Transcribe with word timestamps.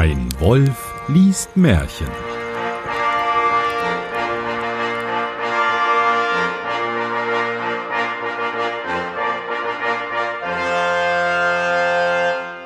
Ein 0.00 0.28
Wolf 0.38 0.94
liest 1.08 1.56
Märchen. 1.56 2.06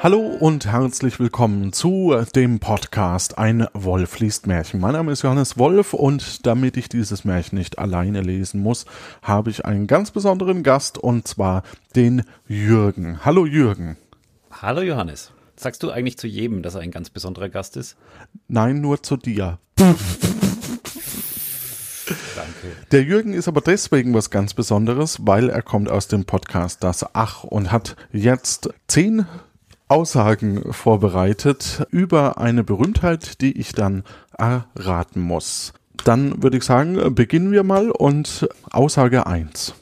Hallo 0.03 0.19
und 0.41 0.67
herzlich 0.67 1.19
willkommen 1.19 1.73
zu 1.73 2.15
dem 2.35 2.61
Podcast 2.61 3.39
Ein 3.39 3.67
Wolf 3.73 4.19
liest 4.19 4.47
Märchen. 4.47 4.79
Mein 4.81 4.93
Name 4.93 5.13
ist 5.13 5.23
Johannes 5.23 5.57
Wolf 5.57 5.95
und 5.95 6.45
damit 6.45 6.77
ich 6.77 6.91
dieses 6.91 7.25
Märchen 7.25 7.57
nicht 7.57 7.79
alleine 7.79 8.21
lesen 8.21 8.63
muss, 8.63 8.85
habe 9.23 9.49
ich 9.49 9.65
einen 9.65 9.87
ganz 9.87 10.11
besonderen 10.11 10.63
Gast 10.63 10.99
und 10.99 11.27
zwar 11.27 11.63
den 11.97 12.25
Jürgen. 12.47 13.25
Hallo 13.25 13.47
Jürgen. 13.47 13.97
Hallo 14.61 14.83
Johannes. 14.83 15.33
Sagst 15.57 15.83
du 15.83 15.91
eigentlich 15.91 16.19
zu 16.19 16.27
jedem, 16.27 16.63
dass 16.63 16.75
er 16.75 16.81
ein 16.81 16.91
ganz 16.91 17.11
besonderer 17.11 17.49
Gast 17.49 17.77
ist? 17.77 17.97
Nein, 18.49 18.81
nur 18.81 19.03
zu 19.03 19.17
dir. 19.17 19.59
Danke. 19.77 19.97
Der 22.91 23.03
Jürgen 23.03 23.33
ist 23.33 23.49
aber 23.49 23.61
deswegen 23.61 24.15
was 24.15 24.31
ganz 24.31 24.55
Besonderes, 24.55 25.19
weil 25.23 25.51
er 25.51 25.63
kommt 25.63 25.89
aus 25.91 26.09
dem 26.09 26.25
Podcast 26.25 26.83
Das 26.83 27.05
Ach 27.15 27.45
und 27.45 27.71
hat 27.71 27.97
jetzt 28.13 28.71
zehn 28.89 29.27
Aussagen 29.89 30.73
vorbereitet 30.73 31.87
über 31.91 32.39
eine 32.39 32.65
Berühmtheit, 32.65 33.41
die 33.41 33.59
ich 33.59 33.73
dann 33.73 34.05
erraten 34.37 35.21
muss. 35.21 35.75
Dann 36.05 36.43
würde 36.43 36.57
ich 36.57 36.65
sagen, 36.65 37.15
beginnen 37.15 37.53
wir 37.53 37.63
mal 37.63 37.91
und 37.91 38.49
Aussage 38.71 39.27
1. 39.27 39.75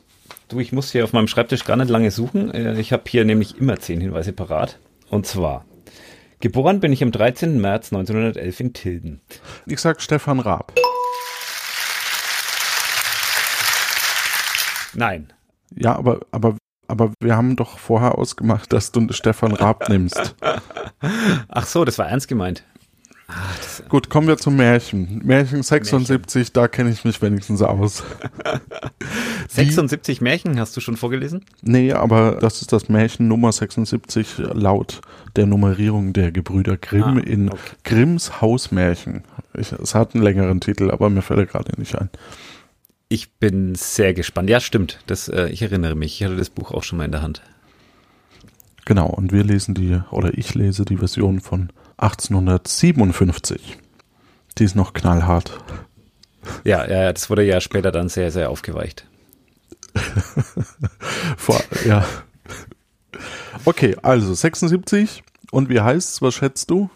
Du, 0.49 0.59
ich 0.59 0.73
muss 0.73 0.91
hier 0.91 1.05
auf 1.05 1.13
meinem 1.13 1.29
Schreibtisch 1.29 1.65
gar 1.65 1.77
nicht 1.77 1.89
lange 1.89 2.11
suchen. 2.11 2.51
Äh, 2.51 2.79
Ich 2.81 2.93
habe 2.93 3.05
hier 3.07 3.25
nämlich 3.25 3.57
immer 3.59 3.79
zehn 3.79 4.01
Hinweise 4.01 4.33
parat. 4.33 4.79
Und 5.09 5.27
zwar, 5.27 5.65
geboren 6.41 6.81
bin 6.81 6.93
ich 6.93 7.03
am 7.03 7.13
13. 7.13 7.61
März 7.61 7.93
1911 7.93 8.61
in 8.61 8.73
Tilden. 8.73 9.21
Ich 9.67 9.81
sag 9.81 10.01
Stefan 10.01 10.41
Raab. 10.41 10.73
Nein. 14.95 15.33
Ja, 15.77 15.95
aber, 15.97 16.21
aber, 16.33 16.57
aber 16.89 17.13
wir 17.21 17.37
haben 17.37 17.57
doch 17.57 17.79
vorher 17.79 18.19
ausgemacht, 18.19 18.73
dass 18.73 18.91
du 18.91 19.07
Stefan 19.13 19.53
Raab 19.53 19.89
nimmst. 19.89 20.35
Ach 21.49 21.67
so, 21.67 21.85
das 21.85 21.99
war 21.99 22.09
ernst 22.09 22.29
gemeint. 22.29 22.65
Gut, 23.89 24.09
kommen 24.09 24.29
wir 24.29 24.37
zum 24.37 24.57
Märchen. 24.57 25.21
Märchen 25.25 25.63
76, 25.63 26.53
da 26.53 26.69
kenne 26.69 26.91
ich 26.91 27.05
mich 27.05 27.21
wenigstens 27.23 27.63
aus. 27.63 28.03
76 29.49 30.21
Märchen 30.21 30.59
hast 30.61 30.77
du 30.77 30.81
schon 30.81 30.97
vorgelesen? 30.97 31.45
Nee, 31.63 31.93
aber 31.93 32.39
das 32.41 32.61
ist 32.63 32.73
das 32.73 32.89
Märchen 32.89 33.29
Nummer 33.29 33.53
76 33.53 34.39
laut 34.53 35.01
der 35.37 35.47
Nummerierung 35.47 36.13
der 36.13 36.33
Gebrüder 36.33 36.77
Grimm 36.77 37.19
Ah, 37.19 37.21
in 37.21 37.51
okay. 37.51 37.61
Grimms 37.85 38.41
Hausmärchen. 38.41 39.23
Ich, 39.55 39.73
es 39.73 39.95
hat 39.95 40.15
einen 40.15 40.25
längeren 40.25 40.61
Titel, 40.61 40.91
aber 40.91 41.11
mir 41.11 41.23
fällt 41.23 41.41
er 41.41 41.47
gerade 41.47 41.79
nicht 41.81 41.97
ein. 41.97 42.11
Ich 43.09 43.33
bin 43.33 43.75
sehr 43.75 44.15
gespannt. 44.15 44.49
Ja, 44.51 44.61
stimmt. 44.61 45.01
Das, 45.07 45.29
äh, 45.29 45.49
ich 45.49 45.63
erinnere 45.63 45.97
mich. 45.97 46.21
Ich 46.21 46.25
hatte 46.25 46.37
das 46.37 46.51
Buch 46.51 46.71
auch 46.71 46.85
schon 46.85 46.99
mal 46.99 47.05
in 47.07 47.13
der 47.13 47.23
Hand. 47.23 47.43
Genau, 48.85 49.07
und 49.09 49.33
wir 49.33 49.45
lesen 49.45 49.75
die, 49.75 50.01
oder 50.11 50.37
ich 50.37 50.55
lese 50.55 50.85
die 50.85 50.97
Version 50.97 51.41
von 51.41 51.71
1857. 52.01 53.79
Die 54.59 54.65
ist 54.65 54.75
noch 54.75 54.93
knallhart. 54.95 55.59
Ja, 56.65 56.89
ja, 56.89 57.13
das 57.13 57.29
wurde 57.29 57.45
ja 57.45 57.61
später 57.61 57.93
dann 57.93 58.09
sehr, 58.09 58.31
sehr 58.31 58.51
aufgeweicht. 58.51 59.07
Vor, 61.37 61.61
ja. 61.85 62.05
Okay, 63.65 63.97
also 64.03 64.33
76. 64.33 65.23
Und 65.51 65.69
wie 65.69 65.81
heißt's? 65.81 66.23
Was 66.23 66.35
schätzt 66.35 66.71
du? 66.71 66.91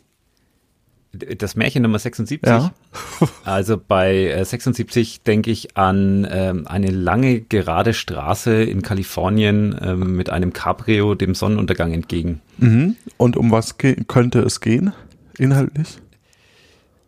Das 1.39 1.57
Märchen 1.57 1.83
Nummer 1.83 1.98
76. 1.98 2.41
Ja. 2.47 2.73
Also 3.45 3.79
bei 3.79 4.29
äh, 4.29 4.45
76 4.45 5.23
denke 5.23 5.51
ich 5.51 5.77
an 5.77 6.27
ähm, 6.30 6.67
eine 6.67 6.91
lange 6.91 7.41
gerade 7.41 7.95
Straße 7.95 8.63
in 8.63 8.83
Kalifornien 8.83 9.79
ähm, 9.80 10.17
mit 10.17 10.30
einem 10.30 10.52
Cabrio 10.52 11.14
dem 11.14 11.35
Sonnenuntergang 11.35 11.92
entgegen. 11.92 12.41
Mhm. 12.58 12.97
Und 13.17 13.36
um 13.36 13.51
was 13.51 13.77
könnte 13.79 14.41
es 14.41 14.61
gehen? 14.61 14.92
Inhaltlich? 15.39 15.98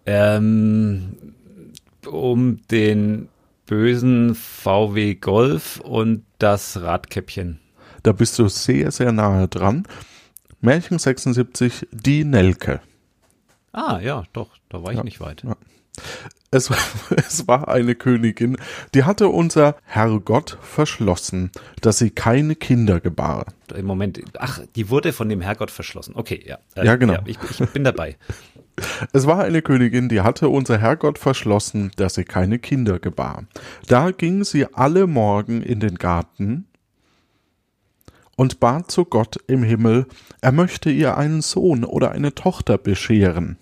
Ähm, 0.06 1.17
um 2.06 2.61
den 2.71 3.28
bösen 3.67 4.34
VW 4.34 5.17
Golf 5.17 5.81
und 5.81 6.25
das 6.38 6.81
Radkäppchen. 6.81 7.59
Da 8.03 8.12
bist 8.12 8.38
du 8.38 8.49
sehr, 8.49 8.93
sehr 8.93 9.11
nahe 9.12 9.49
dran. 9.49 9.87
Märchen 10.61 10.99
76, 10.99 11.88
die 11.91 12.25
Nelke. 12.25 12.81
Ah, 13.76 14.00
ja, 14.03 14.25
doch, 14.32 14.50
da 14.70 14.82
war 14.82 14.91
ich 14.92 14.97
Ja. 14.98 15.04
nicht 15.04 15.20
weit. 15.20 15.42
Ja. 15.44 15.54
Es, 16.50 16.70
war- 16.70 16.78
es 17.16 17.47
war 17.47 17.69
eine 17.69 17.94
Königin, 17.94 18.56
die 18.94 19.04
hatte 19.04 19.28
unser 19.28 19.76
Herrgott 19.84 20.59
verschlossen, 20.62 21.50
dass 21.82 21.98
sie 21.98 22.10
keine 22.10 22.54
Kinder 22.56 23.00
gebar. 23.00 23.47
Im 23.75 23.84
Moment, 23.87 24.20
ach, 24.38 24.60
die 24.76 24.88
wurde 24.91 25.12
von 25.12 25.28
dem 25.28 25.41
Herrgott 25.42 25.70
verschlossen. 25.70 26.14
Okay, 26.16 26.42
ja. 26.47 26.59
Äh, 26.75 26.87
Ja, 26.87 26.97
genau. 26.97 27.19
ich, 27.26 27.38
ich 27.60 27.69
bin 27.70 27.84
dabei. 27.84 28.16
Es 29.12 29.26
war 29.26 29.42
eine 29.44 29.60
Königin, 29.62 30.08
die 30.08 30.20
hatte 30.22 30.48
unser 30.48 30.78
Herrgott 30.78 31.19
verschlossen, 31.19 31.91
dass 31.97 32.14
sie 32.14 32.25
keine 32.25 32.58
Kinder 32.58 32.98
gebar. 32.98 33.44
Da 33.87 34.10
ging 34.10 34.44
sie 34.44 34.66
alle 34.75 35.06
Morgen 35.06 35.62
in 35.62 35.81
den 35.81 35.97
Garten 35.97 36.66
und 38.37 38.60
bat 38.60 38.91
zu 38.91 39.04
Gott 39.06 39.37
im 39.47 39.62
Himmel, 39.62 40.06
er 40.43 40.53
möchte 40.53 40.91
ihr 40.91 41.16
einen 41.16 41.41
Sohn 41.41 41.84
oder 41.84 42.10
eine 42.12 42.34
Tochter 42.34 42.76
bescheren. 42.76 43.56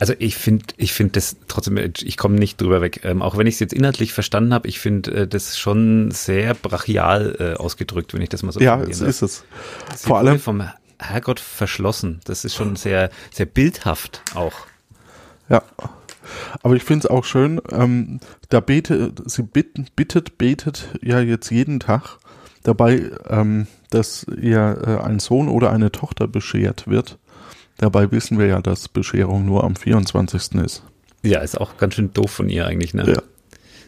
Also 0.00 0.14
ich 0.18 0.34
finde, 0.34 0.64
ich 0.78 0.94
finde 0.94 1.12
das 1.12 1.36
trotzdem, 1.46 1.76
ich 1.76 2.16
komme 2.16 2.36
nicht 2.36 2.60
drüber 2.60 2.80
weg. 2.80 3.02
Ähm, 3.04 3.20
auch 3.20 3.36
wenn 3.36 3.46
ich 3.46 3.54
es 3.54 3.60
jetzt 3.60 3.74
inhaltlich 3.74 4.14
verstanden 4.14 4.54
habe, 4.54 4.66
ich 4.66 4.80
finde 4.80 5.12
äh, 5.12 5.28
das 5.28 5.58
schon 5.58 6.10
sehr 6.10 6.54
brachial 6.54 7.36
äh, 7.38 7.54
ausgedrückt, 7.58 8.14
wenn 8.14 8.22
ich 8.22 8.30
das 8.30 8.42
mal 8.42 8.50
so 8.50 8.60
Ja, 8.60 8.80
es 8.80 9.02
ist 9.02 9.20
es. 9.20 9.44
Sie 9.94 10.06
Vor 10.06 10.18
allem, 10.18 10.40
vom 10.40 10.64
Herrgott 10.98 11.38
verschlossen. 11.38 12.20
Das 12.24 12.46
ist 12.46 12.54
schon 12.54 12.76
sehr, 12.76 13.10
sehr 13.30 13.46
bildhaft 13.46 14.22
auch. 14.34 14.54
Ja. 15.50 15.62
Aber 16.62 16.76
ich 16.76 16.84
finde 16.84 17.06
es 17.06 17.10
auch 17.10 17.24
schön, 17.24 17.60
ähm, 17.70 18.20
da 18.48 18.60
betet, 18.60 19.30
sie 19.30 19.42
bitten, 19.42 19.86
bittet, 19.96 20.38
betet 20.38 20.88
ja 21.02 21.20
jetzt 21.20 21.50
jeden 21.50 21.78
Tag 21.80 22.18
dabei, 22.62 23.10
ähm, 23.28 23.66
dass 23.90 24.24
ihr 24.40 24.78
äh, 24.86 25.04
ein 25.04 25.18
Sohn 25.18 25.48
oder 25.48 25.70
eine 25.72 25.92
Tochter 25.92 26.28
beschert 26.28 26.86
wird. 26.86 27.18
Dabei 27.80 28.10
wissen 28.12 28.38
wir 28.38 28.44
ja, 28.46 28.60
dass 28.60 28.88
Bescherung 28.88 29.46
nur 29.46 29.64
am 29.64 29.74
24. 29.74 30.56
ist. 30.56 30.82
Ja, 31.22 31.40
ist 31.40 31.58
auch 31.58 31.78
ganz 31.78 31.94
schön 31.94 32.12
doof 32.12 32.30
von 32.30 32.50
ihr 32.50 32.66
eigentlich, 32.66 32.92
ne? 32.92 33.10
Ja. 33.10 33.22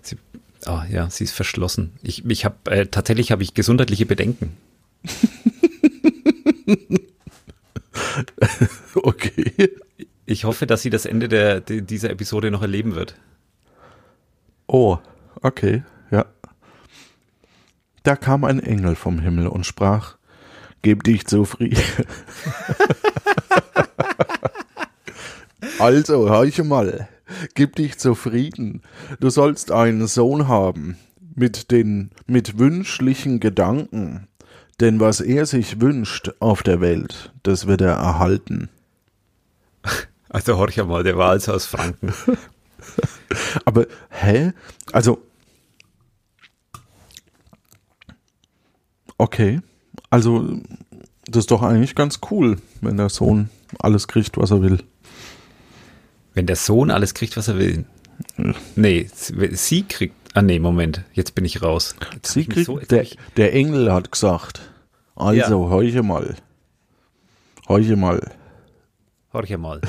Sie, 0.01 0.17
oh, 0.67 0.81
ja, 0.91 1.11
sie 1.11 1.25
ist 1.25 1.33
verschlossen. 1.33 1.93
Ich, 2.03 2.25
ich 2.25 2.47
habe 2.47 2.57
äh, 2.71 2.87
tatsächlich 2.87 3.31
habe 3.33 3.43
ich 3.43 3.53
gesundheitliche 3.53 4.07
Bedenken. 4.07 4.57
Okay. 8.95 9.53
Ich 10.27 10.45
hoffe, 10.45 10.67
dass 10.67 10.83
sie 10.83 10.91
das 10.91 11.07
Ende 11.07 11.29
der, 11.29 11.61
die- 11.61 11.83
dieser 11.83 12.11
Episode 12.11 12.51
noch 12.51 12.63
erleben 12.63 12.95
wird. 12.95 13.17
Oh, 14.67 14.99
okay, 15.43 15.83
ja. 16.11 16.27
Da 18.03 18.17
kam 18.17 18.45
ein 18.45 18.61
Engel 18.61 18.95
vom 18.95 19.19
Himmel 19.19 19.47
und 19.49 19.67
sprach, 19.67 20.17
Geb 20.83 21.05
dich 21.05 21.27
zufrieden. 21.27 21.79
also, 25.83 26.31
horche 26.31 26.63
mal, 26.63 27.09
gib 27.55 27.75
dich 27.75 27.99
zufrieden. 27.99 28.83
Du 29.19 29.31
sollst 29.31 29.73
einen 29.73 30.07
Sohn 30.07 30.47
haben, 30.47 30.97
mit 31.35 31.73
den, 31.73 32.11
mit 32.27 32.59
wünschlichen 32.59 33.41
Gedanken. 33.41 34.29
Denn 34.81 35.01
was 35.01 35.21
er 35.21 35.45
sich 35.47 35.81
wünscht 35.81 36.31
auf 36.39 36.63
der 36.63 36.81
Welt, 36.81 37.33
das 37.43 37.67
wird 37.67 37.81
er 37.81 37.95
erhalten. 37.95 38.69
Also 40.35 40.57
horch 40.57 40.79
mal, 40.79 41.03
der 41.03 41.19
war 41.19 41.29
also 41.29 41.53
aus 41.53 41.67
Franken. 41.67 42.15
Aber, 43.67 43.87
hä? 44.09 44.55
Also. 44.91 45.19
Okay. 49.19 49.61
Also, 50.09 50.59
das 51.27 51.41
ist 51.41 51.51
doch 51.51 51.61
eigentlich 51.61 51.95
ganz 51.95 52.21
cool, 52.31 52.57
wenn 52.81 52.97
der 52.97 53.11
Sohn 53.11 53.51
alles 53.79 54.09
kriegt, 54.09 54.39
was 54.39 54.53
er 54.53 54.63
will. 54.63 54.79
Wenn 56.35 56.47
der 56.47 56.57
Sohn 56.57 56.91
alles 56.91 57.15
kriegt, 57.15 57.37
was 57.37 57.49
er 57.49 57.59
will. 57.59 57.85
Nee, 58.77 59.09
sie, 59.15 59.83
kriegt. 59.85 60.15
Ah, 60.35 60.43
nee, 60.43 60.59
Moment. 60.59 61.03
Jetzt 61.13 61.35
bin 61.35 61.45
ich 61.45 61.63
raus. 61.63 61.95
Jetzt 62.15 62.33
Sie 62.33 62.47
kriegt, 62.47 62.67
so- 62.67 62.79
der, 62.79 63.07
der 63.37 63.53
Engel 63.55 63.93
hat 63.93 64.11
gesagt, 64.13 64.61
also, 65.15 65.69
horche 65.71 66.03
mal. 66.03 66.37
Horche 67.69 67.97
mal. 67.97 68.31
Horch 69.33 69.57
mal. 69.59 69.81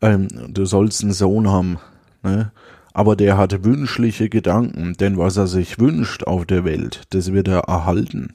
Ähm, 0.00 0.28
du 0.52 0.64
sollst 0.66 1.02
einen 1.02 1.12
Sohn 1.12 1.48
haben, 1.48 1.78
ne? 2.22 2.52
Aber 2.92 3.16
der 3.16 3.36
hat 3.36 3.64
wünschliche 3.64 4.28
Gedanken, 4.28 4.94
denn 4.94 5.18
was 5.18 5.36
er 5.36 5.46
sich 5.48 5.80
wünscht 5.80 6.24
auf 6.24 6.46
der 6.46 6.64
Welt, 6.64 7.02
das 7.10 7.32
wird 7.32 7.48
er 7.48 7.60
erhalten. 7.60 8.34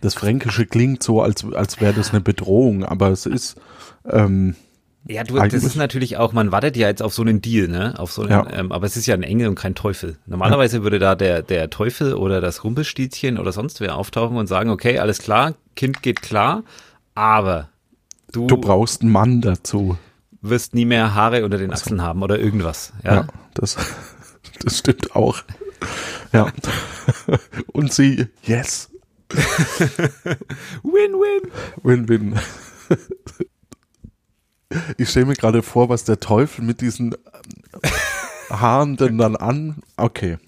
Das 0.00 0.14
Fränkische 0.14 0.66
klingt 0.66 1.02
so, 1.02 1.22
als, 1.22 1.44
als 1.52 1.80
wäre 1.80 1.92
das 1.94 2.10
eine 2.10 2.20
Bedrohung, 2.20 2.84
aber 2.84 3.08
es 3.10 3.26
ist, 3.26 3.56
ähm, 4.08 4.54
Ja, 5.06 5.24
du, 5.24 5.36
das 5.36 5.52
ist 5.64 5.76
natürlich 5.76 6.16
auch, 6.16 6.32
man 6.32 6.52
wartet 6.52 6.76
ja 6.76 6.88
jetzt 6.88 7.02
auf 7.02 7.12
so 7.14 7.22
einen 7.22 7.40
Deal, 7.42 7.68
ne? 7.68 7.98
Auf 7.98 8.12
so 8.12 8.22
einen, 8.22 8.30
Ja. 8.30 8.46
ähm, 8.52 8.72
aber 8.72 8.86
es 8.86 8.96
ist 8.96 9.06
ja 9.06 9.14
ein 9.14 9.22
Engel 9.22 9.48
und 9.48 9.54
kein 9.56 9.74
Teufel. 9.74 10.18
Normalerweise 10.26 10.82
würde 10.82 10.98
da 10.98 11.14
der, 11.14 11.42
der 11.42 11.70
Teufel 11.70 12.14
oder 12.14 12.40
das 12.40 12.64
Rumpelstilzchen 12.64 13.38
oder 13.38 13.52
sonst 13.52 13.80
wer 13.80 13.96
auftauchen 13.96 14.36
und 14.36 14.46
sagen, 14.46 14.70
okay, 14.70 14.98
alles 14.98 15.18
klar, 15.18 15.54
Kind 15.76 16.02
geht 16.02 16.22
klar, 16.22 16.64
aber 17.14 17.68
du, 18.32 18.46
du 18.46 18.56
brauchst 18.58 19.02
einen 19.02 19.10
Mann 19.12 19.40
dazu. 19.40 19.98
wirst 20.42 20.74
nie 20.74 20.84
mehr 20.86 21.14
Haare 21.14 21.44
unter 21.44 21.58
den 21.58 21.72
Achseln 21.72 22.02
haben 22.02 22.22
oder 22.22 22.38
irgendwas. 22.38 22.92
Ja. 23.04 23.14
Ja, 23.14 23.26
das, 23.54 23.76
das 24.64 24.78
stimmt 24.78 25.14
auch. 25.16 25.38
Ja. 26.32 26.46
Und 27.72 27.92
sie, 27.92 28.26
yes, 28.44 28.89
Win-win. 30.82 31.50
Win-win. 31.82 32.38
Ich 34.98 35.10
stelle 35.10 35.26
mir 35.26 35.34
gerade 35.34 35.62
vor, 35.62 35.88
was 35.88 36.04
der 36.04 36.20
Teufel 36.20 36.64
mit 36.64 36.80
diesen 36.80 37.14
ähm, 37.14 37.90
Haaren 38.50 38.96
denn 38.96 39.18
dann 39.18 39.36
an. 39.36 39.82
Okay. 39.96 40.38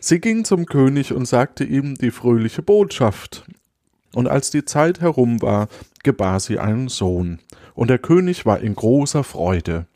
Sie 0.00 0.20
ging 0.20 0.44
zum 0.44 0.66
König 0.66 1.12
und 1.12 1.26
sagte 1.26 1.64
ihm 1.64 1.96
die 1.96 2.10
fröhliche 2.10 2.62
Botschaft. 2.62 3.44
Und 4.14 4.26
als 4.28 4.50
die 4.50 4.64
Zeit 4.64 5.00
herum 5.00 5.40
war, 5.42 5.68
gebar 6.02 6.40
sie 6.40 6.58
einen 6.58 6.88
Sohn. 6.88 7.38
Und 7.74 7.88
der 7.88 7.98
König 7.98 8.44
war 8.44 8.60
in 8.60 8.74
großer 8.74 9.24
Freude. 9.24 9.86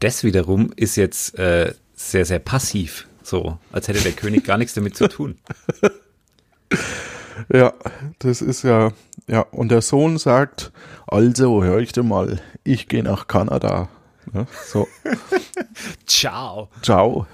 Das 0.00 0.22
wiederum 0.22 0.70
ist 0.76 0.96
jetzt 0.96 1.38
äh, 1.38 1.72
sehr, 1.94 2.26
sehr 2.26 2.40
passiv. 2.40 3.08
So, 3.22 3.58
als 3.72 3.88
hätte 3.88 4.02
der 4.02 4.12
König 4.12 4.44
gar 4.44 4.58
nichts 4.58 4.74
damit 4.74 4.96
zu 4.96 5.08
tun. 5.08 5.38
Ja, 7.52 7.72
das 8.20 8.42
ist 8.42 8.62
ja, 8.62 8.92
ja, 9.26 9.40
und 9.40 9.70
der 9.70 9.82
Sohn 9.82 10.18
sagt, 10.18 10.72
also 11.06 11.64
hör 11.64 11.78
ich 11.78 11.92
dir 11.92 12.04
mal, 12.04 12.40
ich 12.62 12.88
gehe 12.88 13.02
nach 13.02 13.26
Kanada. 13.26 13.88
Ja, 14.32 14.46
so, 14.66 14.88
Ciao. 16.06 16.68
ciao, 16.82 17.26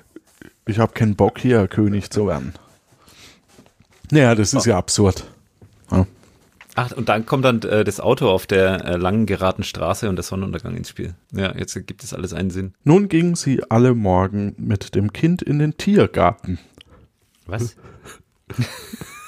ich 0.67 0.79
habe 0.79 0.93
keinen 0.93 1.17
Bock 1.17 1.39
hier 1.39 1.69
König 1.69 2.11
zu 2.11 2.27
werden. 2.27 2.55
Naja, 4.11 4.35
das 4.35 4.55
ist 4.55 4.67
ja 4.67 4.77
absurd. 4.77 5.25
Ja. 5.91 6.07
Ach, 6.75 6.93
und 6.93 7.09
dann 7.09 7.27
kommt 7.27 7.45
dann 7.45 7.63
äh, 7.63 7.85
das 7.85 8.01
Auto 8.01 8.29
auf 8.29 8.47
der 8.47 8.85
äh, 8.85 8.97
langen 8.97 9.27
geraden 9.27 9.65
Straße 9.65 10.09
und 10.09 10.17
der 10.17 10.23
Sonnenuntergang 10.23 10.77
ins 10.77 10.89
Spiel. 10.89 11.15
Ja, 11.33 11.55
jetzt 11.57 11.75
gibt 11.87 12.03
es 12.03 12.15
alles 12.15 12.33
einen 12.33 12.51
Sinn. 12.51 12.75
Nun 12.85 13.09
gingen 13.09 13.35
sie 13.35 13.63
alle 13.71 13.95
morgen 13.95 14.55
mit 14.57 14.95
dem 14.95 15.13
Kind 15.13 15.43
in 15.43 15.59
den 15.59 15.77
Tiergarten. 15.77 16.59
Was? 17.47 17.77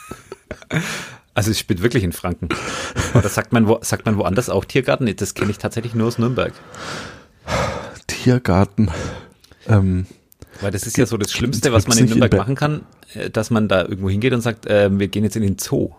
Also 1.34 1.50
es 1.50 1.58
spielt 1.58 1.82
wirklich 1.82 2.04
in 2.04 2.12
Franken. 2.12 2.49
Aber 3.14 3.22
das 3.22 3.34
sagt 3.34 3.52
man, 3.52 3.66
wo, 3.66 3.78
sagt 3.82 4.04
man 4.04 4.16
woanders 4.19 4.50
auch 4.50 4.64
Tiergarten? 4.66 5.14
Das 5.16 5.34
kenne 5.34 5.50
ich 5.50 5.58
tatsächlich 5.58 5.94
nur 5.94 6.06
aus 6.08 6.19
Nürnberg. 6.19 6.52
Tiergarten. 8.06 8.90
Ähm, 9.66 10.06
Weil 10.60 10.70
das 10.70 10.87
ist 10.87 10.96
ja 10.99 11.06
so 11.06 11.16
das 11.16 11.32
Schlimmste, 11.32 11.72
was 11.72 11.88
man 11.88 11.96
in 11.99 12.04
in 12.04 12.10
Nürnberg 12.10 12.31
Be- 12.32 12.37
machen 12.37 12.54
kann, 12.54 12.82
äh, 13.14 13.31
dass 13.31 13.50
man 13.50 13.69
da 13.69 13.82
irgendwo 13.82 14.10
hingeht 14.10 14.32
und 14.32 14.40
sagt, 14.40 14.66
äh, 14.66 14.90
wir 14.96 15.08
gehen 15.08 15.25
jetzt 15.25 15.37
in 15.37 15.43
den 15.43 15.58
Zoo. 15.58 15.90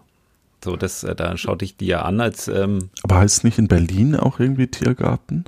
So, 0.64 0.76
das, 0.78 1.04
äh, 1.04 1.16
da 1.16 1.36
schaut 1.38 1.62
dich 1.62 1.76
die 1.78 1.88
ja 1.88 2.04
an, 2.04 2.22
als 2.22 2.48
ähm, 2.48 2.90
aber 3.04 3.18
heißt 3.18 3.38
es 3.40 3.44
nicht 3.44 3.58
in 3.60 3.68
Berlin 3.68 4.16
auch 4.16 4.40
irgendwie 4.40 4.68
Tiergarten? 4.68 5.46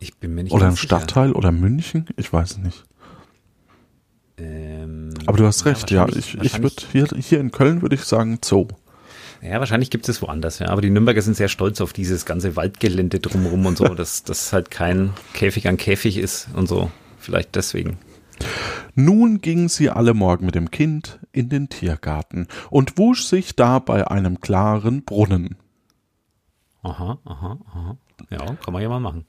ich 0.00 0.14
bin 0.16 0.34
mir 0.34 0.44
nicht 0.44 0.52
Oder 0.52 0.68
im. 0.68 0.76
Stadtteil 0.76 1.32
oder 1.32 1.50
München? 1.50 2.06
Ich 2.16 2.32
weiß 2.32 2.58
nicht. 2.58 2.84
Ähm, 4.38 5.10
Aber 5.26 5.36
du 5.38 5.46
hast 5.46 5.64
recht, 5.64 5.90
ja. 5.90 6.02
wahrscheinlich- 6.02 6.34
Ich, 6.34 6.42
ich 6.54 6.62
würde 6.62 6.74
hier, 6.92 7.06
hier 7.18 7.40
in 7.40 7.50
Köln 7.50 7.82
würde 7.82 7.94
ich 7.96 8.02
sagen 8.04 8.38
Zoo. 8.44 8.68
Ja, 9.40 9.60
wahrscheinlich 9.60 9.90
gibt 9.90 10.08
es 10.08 10.20
woanders, 10.22 10.58
ja. 10.58 10.68
Aber 10.68 10.80
die 10.80 10.90
Nürnberger 10.90 11.22
sind 11.22 11.36
sehr 11.36 11.48
stolz 11.48 11.80
auf 11.80 11.92
dieses 11.92 12.24
ganze 12.26 12.56
Waldgelände 12.56 13.20
drumherum 13.20 13.66
und 13.66 13.78
so, 13.78 13.84
dass 13.94 14.22
das 14.24 14.52
halt 14.52 14.70
kein 14.70 15.12
Käfig 15.32 15.68
an 15.68 15.76
Käfig 15.76 16.18
ist 16.18 16.48
und 16.54 16.68
so. 16.68 16.90
Vielleicht 17.18 17.54
deswegen. 17.54 17.98
Nun 18.94 19.40
gingen 19.40 19.68
sie 19.68 19.90
alle 19.90 20.14
morgen 20.14 20.46
mit 20.46 20.54
dem 20.54 20.70
Kind 20.70 21.18
in 21.32 21.48
den 21.48 21.68
Tiergarten 21.68 22.46
und 22.70 22.96
wusch 22.98 23.24
sich 23.24 23.56
da 23.56 23.78
bei 23.80 24.08
einem 24.08 24.40
klaren 24.40 25.04
Brunnen. 25.04 25.56
Aha, 26.82 27.18
aha, 27.24 27.58
aha. 27.72 27.96
Ja, 28.30 28.54
kann 28.56 28.72
man 28.72 28.82
ja 28.82 28.88
mal 28.88 29.00
machen. 29.00 29.24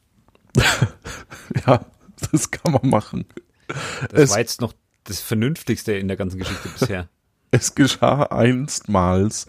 Ja, 1.66 1.86
das 2.32 2.52
kann 2.52 2.74
man 2.74 2.90
machen. 2.90 3.26
Das 4.12 4.22
Es- 4.24 4.30
war 4.32 4.40
jetzt 4.40 4.62
noch 4.62 4.74
das 5.10 5.22
Vernünftigste 5.22 5.94
in 5.94 6.08
der 6.08 6.18
ganzen 6.18 6.40
Geschichte 6.40 6.70
bisher. 6.80 7.10
Es 7.52 7.74
geschah 7.74 8.24
einstmals, 8.24 9.48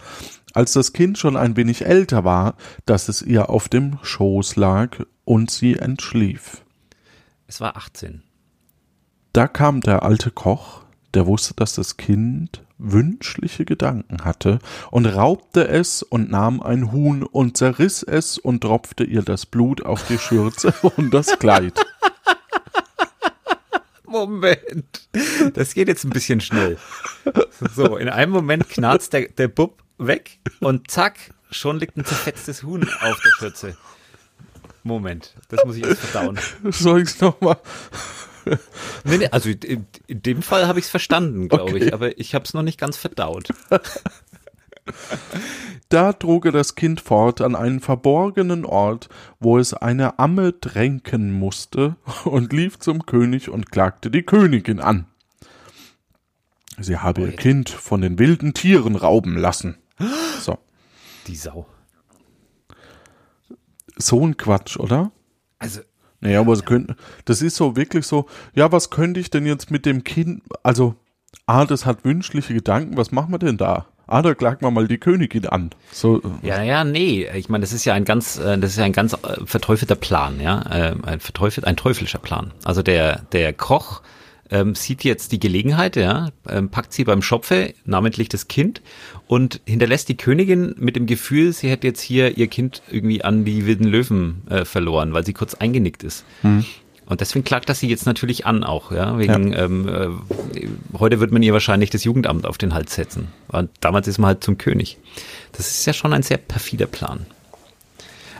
als 0.53 0.73
das 0.73 0.91
Kind 0.91 1.17
schon 1.17 1.37
ein 1.37 1.55
wenig 1.55 1.85
älter 1.85 2.23
war, 2.23 2.55
dass 2.85 3.09
es 3.09 3.21
ihr 3.21 3.49
auf 3.49 3.69
dem 3.69 3.99
Schoß 4.01 4.55
lag 4.55 4.97
und 5.23 5.51
sie 5.51 5.75
entschlief. 5.75 6.63
Es 7.47 7.61
war 7.61 7.77
18. 7.77 8.23
Da 9.33 9.47
kam 9.47 9.81
der 9.81 10.03
alte 10.03 10.31
Koch, 10.31 10.83
der 11.13 11.27
wusste, 11.27 11.53
dass 11.53 11.73
das 11.73 11.97
Kind 11.97 12.63
wünschliche 12.77 13.63
Gedanken 13.63 14.25
hatte, 14.25 14.59
und 14.89 15.05
raubte 15.05 15.67
es 15.67 16.01
und 16.01 16.31
nahm 16.31 16.61
ein 16.61 16.91
Huhn 16.91 17.23
und 17.23 17.55
zerriss 17.55 18.03
es 18.03 18.37
und 18.37 18.61
tropfte 18.61 19.03
ihr 19.03 19.21
das 19.21 19.45
Blut 19.45 19.85
auf 19.85 20.05
die 20.07 20.17
Schürze 20.17 20.73
und 20.97 21.13
das 21.13 21.37
Kleid. 21.39 21.79
Moment. 24.11 25.09
Das 25.53 25.73
geht 25.73 25.87
jetzt 25.87 26.03
ein 26.03 26.09
bisschen 26.11 26.41
schnell. 26.41 26.77
So, 27.75 27.97
in 27.97 28.09
einem 28.09 28.31
Moment 28.31 28.69
knarzt 28.69 29.13
der, 29.13 29.29
der 29.29 29.47
Bub 29.47 29.81
weg 29.97 30.39
und 30.59 30.89
zack, 30.91 31.17
schon 31.51 31.79
liegt 31.79 31.97
ein 31.97 32.05
zerfetztes 32.05 32.63
Huhn 32.63 32.83
auf 32.83 33.19
der 33.21 33.31
Schürze. 33.37 33.77
Moment, 34.83 35.35
das 35.49 35.63
muss 35.65 35.75
ich 35.75 35.85
jetzt 35.85 35.99
verdauen. 36.01 36.39
Soll 36.71 37.01
ich's 37.01 37.19
nochmal? 37.21 37.57
Nee, 39.03 39.17
nee, 39.17 39.27
also 39.27 39.49
in, 39.49 39.85
in 40.07 40.23
dem 40.23 40.41
Fall 40.41 40.67
habe 40.67 40.79
ich 40.79 40.85
es 40.85 40.91
verstanden, 40.91 41.47
glaube 41.49 41.73
Okay. 41.73 41.85
ich, 41.85 41.93
aber 41.93 42.17
ich 42.19 42.33
habe 42.33 42.43
es 42.45 42.55
noch 42.55 42.63
nicht 42.63 42.79
ganz 42.79 42.97
verdaut. 42.97 43.49
Da 45.89 46.13
trug 46.13 46.45
er 46.45 46.53
das 46.53 46.75
Kind 46.75 47.01
fort 47.01 47.41
an 47.41 47.53
einen 47.53 47.81
verborgenen 47.81 48.63
Ort, 48.63 49.09
wo 49.41 49.57
es 49.57 49.73
eine 49.73 50.19
Amme 50.19 50.57
tränken 50.57 51.33
musste, 51.33 51.97
und 52.23 52.53
lief 52.53 52.79
zum 52.79 53.05
König 53.05 53.49
und 53.49 53.71
klagte 53.71 54.09
die 54.09 54.23
Königin 54.23 54.79
an. 54.79 55.07
Sie 56.79 56.97
habe 56.97 57.21
ihr 57.21 57.35
Kind 57.35 57.69
von 57.69 57.99
den 58.01 58.17
wilden 58.19 58.53
Tieren 58.53 58.95
rauben 58.95 59.37
lassen. 59.37 59.77
So, 60.39 60.57
Die 61.27 61.35
Sau. 61.35 61.67
so 63.97 64.25
ein 64.25 64.37
Quatsch, 64.37 64.77
oder? 64.77 65.11
Also, 65.59 65.81
Naja, 66.21 66.39
aber 66.39 66.53
es 66.53 66.63
könnte, 66.65 66.95
das 67.25 67.41
ist 67.41 67.55
so 67.57 67.75
wirklich 67.75 68.07
so, 68.07 68.27
ja, 68.55 68.71
was 68.71 68.89
könnte 68.89 69.19
ich 69.19 69.29
denn 69.29 69.45
jetzt 69.45 69.71
mit 69.71 69.85
dem 69.85 70.03
Kind, 70.03 70.41
also, 70.63 70.95
ah, 71.45 71.65
das 71.65 71.85
hat 71.85 72.05
wünschliche 72.05 72.53
Gedanken, 72.53 72.95
was 72.95 73.11
machen 73.11 73.31
wir 73.31 73.39
denn 73.39 73.57
da? 73.57 73.87
Ah, 74.11 74.21
da 74.21 74.33
klagen 74.33 74.65
wir 74.65 74.71
mal 74.71 74.89
die 74.89 74.97
Königin 74.97 75.45
an. 75.47 75.69
So, 75.89 76.21
ja, 76.41 76.61
ja, 76.61 76.83
nee. 76.83 77.29
Ich 77.33 77.47
meine, 77.47 77.61
das 77.61 77.71
ist 77.71 77.85
ja 77.85 77.93
ein 77.93 78.03
ganz, 78.03 78.37
äh, 78.37 78.57
das 78.57 78.71
ist 78.71 78.77
ja 78.77 78.83
ein 78.83 78.91
ganz 78.91 79.13
äh, 79.13 79.45
verteufelter 79.45 79.95
Plan, 79.95 80.41
ja, 80.41 80.61
äh, 80.69 80.95
ein 81.03 81.21
verteufelt, 81.21 81.65
ein 81.65 81.77
teuflischer 81.77 82.19
Plan. 82.19 82.51
Also 82.65 82.83
der 82.83 83.21
der 83.31 83.53
Koch 83.53 84.01
ähm, 84.49 84.75
sieht 84.75 85.05
jetzt 85.05 85.31
die 85.31 85.39
Gelegenheit, 85.39 85.95
ja, 85.95 86.31
ähm, 86.49 86.67
packt 86.67 86.91
sie 86.91 87.05
beim 87.05 87.21
Schopfe, 87.21 87.73
namentlich 87.85 88.27
das 88.27 88.49
Kind, 88.49 88.81
und 89.27 89.61
hinterlässt 89.65 90.09
die 90.09 90.17
Königin 90.17 90.75
mit 90.77 90.97
dem 90.97 91.05
Gefühl, 91.05 91.53
sie 91.53 91.69
hätte 91.69 91.87
jetzt 91.87 92.01
hier 92.01 92.37
ihr 92.37 92.47
Kind 92.47 92.81
irgendwie 92.91 93.23
an 93.23 93.45
die 93.45 93.65
wilden 93.65 93.87
Löwen 93.87 94.41
äh, 94.49 94.65
verloren, 94.65 95.13
weil 95.13 95.25
sie 95.25 95.31
kurz 95.31 95.53
eingenickt 95.53 96.03
ist. 96.03 96.25
Und 97.11 97.19
deswegen 97.19 97.43
klagt 97.43 97.67
das 97.67 97.81
sie 97.81 97.89
jetzt 97.89 98.05
natürlich 98.05 98.45
an 98.45 98.63
auch, 98.63 98.93
ja, 98.93 99.17
wegen, 99.17 99.51
ähm, 99.51 99.85
äh, 99.89 100.97
heute 100.97 101.19
wird 101.19 101.33
man 101.33 101.43
ihr 101.43 101.51
wahrscheinlich 101.51 101.89
das 101.89 102.05
Jugendamt 102.05 102.45
auf 102.45 102.57
den 102.57 102.73
Hals 102.73 102.95
setzen. 102.95 103.27
Und 103.49 103.69
damals 103.81 104.07
ist 104.07 104.17
man 104.17 104.29
halt 104.29 104.45
zum 104.45 104.57
König. 104.57 104.97
Das 105.51 105.67
ist 105.67 105.85
ja 105.85 105.91
schon 105.91 106.13
ein 106.13 106.23
sehr 106.23 106.37
perfider 106.37 106.87
Plan. 106.87 107.25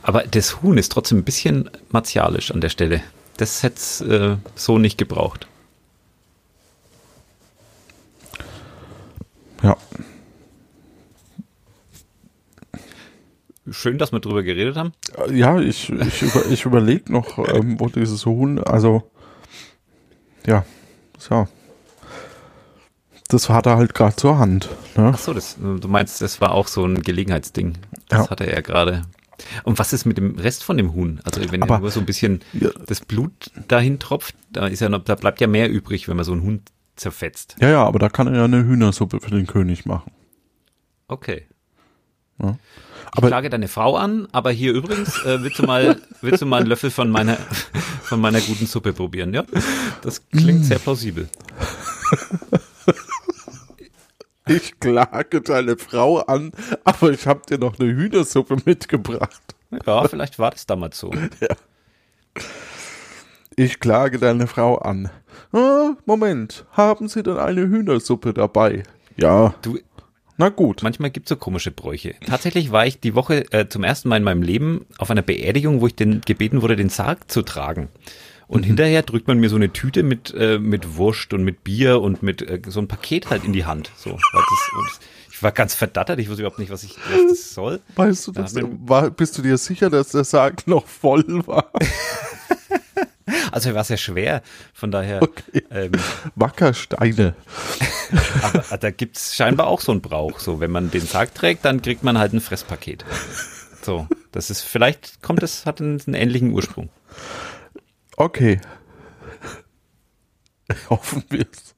Aber 0.04 0.24
das 0.24 0.62
Huhn 0.62 0.78
ist 0.78 0.94
trotzdem 0.94 1.18
ein 1.18 1.26
bisschen 1.26 1.70
martialisch 1.90 2.50
an 2.52 2.62
der 2.62 2.70
Stelle. 2.70 3.02
Das 3.36 3.62
hätte 3.62 3.76
es 3.76 4.00
äh, 4.00 4.38
so 4.56 4.78
nicht 4.78 4.98
gebraucht. 4.98 5.48
ja. 9.64 9.76
Schön, 13.72 13.98
dass 13.98 14.12
wir 14.12 14.20
drüber 14.20 14.44
geredet 14.44 14.76
haben. 14.76 14.92
Ja, 15.32 15.60
ich, 15.60 15.90
ich, 15.90 16.22
über, 16.22 16.46
ich 16.50 16.66
überlege 16.66 17.12
noch, 17.12 17.38
ähm, 17.54 17.80
wo 17.80 17.88
dieses 17.88 18.26
Huhn, 18.26 18.60
also, 18.60 19.10
ja, 20.46 20.66
so. 21.18 21.48
Das 23.30 23.50
hat 23.50 23.66
er 23.66 23.78
halt 23.78 23.94
gerade 23.94 24.16
zur 24.16 24.38
Hand. 24.40 24.70
Ne? 24.98 25.12
Ach 25.14 25.18
so, 25.18 25.34
das, 25.34 25.56
du 25.58 25.88
meinst, 25.88 26.22
das 26.22 26.42
war 26.42 26.52
auch 26.52 26.68
so 26.68 26.84
ein 26.86 27.02
Gelegenheitsding. 27.02 27.78
Das 28.10 28.26
Ja. 28.26 28.30
hatte 28.30 28.46
er 28.52 28.62
gerade. 28.62 29.04
Und 29.64 29.80
was 29.80 29.94
ist 29.94 30.06
mit 30.06 30.18
dem 30.18 30.38
Rest 30.38 30.64
von 30.64 30.76
dem 30.78 30.94
Huhn? 30.94 31.22
Also 31.24 31.42
wenn 31.52 31.64
Aber- 31.64 31.76
ja 31.76 31.80
nur 31.80 31.92
so 31.92 32.00
ein 32.02 32.06
bisschen 32.06 32.42
Ja. 32.54 32.70
das 32.88 33.00
Blut 33.00 33.32
dahin 33.68 34.00
tropft, 34.00 34.36
da 34.52 34.68
ist 34.68 34.82
ja 34.82 34.90
noch, 34.90 35.04
da 35.06 35.16
bleibt 35.16 35.40
ja 35.42 35.48
mehr 35.48 35.70
übrig, 35.70 36.08
wenn 36.10 36.16
man 36.18 36.26
so 36.26 36.34
einen 36.34 36.44
Huhn 36.44 36.62
zerfetzt. 36.98 37.56
Ja, 37.62 37.70
ja, 37.70 37.84
aber 37.86 38.00
da 38.00 38.10
kann 38.10 38.28
er 38.28 38.36
ja 38.36 38.44
eine 38.46 38.66
Hühnersuppe 38.66 39.20
für 39.22 39.32
den 39.32 39.48
König 39.48 39.86
machen. 39.86 40.12
Okay. 41.08 41.48
Ja. 42.42 42.58
Ich 43.14 43.18
Aber- 43.18 43.28
klage 43.28 43.50
deine 43.50 43.68
Frau 43.68 43.98
an, 43.98 44.28
aber 44.32 44.52
hier 44.52 44.74
übrigens 44.74 45.24
äh, 45.26 45.42
willst 45.44 45.60
du 45.60 45.64
mal 45.64 46.00
willst 46.22 46.42
du 46.42 46.46
mal 46.46 46.58
einen 46.62 46.68
Löffel 46.68 46.90
von 46.92 47.10
meiner 47.10 47.38
von 48.04 48.22
meiner 48.22 48.40
guten 48.42 48.66
Suppe 48.68 48.94
probieren, 48.94 49.34
ja? 49.34 49.44
Das 50.02 50.28
klingt 50.30 50.66
sehr 50.66 50.80
plausibel. 50.80 51.28
Ich 54.48 54.80
klage 54.80 55.40
deine 55.42 55.78
Frau 55.78 56.18
an, 56.20 56.52
aber 56.84 57.12
ich 57.12 57.28
habe 57.28 57.42
dir 57.48 57.58
noch 57.60 57.80
eine 57.80 57.90
Hühnersuppe 57.94 58.58
mitgebracht. 58.66 59.40
Ja, 59.86 60.06
vielleicht 60.08 60.40
war 60.40 60.52
das 60.52 60.66
damals 60.66 60.98
so. 61.00 61.12
Ich 63.58 63.80
klage 63.80 64.18
deine 64.18 64.48
Frau 64.48 64.78
an. 64.78 65.10
Ah, 65.52 65.92
Moment, 66.06 66.66
haben 66.72 67.08
Sie 67.10 67.22
denn 67.22 67.38
eine 67.38 67.62
Hühnersuppe 67.68 68.34
dabei? 68.34 68.84
Ja, 69.18 69.54
Du, 69.62 69.78
na 70.42 70.50
gut. 70.50 70.84
manchmal 70.84 71.10
gibt's 71.10 71.30
so 71.30 71.36
komische 71.36 71.72
Bräuche. 71.72 72.16
Tatsächlich 72.26 72.72
war 72.72 72.86
ich 72.86 73.00
die 73.00 73.16
Woche 73.16 73.52
äh, 73.52 73.68
zum 73.68 73.84
ersten 73.84 74.10
Mal 74.10 74.18
in 74.18 74.24
meinem 74.24 74.42
Leben 74.42 74.86
auf 74.98 75.12
einer 75.12 75.22
Beerdigung, 75.22 75.82
wo 75.82 75.88
ich 75.88 75.96
den, 75.96 76.22
gebeten 76.22 76.62
wurde, 76.62 76.76
den 76.76 76.90
Sarg 76.90 77.32
zu 77.32 77.42
tragen. 77.42 77.90
Und 78.48 78.64
hinterher 78.64 79.04
drückt 79.04 79.28
man 79.28 79.40
mir 79.40 79.48
so 79.48 79.56
eine 79.56 79.72
Tüte 79.72 80.04
mit, 80.04 80.34
äh, 80.38 80.60
mit 80.60 80.98
Wurst 80.98 81.34
und 81.34 81.44
mit 81.44 81.64
Bier 81.64 82.02
und 82.02 82.22
mit 82.22 82.42
äh, 82.42 82.60
so 82.68 82.82
ein 82.82 82.88
Paket 82.90 83.30
halt 83.30 83.46
in 83.46 83.54
die 83.54 83.64
Hand. 83.64 83.92
So, 83.96 84.10
das, 84.10 85.00
ich 85.32 85.42
war 85.42 85.54
ganz 85.54 85.74
verdattert, 85.74 86.20
ich 86.20 86.28
wusste 86.28 86.42
überhaupt 86.42 86.60
nicht, 86.60 86.72
was 86.72 86.84
ich 86.84 86.98
was 86.98 87.30
das 87.30 87.54
soll. 87.54 87.80
Weißt 87.96 88.28
du, 88.28 88.32
Da 88.34 88.42
das, 88.42 88.56
war, 88.86 89.10
bist 89.10 89.38
du 89.38 89.42
dir 89.42 89.58
sicher, 89.58 89.90
dass 89.90 90.10
der 90.10 90.26
Sarg 90.26 90.68
noch 90.68 90.86
voll 90.86 91.48
war? 91.48 91.72
Also 93.52 93.70
er 93.70 93.76
war 93.76 93.84
sehr 93.84 93.98
schwer, 93.98 94.42
von 94.74 94.92
daher. 94.92 95.22
Okay. 95.22 95.64
Ähm, 95.70 95.92
Wackersteine. 96.36 97.36
aber 98.42 98.78
da 98.78 98.92
gibt's 98.92 99.36
scheinbar 99.36 99.68
auch 99.68 99.80
so 99.80 99.92
einen 99.92 100.02
Brauch. 100.02 100.40
So, 100.40 100.60
wenn 100.60 100.72
man 100.72 100.92
den 100.92 101.06
Sarg 101.06 101.34
trägt, 101.34 101.64
dann 101.64 101.82
kriegt 101.82 102.04
man 102.04 102.18
halt 102.18 102.34
ein 102.34 102.42
Fresspaket. 102.42 103.06
So, 103.82 104.08
das 104.32 104.50
ist 104.50 104.64
vielleicht 104.64 105.22
kommt 105.22 105.44
es 105.44 105.66
hat 105.66 105.82
einen, 105.82 106.02
einen 106.06 106.16
ähnlichen 106.16 106.52
Ursprung. 106.52 106.90
Okay. 108.18 108.60
Hoffen 110.90 111.24
wir 111.30 111.46
es. 111.52 111.76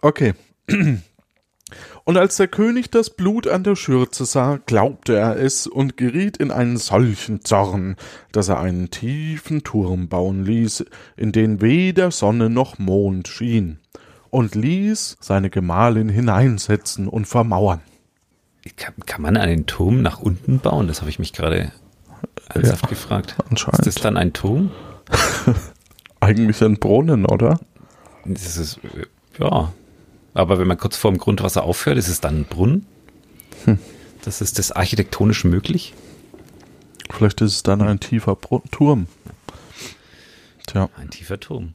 Okay. 0.00 0.34
Und 2.06 2.16
als 2.16 2.36
der 2.36 2.46
König 2.46 2.88
das 2.92 3.10
Blut 3.10 3.48
an 3.48 3.64
der 3.64 3.74
Schürze 3.74 4.24
sah, 4.26 4.60
glaubte 4.64 5.16
er 5.16 5.36
es 5.40 5.66
und 5.66 5.96
geriet 5.96 6.36
in 6.36 6.52
einen 6.52 6.76
solchen 6.76 7.44
Zorn, 7.44 7.96
dass 8.30 8.48
er 8.48 8.60
einen 8.60 8.90
tiefen 8.90 9.64
Turm 9.64 10.06
bauen 10.08 10.44
ließ, 10.44 10.84
in 11.16 11.32
den 11.32 11.60
weder 11.60 12.12
Sonne 12.12 12.48
noch 12.48 12.78
Mond 12.78 13.26
schien, 13.26 13.80
und 14.30 14.54
ließ 14.54 15.16
seine 15.18 15.50
Gemahlin 15.50 16.08
hineinsetzen 16.08 17.08
und 17.08 17.26
vermauern. 17.26 17.80
Kann, 18.76 18.94
kann 19.04 19.22
man 19.22 19.36
einen 19.36 19.66
Turm 19.66 20.00
nach 20.00 20.20
unten 20.20 20.60
bauen? 20.60 20.86
Das 20.86 21.00
habe 21.00 21.10
ich 21.10 21.18
mich 21.18 21.32
gerade 21.32 21.72
ernsthaft 22.54 22.82
Ja, 22.84 22.88
gefragt. 22.88 23.34
anscheinend. 23.50 23.80
Ist 23.84 23.96
das 23.96 24.02
dann 24.02 24.16
ein 24.16 24.32
Turm? 24.32 24.70
Eigentlich 26.20 26.62
ein 26.62 26.78
Brunnen, 26.78 27.26
oder? 27.26 27.58
Das 28.24 28.56
ist, 28.56 28.78
äh, 28.84 29.06
ja. 29.42 29.72
Aber 30.36 30.58
wenn 30.58 30.68
man 30.68 30.76
kurz 30.76 30.98
vor 30.98 31.10
dem 31.10 31.16
Grundwasser 31.16 31.64
aufhört, 31.64 31.96
ist 31.96 32.08
es 32.08 32.20
dann 32.20 32.40
ein 32.40 32.44
Brunnen? 32.44 32.84
Hm. 33.64 33.78
Das 34.22 34.42
ist 34.42 34.58
das 34.58 34.70
architektonisch 34.70 35.44
möglich? 35.44 35.94
Vielleicht 37.10 37.40
ist 37.40 37.52
es 37.52 37.62
dann 37.62 37.80
ein 37.80 38.00
tiefer 38.00 38.36
Turm. 38.70 39.06
Tja. 40.66 40.90
Ein 40.94 41.08
tiefer 41.08 41.40
Turm. 41.40 41.72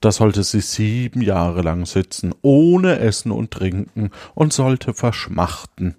Da 0.00 0.12
sollte 0.12 0.44
sie 0.44 0.60
sieben 0.60 1.22
Jahre 1.22 1.62
lang 1.62 1.86
sitzen, 1.86 2.32
ohne 2.40 3.00
Essen 3.00 3.32
und 3.32 3.50
Trinken, 3.50 4.10
und 4.36 4.52
sollte 4.52 4.94
verschmachten. 4.94 5.96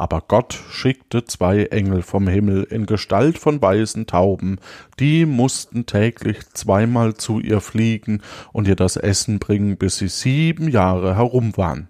Aber 0.00 0.22
Gott 0.26 0.58
schickte 0.70 1.26
zwei 1.26 1.64
Engel 1.64 2.00
vom 2.00 2.26
Himmel 2.26 2.62
in 2.62 2.86
Gestalt 2.86 3.36
von 3.36 3.60
weißen 3.60 4.06
Tauben, 4.06 4.56
die 4.98 5.26
mussten 5.26 5.84
täglich 5.84 6.38
zweimal 6.54 7.12
zu 7.12 7.38
ihr 7.38 7.60
fliegen 7.60 8.22
und 8.54 8.66
ihr 8.66 8.76
das 8.76 8.96
Essen 8.96 9.38
bringen, 9.38 9.76
bis 9.76 9.98
sie 9.98 10.08
sieben 10.08 10.68
Jahre 10.70 11.16
herum 11.16 11.54
waren. 11.58 11.88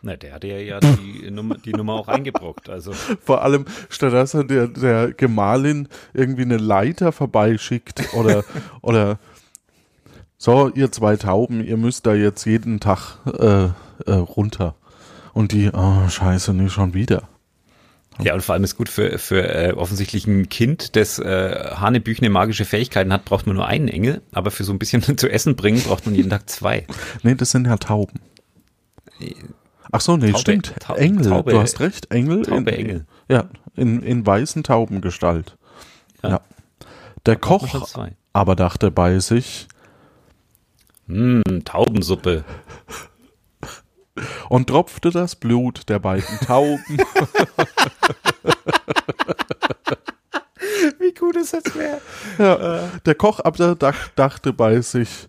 Na, 0.00 0.14
der 0.14 0.34
hatte 0.34 0.46
ja, 0.46 0.58
ja 0.58 0.78
die, 0.78 1.28
Nummer, 1.32 1.58
die 1.58 1.72
Nummer 1.72 1.94
auch 1.94 2.06
eingebrockt. 2.06 2.70
Also, 2.70 2.92
Vor 2.92 3.42
allem, 3.42 3.64
statt 3.88 4.12
dass 4.12 4.34
er 4.34 4.44
der, 4.44 4.68
der 4.68 5.12
Gemahlin 5.12 5.88
irgendwie 6.12 6.42
eine 6.42 6.58
Leiter 6.58 7.10
vorbeischickt 7.10 8.14
oder, 8.14 8.44
oder 8.80 9.18
so, 10.38 10.68
ihr 10.68 10.92
zwei 10.92 11.16
Tauben, 11.16 11.64
ihr 11.64 11.78
müsst 11.78 12.06
da 12.06 12.14
jetzt 12.14 12.44
jeden 12.44 12.78
Tag 12.78 13.18
äh, 13.26 13.70
äh, 14.06 14.12
runter. 14.12 14.76
Und 15.34 15.52
die, 15.52 15.70
oh, 15.72 16.08
scheiße, 16.08 16.54
nicht 16.54 16.72
schon 16.72 16.94
wieder. 16.94 17.28
ja, 18.22 18.34
und 18.34 18.40
vor 18.42 18.52
allem 18.54 18.62
ist 18.64 18.76
gut 18.76 18.88
für, 18.88 19.18
für 19.18 19.42
äh, 19.52 19.72
offensichtlich 19.72 20.26
ein 20.28 20.48
Kind, 20.48 20.94
das 20.96 21.18
äh, 21.18 21.72
Hanebüchene 21.74 22.30
magische 22.30 22.64
Fähigkeiten 22.64 23.12
hat, 23.12 23.24
braucht 23.24 23.46
man 23.46 23.56
nur 23.56 23.66
einen 23.66 23.88
Engel, 23.88 24.22
aber 24.32 24.50
für 24.52 24.62
so 24.64 24.72
ein 24.72 24.78
bisschen 24.78 25.02
zu 25.18 25.28
essen 25.28 25.56
bringen 25.56 25.82
braucht 25.82 26.06
man 26.06 26.14
jeden 26.14 26.30
Tag 26.30 26.48
zwei. 26.48 26.86
Nee, 27.24 27.34
das 27.34 27.50
sind 27.50 27.66
ja 27.66 27.76
Tauben. 27.76 28.20
Ach 29.92 30.00
so, 30.00 30.16
nee, 30.16 30.28
Taube- 30.30 30.38
stimmt. 30.40 30.74
Tau- 30.80 30.94
Engel, 30.94 31.26
Taube- 31.26 31.50
du 31.52 31.60
hast 31.60 31.80
recht, 31.80 32.10
Engel. 32.12 32.42
Taube 32.42 32.70
in, 32.70 32.78
Engel. 32.86 33.06
Ja, 33.28 33.48
in, 33.76 34.02
in 34.02 34.24
weißen 34.24 34.62
Taubengestalt. 34.62 35.56
Ja. 36.22 36.28
Ja. 36.30 36.40
Der 37.26 37.34
schon 37.34 37.40
Koch 37.40 37.96
aber 38.32 38.54
dachte 38.56 38.90
bei 38.90 39.18
sich, 39.18 39.66
Hm, 41.06 41.42
Taubensuppe. 41.64 42.44
Und 44.48 44.68
tropfte 44.68 45.10
das 45.10 45.34
Blut 45.36 45.88
der 45.88 45.98
beiden 45.98 46.38
Tauben 46.40 46.80
Wie 50.98 51.14
gut 51.14 51.36
es 51.36 51.52
jetzt 51.52 51.76
wäre. 51.76 52.00
Ja, 52.38 52.90
der 53.04 53.14
Koch 53.14 53.40
aber 53.42 53.74
dach, 53.74 54.08
dachte 54.16 54.52
bei 54.52 54.80
sich, 54.80 55.28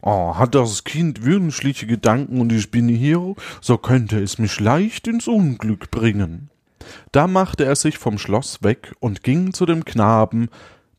oh, 0.00 0.36
hat 0.36 0.54
das 0.54 0.84
Kind 0.84 1.24
wünschliche 1.24 1.86
Gedanken 1.86 2.40
und 2.40 2.52
ich 2.52 2.70
bin 2.70 2.88
hier, 2.88 3.34
so 3.60 3.78
könnte 3.78 4.20
es 4.20 4.38
mich 4.38 4.60
leicht 4.60 5.06
ins 5.08 5.28
Unglück 5.28 5.90
bringen. 5.90 6.50
Da 7.12 7.26
machte 7.26 7.64
er 7.64 7.76
sich 7.76 7.98
vom 7.98 8.18
Schloss 8.18 8.62
weg 8.62 8.94
und 9.00 9.22
ging 9.22 9.52
zu 9.52 9.66
dem 9.66 9.84
Knaben, 9.84 10.48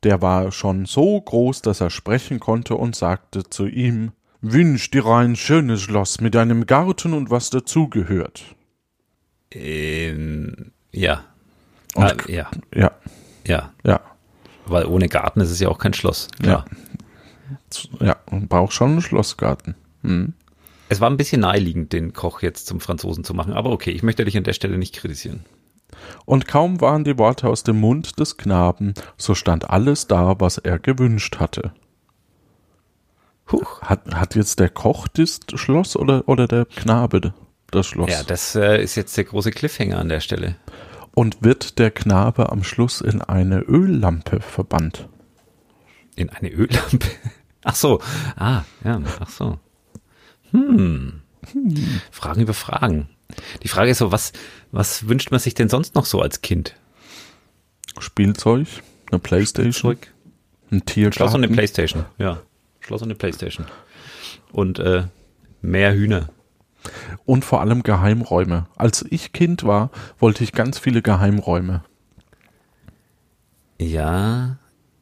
der 0.03 0.21
war 0.21 0.51
schon 0.51 0.85
so 0.85 1.19
groß, 1.19 1.61
dass 1.61 1.81
er 1.81 1.89
sprechen 1.89 2.39
konnte 2.39 2.75
und 2.75 2.95
sagte 2.95 3.43
zu 3.43 3.67
ihm, 3.67 4.11
Wünsch 4.45 4.91
dir 4.91 5.05
ein 5.05 5.37
schönes 5.37 5.81
Schloss 5.81 6.19
mit 6.19 6.35
einem 6.35 6.65
Garten 6.65 7.13
und 7.13 7.29
was 7.29 7.49
dazugehört. 7.49 8.43
Ähm, 9.51 10.71
ja. 10.91 11.23
Und- 11.95 12.03
Ah, 12.03 12.15
ja, 12.27 12.51
Ja, 12.75 12.91
ja. 13.47 13.71
ja, 13.85 13.99
Weil 14.65 14.85
ohne 14.85 15.07
Garten 15.07 15.39
ist 15.41 15.49
es 15.49 15.59
ja 15.61 15.69
auch 15.69 15.77
kein 15.77 15.93
Schloss. 15.93 16.27
Klar. 16.41 16.65
ja, 18.01 18.17
und 18.31 18.49
braucht 18.49 18.73
schon 18.73 18.91
einen 18.91 19.01
Schlossgarten. 19.01 19.75
Hm. 20.01 20.33
Es 20.89 20.99
war 20.99 21.09
ein 21.09 21.17
bisschen 21.17 21.41
naheliegend, 21.41 21.93
den 21.93 22.11
Koch 22.13 22.41
jetzt 22.41 22.67
zum 22.67 22.79
Franzosen 22.81 23.23
zu 23.23 23.33
machen, 23.33 23.53
aber 23.53 23.69
okay, 23.71 23.91
ich 23.91 24.03
möchte 24.03 24.25
dich 24.25 24.35
an 24.37 24.43
der 24.43 24.53
Stelle 24.53 24.77
nicht 24.77 24.95
kritisieren. 24.95 25.45
Und 26.25 26.47
kaum 26.47 26.81
waren 26.81 27.03
die 27.05 27.17
Worte 27.17 27.47
aus 27.47 27.63
dem 27.63 27.79
Mund 27.79 28.19
des 28.19 28.35
Knaben, 28.37 28.93
so 29.17 29.35
stand 29.35 29.69
alles 29.69 30.07
da, 30.07 30.35
was 30.39 30.57
er 30.57 30.79
gewünscht 30.79 31.37
hatte. 31.39 31.71
Huch. 33.51 33.81
Hat, 33.81 34.13
hat 34.13 34.35
jetzt 34.35 34.59
der 34.59 34.69
Koch 34.69 35.07
das 35.07 35.39
Schloss 35.55 35.95
oder, 35.95 36.27
oder 36.27 36.47
der 36.47 36.65
Knabe 36.65 37.33
das 37.71 37.87
Schloss? 37.87 38.09
Ja, 38.09 38.23
das 38.23 38.55
äh, 38.55 38.81
ist 38.81 38.95
jetzt 38.95 39.15
der 39.17 39.25
große 39.25 39.51
Cliffhanger 39.51 39.99
an 39.99 40.09
der 40.09 40.19
Stelle. 40.19 40.55
Und 41.15 41.43
wird 41.43 41.77
der 41.77 41.91
Knabe 41.91 42.51
am 42.51 42.63
Schluss 42.63 43.01
in 43.01 43.21
eine 43.21 43.59
Öllampe 43.59 44.39
verbannt? 44.39 45.07
In 46.15 46.29
eine 46.29 46.49
Öllampe. 46.49 47.07
Ach 47.63 47.75
so. 47.75 48.01
Ah, 48.35 48.63
ja, 48.83 49.01
ach 49.21 49.29
so. 49.29 49.57
Hm. 50.51 51.21
Fragen 52.11 52.41
über 52.41 52.53
Fragen. 52.53 53.07
Die 53.63 53.69
Frage 53.69 53.91
ist 53.91 53.99
so, 53.99 54.11
was, 54.11 54.33
was 54.71 55.07
wünscht 55.07 55.31
man 55.31 55.39
sich 55.39 55.53
denn 55.53 55.69
sonst 55.69 55.95
noch 55.95 56.05
so 56.05 56.21
als 56.21 56.41
Kind? 56.41 56.75
Spielzeug, 57.99 58.67
eine 59.09 59.19
Playstation, 59.19 59.71
Zurück. 59.71 60.07
ein 60.71 60.81
Schloss 60.85 61.33
und 61.33 61.43
eine 61.43 61.47
Tiergarten. 61.47 61.53
Playstation. 61.53 62.05
Ja. 62.17 62.41
Schloss 62.85 63.01
und 63.01 63.07
eine 63.07 63.15
Playstation. 63.15 63.65
Und 64.51 64.79
äh, 64.79 65.03
mehr 65.61 65.93
Hühner. 65.93 66.29
und 67.25 67.45
vor 67.45 67.61
allem 67.61 67.81
Geheimräume. 67.83 68.67
Als 68.75 69.05
ich 69.09 69.31
Kind 69.31 69.63
war, 69.63 69.89
wollte 70.19 70.43
ich 70.43 70.51
ganz 70.51 70.79
viele 70.79 71.01
Geheimräume. 71.01 71.83
Ja, 73.79 74.57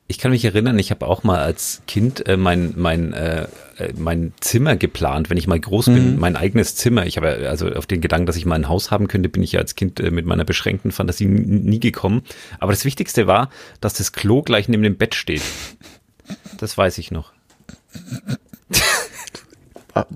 ich 0.07 0.17
kann 0.17 0.31
mich 0.31 0.43
erinnern, 0.43 0.77
ich 0.77 0.91
habe 0.91 1.07
auch 1.07 1.23
mal 1.23 1.39
als 1.39 1.83
Kind 1.87 2.27
äh, 2.27 2.35
mein 2.35 2.73
mein 2.75 3.13
äh, 3.13 3.47
äh, 3.77 3.93
mein 3.97 4.33
Zimmer 4.41 4.75
geplant, 4.75 5.29
wenn 5.29 5.37
ich 5.37 5.47
mal 5.47 5.59
groß 5.59 5.85
bin, 5.85 6.19
mein 6.19 6.35
eigenes 6.35 6.75
Zimmer. 6.75 7.05
Ich 7.05 7.15
habe 7.17 7.27
ja- 7.41 7.49
also 7.49 7.69
auf 7.71 7.85
den 7.87 8.01
Gedanken, 8.01 8.25
dass 8.25 8.35
ich 8.35 8.45
mal 8.45 8.55
ein 8.55 8.67
Haus 8.67 8.91
haben 8.91 9.07
könnte, 9.07 9.29
bin 9.29 9.41
ich 9.43 9.53
ja 9.53 9.59
als 9.61 9.75
Kind 9.75 9.99
äh, 9.99 10.11
mit 10.11 10.25
meiner 10.25 10.43
beschränkten 10.45 10.91
Fantasie 10.91 11.25
nie 11.25 11.79
gekommen. 11.79 12.23
Aber 12.59 12.71
das 12.73 12.83
Wichtigste 12.85 13.25
war, 13.27 13.49
dass 13.79 13.93
das 13.93 14.11
Klo 14.11 14.41
gleich 14.41 14.67
neben 14.67 14.83
dem 14.83 14.97
Bett 14.97 15.15
steht. 15.15 15.43
Das 16.57 16.77
weiß 16.77 16.97
ich 16.97 17.11
noch. 17.11 17.31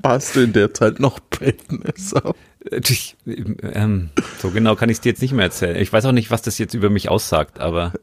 Warst 0.01 0.35
du 0.35 0.41
in 0.41 0.53
der 0.53 0.73
Zeit 0.73 0.99
noch 0.99 1.19
Pentmesser? 1.29 2.33
Ich, 2.71 3.15
ähm, 3.25 4.09
so 4.39 4.49
genau 4.49 4.75
kann 4.75 4.89
ich 4.89 4.97
es 4.97 5.01
dir 5.01 5.09
jetzt 5.09 5.21
nicht 5.21 5.33
mehr 5.33 5.45
erzählen. 5.45 5.75
Ich 5.75 5.91
weiß 5.91 6.05
auch 6.05 6.11
nicht, 6.11 6.31
was 6.31 6.41
das 6.41 6.57
jetzt 6.57 6.73
über 6.73 6.89
mich 6.89 7.09
aussagt, 7.09 7.59
aber 7.59 7.93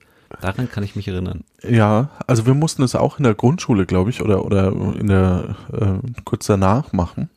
daran 0.40 0.70
kann 0.70 0.84
ich 0.84 0.94
mich 0.94 1.08
erinnern. 1.08 1.44
Ja, 1.62 2.10
also 2.26 2.46
wir 2.46 2.54
mussten 2.54 2.82
es 2.82 2.94
auch 2.94 3.18
in 3.18 3.24
der 3.24 3.34
Grundschule, 3.34 3.86
glaube 3.86 4.10
ich, 4.10 4.22
oder, 4.22 4.44
oder 4.44 4.72
in 4.98 5.08
der 5.08 5.56
äh, 5.72 6.20
kurz 6.24 6.46
danach 6.46 6.92
machen. 6.92 7.28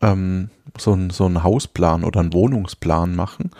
Ähm, 0.00 0.50
so, 0.78 0.92
ein, 0.92 1.10
so 1.10 1.24
einen 1.24 1.42
Hausplan 1.42 2.04
oder 2.04 2.20
einen 2.20 2.32
Wohnungsplan 2.32 3.14
machen. 3.14 3.50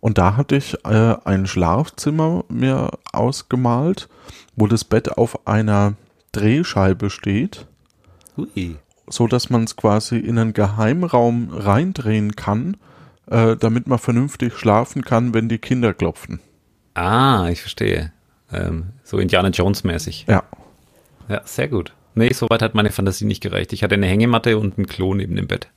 Und 0.00 0.18
da 0.18 0.36
hatte 0.36 0.56
ich 0.56 0.84
äh, 0.84 1.16
ein 1.24 1.46
Schlafzimmer 1.46 2.44
mir 2.48 2.90
ausgemalt, 3.12 4.08
wo 4.56 4.66
das 4.66 4.84
Bett 4.84 5.16
auf 5.18 5.46
einer 5.46 5.94
Drehscheibe 6.32 7.10
steht. 7.10 7.66
Hui. 8.36 8.76
so 9.08 9.26
dass 9.26 9.50
man 9.50 9.64
es 9.64 9.76
quasi 9.76 10.18
in 10.18 10.38
einen 10.38 10.52
Geheimraum 10.52 11.50
reindrehen 11.50 12.36
kann, 12.36 12.76
äh, 13.26 13.56
damit 13.56 13.86
man 13.86 13.98
vernünftig 13.98 14.54
schlafen 14.56 15.02
kann, 15.02 15.34
wenn 15.34 15.48
die 15.48 15.58
Kinder 15.58 15.94
klopfen. 15.94 16.40
Ah, 16.94 17.48
ich 17.50 17.60
verstehe. 17.60 18.12
Ähm, 18.52 18.90
so 19.02 19.18
Indiana 19.18 19.48
Jones 19.48 19.84
mäßig. 19.84 20.26
Ja. 20.28 20.44
Ja, 21.28 21.42
sehr 21.44 21.68
gut. 21.68 21.92
Nee, 22.14 22.32
soweit 22.32 22.62
hat 22.62 22.74
meine 22.74 22.90
Fantasie 22.90 23.24
nicht 23.24 23.42
gereicht. 23.42 23.72
Ich 23.72 23.82
hatte 23.82 23.94
eine 23.94 24.06
Hängematte 24.06 24.58
und 24.58 24.78
ein 24.78 24.86
Klo 24.86 25.14
neben 25.14 25.36
dem 25.36 25.46
Bett. 25.46 25.68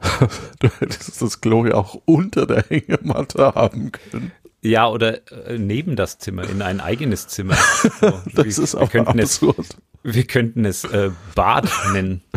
Du 0.60 0.68
hättest 0.78 1.20
das 1.20 1.40
Klo 1.40 1.66
ja 1.66 1.74
auch 1.74 2.00
unter 2.04 2.46
der 2.46 2.64
Hängematte 2.68 3.54
haben 3.54 3.90
können. 3.92 4.32
Ja, 4.62 4.88
oder 4.88 5.20
äh, 5.48 5.56
neben 5.58 5.94
das 5.96 6.18
Zimmer, 6.18 6.48
in 6.48 6.62
ein 6.62 6.80
eigenes 6.80 7.28
Zimmer. 7.28 7.56
So, 8.00 8.20
Das 8.34 8.44
wir, 8.44 8.46
ist 8.46 8.74
wir 8.74 8.80
aber 8.80 8.88
könnten 8.90 9.18
es, 9.18 9.42
absurd. 9.42 9.76
wir 10.02 10.24
könnten 10.24 10.64
es 10.64 10.84
äh, 10.84 11.10
Bad 11.34 11.70
nennen. 11.92 12.22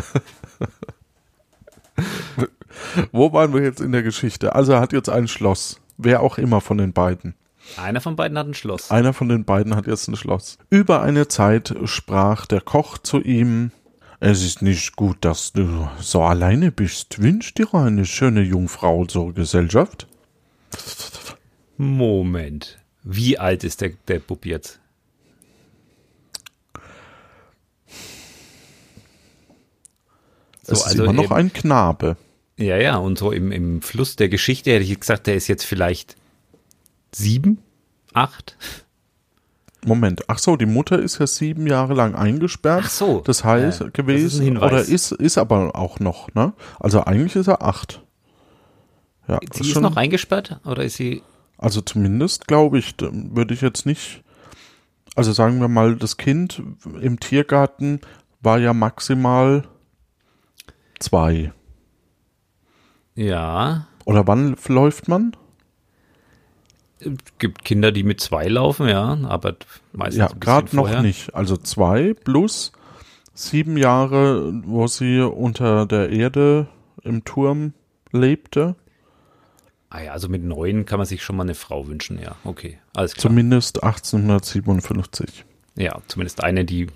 Wo 3.11 3.33
waren 3.33 3.53
wir 3.53 3.61
jetzt 3.61 3.81
in 3.81 3.91
der 3.91 4.03
Geschichte? 4.03 4.55
Also 4.55 4.73
er 4.73 4.81
hat 4.81 4.93
jetzt 4.93 5.09
ein 5.09 5.27
Schloss. 5.27 5.79
Wer 5.97 6.21
auch 6.21 6.37
immer 6.37 6.61
von 6.61 6.77
den 6.77 6.93
beiden. 6.93 7.35
Einer 7.77 8.01
von 8.01 8.15
beiden 8.15 8.37
hat 8.37 8.47
ein 8.47 8.53
Schloss. 8.53 8.89
Einer 8.91 9.13
von 9.13 9.29
den 9.29 9.45
beiden 9.45 9.75
hat 9.75 9.87
jetzt 9.87 10.07
ein 10.07 10.15
Schloss. 10.15 10.57
Über 10.69 11.01
eine 11.01 11.27
Zeit 11.27 11.75
sprach 11.85 12.45
der 12.45 12.61
Koch 12.61 12.97
zu 12.97 13.19
ihm, 13.21 13.71
es 14.19 14.43
ist 14.43 14.61
nicht 14.61 14.95
gut, 14.95 15.17
dass 15.21 15.51
du 15.53 15.89
so 15.99 16.21
alleine 16.23 16.71
bist. 16.71 17.21
Wünsch 17.21 17.53
dir 17.53 17.73
eine 17.73 18.05
schöne 18.05 18.41
Jungfrau 18.41 19.05
zur 19.05 19.33
Gesellschaft? 19.33 20.07
Moment. 21.77 22.77
Wie 23.03 23.39
alt 23.39 23.63
ist 23.63 23.81
der, 23.81 23.91
der 24.07 24.19
Bub 24.19 24.45
jetzt? 24.45 24.79
So, 30.63 30.73
es 30.73 30.79
ist 30.79 30.85
also 30.87 31.03
immer 31.03 31.13
noch 31.13 31.23
eben- 31.25 31.33
ein 31.33 31.53
Knabe. 31.53 32.17
Ja, 32.57 32.77
ja, 32.77 32.97
und 32.97 33.17
so 33.17 33.31
im, 33.31 33.51
im 33.51 33.81
Fluss 33.81 34.15
der 34.15 34.29
Geschichte 34.29 34.71
hätte 34.71 34.83
ich 34.83 34.99
gesagt, 34.99 35.25
der 35.25 35.35
ist 35.35 35.47
jetzt 35.47 35.63
vielleicht 35.65 36.15
sieben, 37.11 37.57
acht. 38.13 38.55
Moment, 39.83 40.29
ach 40.29 40.37
so, 40.37 40.55
die 40.57 40.67
Mutter 40.67 40.99
ist 40.99 41.17
ja 41.17 41.25
sieben 41.25 41.65
Jahre 41.65 41.95
lang 41.95 42.13
eingesperrt. 42.13 42.83
Ach 42.85 42.89
so, 42.89 43.21
Das 43.25 43.43
heißt 43.43 43.79
ja, 43.79 43.85
das 43.87 43.93
gewesen, 43.93 44.25
ist 44.27 44.37
ein 44.39 44.43
Hinweis. 44.43 44.71
oder 44.71 44.81
ist, 44.81 45.11
ist 45.11 45.37
aber 45.39 45.75
auch 45.75 45.99
noch, 45.99 46.31
ne? 46.35 46.53
Also 46.79 47.03
eigentlich 47.03 47.35
ist 47.35 47.47
er 47.47 47.63
acht. 47.63 48.03
Ja, 49.27 49.39
Sie 49.53 49.71
ist 49.71 49.79
noch 49.81 49.95
eingesperrt 49.95 50.59
oder 50.65 50.83
ist 50.83 50.97
sie? 50.97 51.23
Also 51.61 51.79
zumindest 51.79 52.47
glaube 52.47 52.79
ich, 52.79 52.95
würde 52.99 53.53
ich 53.53 53.61
jetzt 53.61 53.85
nicht. 53.85 54.23
Also 55.15 55.31
sagen 55.31 55.61
wir 55.61 55.67
mal, 55.69 55.95
das 55.95 56.17
Kind 56.17 56.61
im 56.99 57.19
Tiergarten 57.19 58.01
war 58.41 58.57
ja 58.59 58.73
maximal 58.73 59.63
zwei. 60.99 61.53
Ja, 63.15 63.87
Oder 64.05 64.25
wann 64.27 64.55
läuft 64.67 65.07
man? 65.07 65.35
es 66.99 67.09
gibt 67.39 67.63
Kinder, 67.65 67.91
die 67.91 68.03
mit 68.03 68.19
zwei 68.21 68.47
laufen, 68.47 68.87
ja, 68.87 69.17
aber 69.23 69.55
meistens 69.91 70.17
Ja, 70.19 70.29
gerade 70.39 70.75
noch 70.75 70.83
vorher. 70.87 71.01
nicht. 71.01 71.33
Also 71.33 71.57
zwei 71.57 72.13
plus 72.13 72.71
sieben 73.33 73.75
Jahre, 73.77 74.53
wo 74.65 74.85
sie 74.87 75.19
unter 75.19 75.85
der 75.87 76.09
Erde 76.09 76.67
im 77.03 77.23
Turm 77.23 77.73
lebte. 78.11 78.75
Ah 79.93 80.01
ja, 80.03 80.11
also 80.13 80.29
mit 80.29 80.41
neun 80.41 80.85
kann 80.85 80.99
man 80.99 81.05
sich 81.05 81.21
schon 81.21 81.35
mal 81.35 81.43
eine 81.43 81.53
Frau 81.53 81.85
wünschen, 81.87 82.17
ja, 82.17 82.35
okay, 82.45 82.79
alles 82.93 83.13
klar. 83.13 83.23
Zumindest 83.23 83.83
1857. 83.83 85.43
ja, 85.75 85.99
zumindest 86.07 86.41
eine, 86.43 86.63
die 86.63 86.87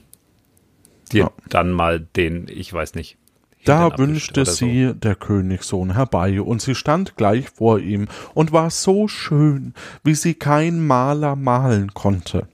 dir 1.12 1.24
Ja. 1.26 1.32
dann 1.50 1.72
mal 1.72 2.00
den, 2.00 2.48
ich 2.48 2.72
weiß 2.74 2.96
nicht. 2.96 3.18
Da 3.66 3.98
wünschte 3.98 4.46
so. 4.46 4.52
sie 4.52 4.94
der 4.94 5.16
Königssohn 5.16 5.94
herbei, 5.96 6.40
und 6.42 6.62
sie 6.62 6.74
stand 6.74 7.18
gleich 7.18 7.50
vor 7.50 7.80
ihm 7.80 8.08
und 8.34 8.54
war 8.54 8.70
so 8.70 9.10
schön, 9.10 9.74
wie 10.06 10.16
sie 10.16 10.34
kein 10.36 10.86
Maler 10.86 11.36
malen 11.36 11.94
konnte. 11.94 12.48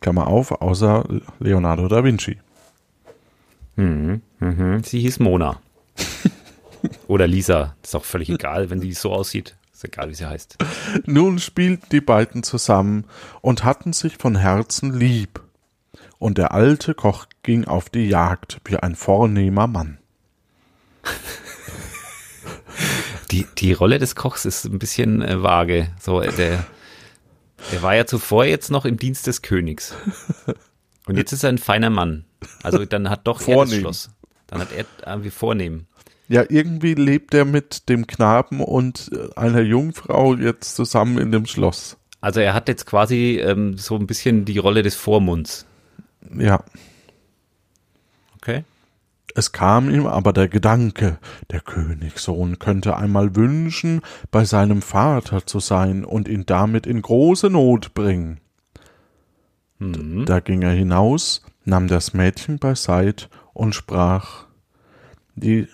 Klammer 0.00 0.28
auf, 0.28 0.52
außer 0.52 1.04
Leonardo 1.40 1.88
da 1.88 2.04
Vinci. 2.04 2.38
Mhm, 3.74 4.20
mhm. 4.38 4.84
Sie 4.84 5.00
hieß 5.00 5.18
Mona. 5.18 5.60
Oder 7.06 7.26
Lisa. 7.26 7.76
Ist 7.82 7.96
auch 7.96 8.04
völlig 8.04 8.28
egal, 8.30 8.70
wenn 8.70 8.80
sie 8.80 8.92
so 8.92 9.12
aussieht. 9.12 9.56
Ist 9.72 9.84
egal, 9.84 10.08
wie 10.08 10.14
sie 10.14 10.26
heißt. 10.26 10.56
Nun 11.04 11.38
spielten 11.38 11.86
die 11.92 12.00
beiden 12.00 12.42
zusammen 12.42 13.04
und 13.42 13.64
hatten 13.64 13.92
sich 13.92 14.16
von 14.16 14.36
Herzen 14.36 14.98
lieb. 14.98 15.42
Und 16.18 16.38
der 16.38 16.52
alte 16.52 16.94
Koch 16.94 17.26
ging 17.42 17.66
auf 17.66 17.90
die 17.90 18.08
Jagd 18.08 18.58
wie 18.64 18.76
ein 18.76 18.96
vornehmer 18.96 19.66
Mann. 19.66 19.98
Die, 23.30 23.46
die 23.58 23.72
Rolle 23.72 23.98
des 23.98 24.14
Kochs 24.14 24.44
ist 24.44 24.64
ein 24.64 24.78
bisschen 24.78 25.20
äh, 25.20 25.42
vage. 25.42 25.88
So, 26.00 26.20
äh, 26.20 26.32
der, 26.32 26.64
der 27.72 27.82
war 27.82 27.94
ja 27.94 28.06
zuvor 28.06 28.44
jetzt 28.44 28.70
noch 28.70 28.84
im 28.84 28.96
Dienst 28.96 29.26
des 29.26 29.42
Königs. 29.42 29.94
Und 31.06 31.16
jetzt 31.16 31.32
ist 31.32 31.42
er 31.44 31.50
ein 31.50 31.58
feiner 31.58 31.90
Mann. 31.90 32.24
Also 32.62 32.84
dann 32.84 33.10
hat 33.10 33.26
doch 33.26 33.40
er 33.40 33.44
das 33.46 33.54
Vornehm. 33.54 33.80
Schloss. 33.80 34.10
Dann 34.46 34.60
hat 34.60 34.68
er 34.72 34.86
irgendwie 35.06 35.30
vornehm. 35.30 35.86
Ja, 36.28 36.44
irgendwie 36.48 36.94
lebt 36.94 37.34
er 37.34 37.44
mit 37.44 37.88
dem 37.88 38.06
Knaben 38.06 38.60
und 38.60 39.10
äh, 39.12 39.28
einer 39.38 39.60
Jungfrau 39.60 40.34
jetzt 40.34 40.74
zusammen 40.74 41.18
in 41.18 41.30
dem 41.30 41.46
Schloss. 41.46 41.96
Also 42.20 42.40
er 42.40 42.54
hat 42.54 42.68
jetzt 42.68 42.86
quasi 42.86 43.38
ähm, 43.40 43.78
so 43.78 43.96
ein 43.96 44.06
bisschen 44.06 44.44
die 44.44 44.58
Rolle 44.58 44.82
des 44.82 44.96
Vormunds. 44.96 45.66
Ja. 46.36 46.64
Okay. 48.36 48.64
Es 49.34 49.52
kam 49.52 49.90
ihm 49.90 50.06
aber 50.06 50.32
der 50.32 50.48
Gedanke, 50.48 51.18
der 51.50 51.60
Königssohn 51.60 52.58
könnte 52.58 52.96
einmal 52.96 53.36
wünschen, 53.36 54.00
bei 54.30 54.44
seinem 54.44 54.80
Vater 54.80 55.46
zu 55.46 55.60
sein 55.60 56.04
und 56.04 56.26
ihn 56.26 56.46
damit 56.46 56.86
in 56.86 57.02
große 57.02 57.50
Not 57.50 57.92
bringen. 57.92 58.40
Mhm. 59.78 60.24
Da 60.24 60.40
ging 60.40 60.62
er 60.62 60.72
hinaus, 60.72 61.42
nahm 61.64 61.86
das 61.86 62.14
Mädchen 62.14 62.58
beiseit 62.58 63.28
und 63.52 63.74
sprach, 63.74 64.46
die, 65.34 65.68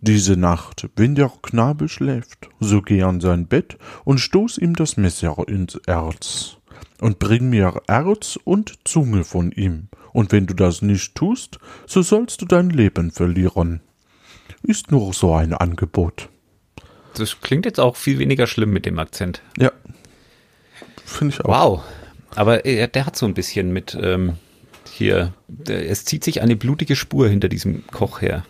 diese 0.00 0.36
Nacht, 0.36 0.88
wenn 0.96 1.14
der 1.14 1.32
Knabe 1.42 1.88
schläft, 1.88 2.48
so 2.60 2.82
geh 2.82 3.02
an 3.02 3.20
sein 3.20 3.46
Bett 3.46 3.78
und 4.04 4.18
stoß 4.18 4.58
ihm 4.58 4.74
das 4.74 4.96
Messer 4.96 5.36
ins 5.48 5.76
Erz 5.86 6.58
und 7.00 7.18
bring 7.18 7.48
mir 7.48 7.82
Erz 7.86 8.38
und 8.44 8.78
Zunge 8.84 9.24
von 9.24 9.52
ihm, 9.52 9.88
und 10.12 10.32
wenn 10.32 10.46
du 10.46 10.54
das 10.54 10.80
nicht 10.80 11.14
tust, 11.14 11.58
so 11.86 12.00
sollst 12.00 12.40
du 12.40 12.46
dein 12.46 12.70
Leben 12.70 13.10
verlieren. 13.10 13.80
Ist 14.62 14.90
nur 14.90 15.12
so 15.12 15.34
ein 15.34 15.52
Angebot. 15.52 16.30
Das 17.14 17.40
klingt 17.40 17.66
jetzt 17.66 17.80
auch 17.80 17.96
viel 17.96 18.18
weniger 18.18 18.46
schlimm 18.46 18.70
mit 18.70 18.86
dem 18.86 18.98
Akzent. 18.98 19.42
Ja. 19.58 19.72
Finde 21.04 21.34
ich 21.34 21.44
auch. 21.44 21.48
Wow. 21.48 21.84
Aber 22.34 22.64
er, 22.64 22.88
der 22.88 23.06
hat 23.06 23.16
so 23.16 23.26
ein 23.26 23.34
bisschen 23.34 23.72
mit 23.72 23.96
ähm, 24.00 24.36
hier, 24.90 25.34
es 25.66 26.04
zieht 26.04 26.24
sich 26.24 26.40
eine 26.40 26.56
blutige 26.56 26.96
Spur 26.96 27.28
hinter 27.28 27.48
diesem 27.48 27.86
Koch 27.88 28.20
her. 28.20 28.44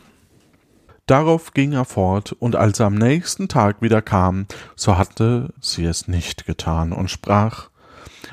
Darauf 1.07 1.55
ging 1.55 1.73
er 1.73 1.85
fort, 1.85 2.33
und 2.33 2.57
als 2.57 2.81
er 2.81 2.87
am 2.87 2.97
nächsten 2.97 3.49
Tag 3.49 3.81
wieder 3.81 4.03
kam, 4.03 4.47
so 4.75 4.99
hatte 4.99 5.55
sie 5.61 5.85
es 5.85 6.09
nicht 6.09 6.47
getan 6.47 6.93
und 6.93 7.11
sprach 7.11 7.71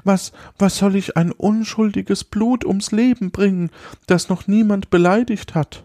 Was, 0.04 0.32
was 0.58 0.78
soll 0.78 0.96
ich 0.96 1.16
ein 1.16 1.32
unschuldiges 1.32 2.24
Blut 2.24 2.66
ums 2.66 2.92
Leben 2.92 3.32
bringen, 3.32 3.70
das 4.08 4.30
noch 4.30 4.48
niemand 4.48 4.90
beleidigt 4.90 5.56
hat? 5.56 5.84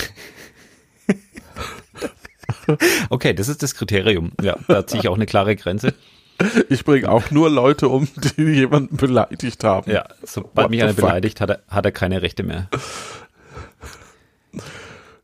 Okay, 3.11 3.33
das 3.33 3.49
ist 3.49 3.63
das 3.63 3.75
Kriterium. 3.75 4.33
Ja, 4.43 4.57
da 4.67 4.87
ziehe 4.87 5.01
ich 5.01 5.09
auch 5.09 5.15
eine 5.15 5.27
klare 5.27 5.55
Grenze. 5.55 5.95
Ich 6.69 6.85
bringe 6.85 7.11
auch 7.11 7.31
nur 7.31 7.49
Leute 7.49 7.89
um, 7.89 8.09
die 8.37 8.43
jemanden 8.43 8.97
beleidigt 8.97 9.63
haben. 9.65 9.91
Ja, 9.91 10.05
sobald 10.23 10.65
What 10.65 10.71
mich 10.71 10.83
einer 10.83 10.93
fuck? 10.93 11.05
beleidigt, 11.05 11.41
hat 11.41 11.51
er, 11.51 11.63
hat 11.69 11.85
er 11.85 11.93
keine 11.93 12.23
Rechte 12.23 12.43
mehr. 12.43 12.69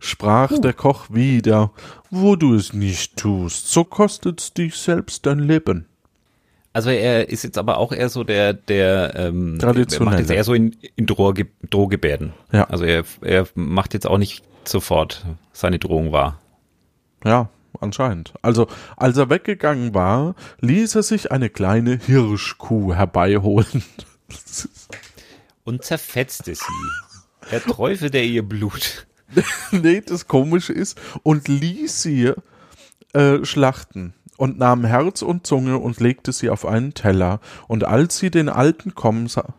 Sprach 0.05 0.59
der 0.59 0.73
Koch 0.73 1.07
wieder, 1.11 1.71
wo 2.11 2.35
du 2.35 2.57
es 2.57 2.73
nicht 2.73 3.17
tust, 3.17 3.69
so 3.69 3.85
kostet's 3.85 4.53
dich 4.53 4.75
selbst 4.75 5.27
dein 5.27 5.39
Leben. 5.39 5.87
Also 6.73 6.91
er 6.91 7.29
ist 7.29 7.45
jetzt 7.45 7.57
aber 7.57 7.79
auch 7.79 7.93
eher 7.93 8.09
so 8.09 8.25
der, 8.25 8.53
der 8.53 9.15
ähm, 9.15 9.55
er 9.55 9.59
Traditionelle. 9.61 10.11
macht 10.11 10.19
jetzt 10.19 10.31
eher 10.33 10.43
so 10.43 10.55
in, 10.55 10.77
in 10.97 11.07
Drohge, 11.07 11.47
Drohgebärden. 11.71 12.33
Ja. 12.51 12.65
Also 12.65 12.85
er, 12.85 13.05
er 13.21 13.47
macht 13.55 13.95
jetzt 13.95 14.09
auch 14.09 14.19
nicht 14.19 14.43
sofort 14.65 15.25
seine 15.53 15.79
Drohung 15.79 16.11
wahr. 16.11 16.41
Ja, 17.25 17.49
anscheinend. 17.81 18.35
Also, 18.43 18.67
als 18.97 19.17
er 19.19 19.31
weggegangen 19.31 19.95
war, 19.95 20.35
ließ 20.61 20.97
er 20.97 21.05
sich 21.05 21.31
eine 21.31 21.49
kleine 21.49 22.01
Hirschkuh 22.05 22.93
herbeiholen. 22.95 23.85
Und 25.63 25.85
zerfetzte 25.85 26.57
sie. 26.57 26.65
Er 27.53 27.63
träufelte 27.63 28.19
ihr 28.19 28.43
Blut. 28.43 29.07
nee, 29.71 30.01
das 30.01 30.27
Komische 30.29 30.73
ist, 30.73 31.01
und 31.23 31.49
ließ 31.49 32.03
sie 32.03 32.33
äh, 33.13 33.45
schlachten 33.45 34.15
und 34.37 34.59
nahm 34.59 34.85
Herz 34.85 35.23
und 35.23 35.47
Zunge 35.47 35.79
und 35.79 36.01
legte 36.01 36.33
sie 36.33 36.51
auf 36.51 36.67
einen 36.67 36.95
Teller. 36.95 37.41
Und 37.69 37.85
als 37.85 38.19
sie 38.19 38.31
den 38.31 38.49
Alten 38.49 38.95
kommen 38.95 39.29
sah, 39.29 39.55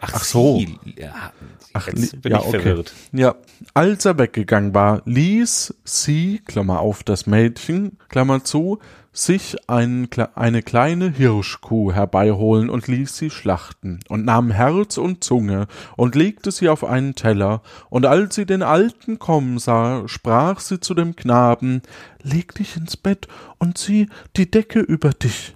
Ach, 0.00 0.12
Ach 0.14 0.24
so. 0.24 0.58
sie- 0.58 0.78
Ja, 0.96 1.32
Ach, 1.72 1.88
jetzt 1.88 2.20
bin 2.22 2.30
ja, 2.32 2.38
ich 2.38 2.44
okay. 2.46 2.60
verwirrt. 2.60 2.92
Ja, 3.12 3.34
als 3.72 4.04
er 4.04 4.18
weggegangen 4.18 4.74
war, 4.74 5.02
ließ 5.06 5.74
sie, 5.84 6.40
Klammer 6.44 6.80
auf, 6.80 7.02
das 7.02 7.26
Mädchen, 7.26 7.98
Klammer 8.08 8.44
zu, 8.44 8.78
sich 9.14 9.56
ein, 9.68 10.08
eine 10.34 10.62
kleine 10.62 11.08
Hirschkuh 11.08 11.92
herbeiholen 11.92 12.68
und 12.68 12.88
ließ 12.88 13.16
sie 13.16 13.30
schlachten 13.30 14.00
und 14.08 14.24
nahm 14.24 14.50
Herz 14.50 14.98
und 14.98 15.22
Zunge 15.22 15.68
und 15.96 16.16
legte 16.16 16.50
sie 16.50 16.68
auf 16.68 16.82
einen 16.82 17.14
Teller. 17.14 17.62
Und 17.90 18.06
als 18.06 18.34
sie 18.34 18.44
den 18.44 18.62
Alten 18.62 19.20
kommen 19.20 19.58
sah, 19.58 20.08
sprach 20.08 20.58
sie 20.58 20.80
zu 20.80 20.94
dem 20.94 21.14
Knaben, 21.14 21.82
leg 22.22 22.54
dich 22.56 22.76
ins 22.76 22.96
Bett 22.96 23.28
und 23.58 23.78
zieh 23.78 24.08
die 24.36 24.50
Decke 24.50 24.80
über 24.80 25.10
dich. 25.10 25.54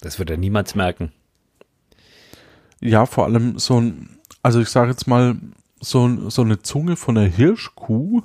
Das 0.00 0.18
wird 0.18 0.28
er 0.28 0.36
niemals 0.36 0.74
merken. 0.74 1.10
Ja, 2.80 3.06
vor 3.06 3.24
allem 3.24 3.58
so 3.58 3.80
ein, 3.80 4.18
also 4.42 4.60
ich 4.60 4.68
sage 4.68 4.90
jetzt 4.90 5.06
mal, 5.06 5.36
so, 5.80 6.28
so 6.28 6.42
eine 6.42 6.60
Zunge 6.60 6.96
von 6.96 7.14
der 7.14 7.28
Hirschkuh 7.28 8.22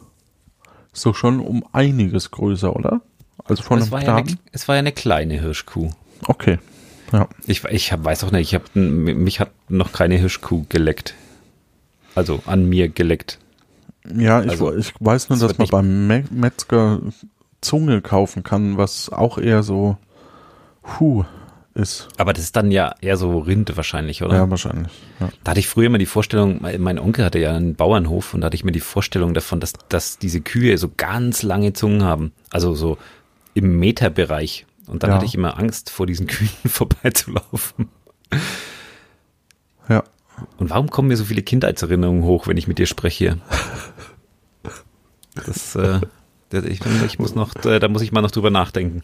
ist 0.93 1.05
doch 1.05 1.15
schon 1.15 1.39
um 1.39 1.63
einiges 1.71 2.31
größer, 2.31 2.75
oder? 2.75 3.01
Also 3.45 3.63
von 3.63 3.79
Es 3.79 3.91
war, 3.91 4.03
ja 4.03 4.15
eine, 4.15 4.37
es 4.51 4.67
war 4.67 4.75
ja 4.75 4.79
eine 4.79 4.91
kleine 4.91 5.39
Hirschkuh. 5.39 5.89
Okay. 6.27 6.59
Ja. 7.11 7.27
Ich, 7.47 7.63
ich 7.65 7.91
hab, 7.91 8.03
weiß 8.03 8.23
auch 8.23 8.31
nicht, 8.31 8.49
ich 8.49 8.55
hab, 8.55 8.75
mich 8.75 9.39
hat 9.39 9.51
noch 9.67 9.91
keine 9.91 10.15
Hirschkuh 10.17 10.65
geleckt. 10.69 11.15
Also 12.15 12.41
an 12.45 12.67
mir 12.67 12.89
geleckt. 12.89 13.39
Ja, 14.15 14.41
ich, 14.43 14.51
Also, 14.51 14.75
ich 14.75 14.93
weiß 14.99 15.29
nur, 15.29 15.39
dass 15.39 15.57
man 15.57 15.67
beim 15.67 16.07
Me 16.07 16.23
Metzger 16.31 17.01
Zunge 17.61 18.01
kaufen 18.01 18.43
kann, 18.43 18.77
was 18.77 19.09
auch 19.09 19.37
eher 19.37 19.63
so 19.63 19.97
Hu 20.99 21.25
ist. 21.79 22.07
Aber 22.17 22.33
das 22.33 22.43
ist 22.43 22.55
dann 22.55 22.71
ja 22.71 22.93
eher 23.01 23.17
so 23.17 23.39
Rinde 23.39 23.75
wahrscheinlich, 23.77 24.21
oder? 24.23 24.35
Ja, 24.35 24.49
wahrscheinlich. 24.49 24.91
Ja. 25.19 25.29
Da 25.43 25.51
hatte 25.51 25.59
ich 25.59 25.67
früher 25.67 25.87
immer 25.87 25.97
die 25.97 26.05
Vorstellung, 26.05 26.61
mein 26.77 26.99
Onkel 26.99 27.25
hatte 27.25 27.39
ja 27.39 27.55
einen 27.55 27.75
Bauernhof 27.75 28.33
und 28.33 28.41
da 28.41 28.45
hatte 28.45 28.55
ich 28.55 28.63
mir 28.63 28.71
die 28.71 28.79
Vorstellung 28.79 29.33
davon, 29.33 29.59
dass, 29.59 29.73
dass 29.89 30.17
diese 30.19 30.41
Kühe 30.41 30.77
so 30.77 30.89
ganz 30.95 31.41
lange 31.43 31.73
Zungen 31.73 32.03
haben. 32.03 32.31
Also 32.51 32.75
so 32.75 32.97
im 33.53 33.79
Meterbereich. 33.79 34.65
Und 34.87 35.03
dann 35.03 35.09
Ja. 35.11 35.15
hatte 35.17 35.25
ich 35.25 35.35
immer 35.35 35.57
Angst, 35.57 35.89
vor 35.89 36.05
diesen 36.05 36.27
Kühen 36.27 36.49
vorbeizulaufen. 36.67 37.89
ja. 39.87 40.03
Und 40.57 40.69
warum 40.69 40.89
kommen 40.89 41.09
mir 41.09 41.17
so 41.17 41.25
viele 41.25 41.41
Kindheitserinnerungen 41.41 42.23
hoch, 42.23 42.47
wenn 42.47 42.55
ich 42.57 42.67
mit 42.67 42.77
dir 42.77 42.85
spreche? 42.85 43.39
Das, 45.45 45.75
äh, 45.75 45.99
ich, 46.67 46.79
ich 47.05 47.19
muss 47.19 47.35
noch, 47.35 47.53
da 47.53 47.87
muss 47.87 48.01
ich 48.01 48.11
mal 48.11 48.21
noch 48.21 48.31
drüber 48.31 48.49
nachdenken. 48.49 49.03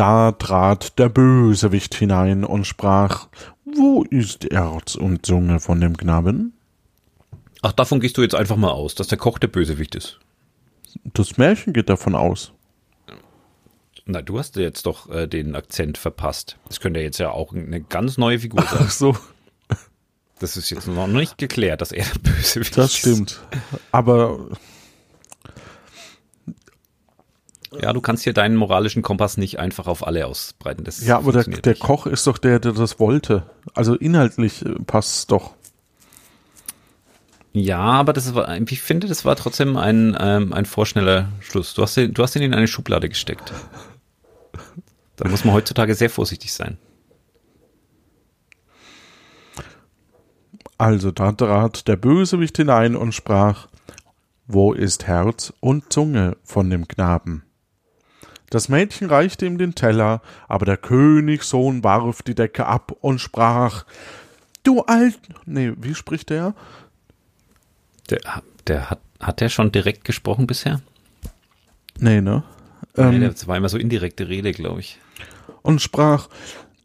Da 0.00 0.32
trat 0.32 0.98
der 0.98 1.10
Bösewicht 1.10 1.94
hinein 1.94 2.42
und 2.42 2.66
sprach, 2.66 3.28
wo 3.66 4.02
ist 4.02 4.46
Erz 4.46 4.94
und 4.94 5.26
Zunge 5.26 5.60
von 5.60 5.78
dem 5.78 5.94
Knaben? 5.94 6.54
Ach, 7.60 7.72
davon 7.72 8.00
gehst 8.00 8.16
du 8.16 8.22
jetzt 8.22 8.34
einfach 8.34 8.56
mal 8.56 8.70
aus, 8.70 8.94
dass 8.94 9.08
der 9.08 9.18
Koch 9.18 9.38
der 9.38 9.48
Bösewicht 9.48 9.94
ist. 9.94 10.18
Das 11.04 11.36
Märchen 11.36 11.74
geht 11.74 11.90
davon 11.90 12.14
aus. 12.14 12.52
Na, 14.06 14.22
du 14.22 14.38
hast 14.38 14.56
jetzt 14.56 14.86
doch 14.86 15.10
äh, 15.10 15.26
den 15.26 15.54
Akzent 15.54 15.98
verpasst. 15.98 16.56
Das 16.66 16.80
könnte 16.80 17.00
ja 17.00 17.04
jetzt 17.04 17.18
ja 17.18 17.30
auch 17.32 17.52
eine 17.52 17.82
ganz 17.82 18.16
neue 18.16 18.38
Figur 18.38 18.62
sein. 18.62 18.78
Ach 18.80 18.90
so, 18.90 19.14
Das 20.38 20.56
ist 20.56 20.70
jetzt 20.70 20.88
noch 20.88 21.08
nicht 21.08 21.36
geklärt, 21.36 21.82
dass 21.82 21.92
er 21.92 22.06
der 22.06 22.20
Bösewicht 22.20 22.74
das 22.78 22.86
ist. 22.86 22.96
stimmt. 22.96 23.42
Aber 23.92 24.48
Ja, 27.78 27.92
du 27.92 28.00
kannst 28.00 28.24
hier 28.24 28.32
deinen 28.32 28.56
moralischen 28.56 29.02
Kompass 29.02 29.36
nicht 29.36 29.60
einfach 29.60 29.86
auf 29.86 30.04
alle 30.06 30.26
ausbreiten. 30.26 30.82
Das 30.84 31.04
ja, 31.04 31.18
aber 31.18 31.32
der, 31.32 31.44
der. 31.44 31.76
Koch 31.76 32.06
ist 32.06 32.26
doch 32.26 32.38
der, 32.38 32.58
der 32.58 32.72
das 32.72 32.98
wollte. 32.98 33.44
Also 33.74 33.94
inhaltlich 33.94 34.64
äh, 34.64 34.74
passt 34.86 35.30
doch. 35.30 35.54
Ja, 37.52 37.78
aber 37.80 38.12
das 38.12 38.34
war, 38.34 38.56
ich 38.60 38.82
finde, 38.82 39.08
das 39.08 39.24
war 39.24 39.36
trotzdem 39.36 39.76
ein, 39.76 40.16
ähm, 40.20 40.52
ein 40.52 40.66
vorschneller 40.66 41.28
Schluss. 41.40 41.74
Du 41.74 41.82
hast, 41.82 41.96
ihn, 41.96 42.12
du 42.14 42.22
hast 42.22 42.36
ihn 42.36 42.42
in 42.42 42.54
eine 42.54 42.68
Schublade 42.68 43.08
gesteckt. 43.08 43.52
Da 45.16 45.28
muss 45.28 45.44
man 45.44 45.54
heutzutage 45.54 45.94
sehr 45.94 46.10
vorsichtig 46.10 46.52
sein. 46.52 46.78
Also 50.78 51.10
da 51.10 51.32
trat 51.32 51.88
der 51.88 51.96
Bösewicht 51.96 52.56
hinein 52.56 52.96
und 52.96 53.12
sprach, 53.12 53.68
wo 54.46 54.72
ist 54.72 55.06
Herz 55.06 55.52
und 55.60 55.92
Zunge 55.92 56.38
von 56.42 56.70
dem 56.70 56.88
Knaben? 56.88 57.44
Das 58.50 58.68
Mädchen 58.68 59.08
reichte 59.08 59.46
ihm 59.46 59.58
den 59.58 59.74
Teller, 59.74 60.20
aber 60.48 60.66
der 60.66 60.76
Königssohn 60.76 61.84
warf 61.84 62.22
die 62.22 62.34
Decke 62.34 62.66
ab 62.66 62.92
und 63.00 63.20
sprach, 63.20 63.84
du 64.64 64.82
alt, 64.82 65.18
nee, 65.46 65.72
wie 65.76 65.94
spricht 65.94 66.30
der? 66.30 66.54
Der, 68.10 68.18
der 68.66 68.90
hat, 68.90 69.00
hat 69.20 69.40
der 69.40 69.48
schon 69.48 69.70
direkt 69.70 70.04
gesprochen 70.04 70.46
bisher? 70.48 70.80
Nee, 71.98 72.20
ne? 72.20 72.42
Nee, 72.96 73.04
Ähm, 73.04 73.20
das 73.20 73.46
war 73.46 73.56
immer 73.56 73.68
so 73.68 73.78
indirekte 73.78 74.28
Rede, 74.28 74.50
glaube 74.52 74.80
ich. 74.80 74.98
und 75.62 75.80
sprach, 75.80 76.28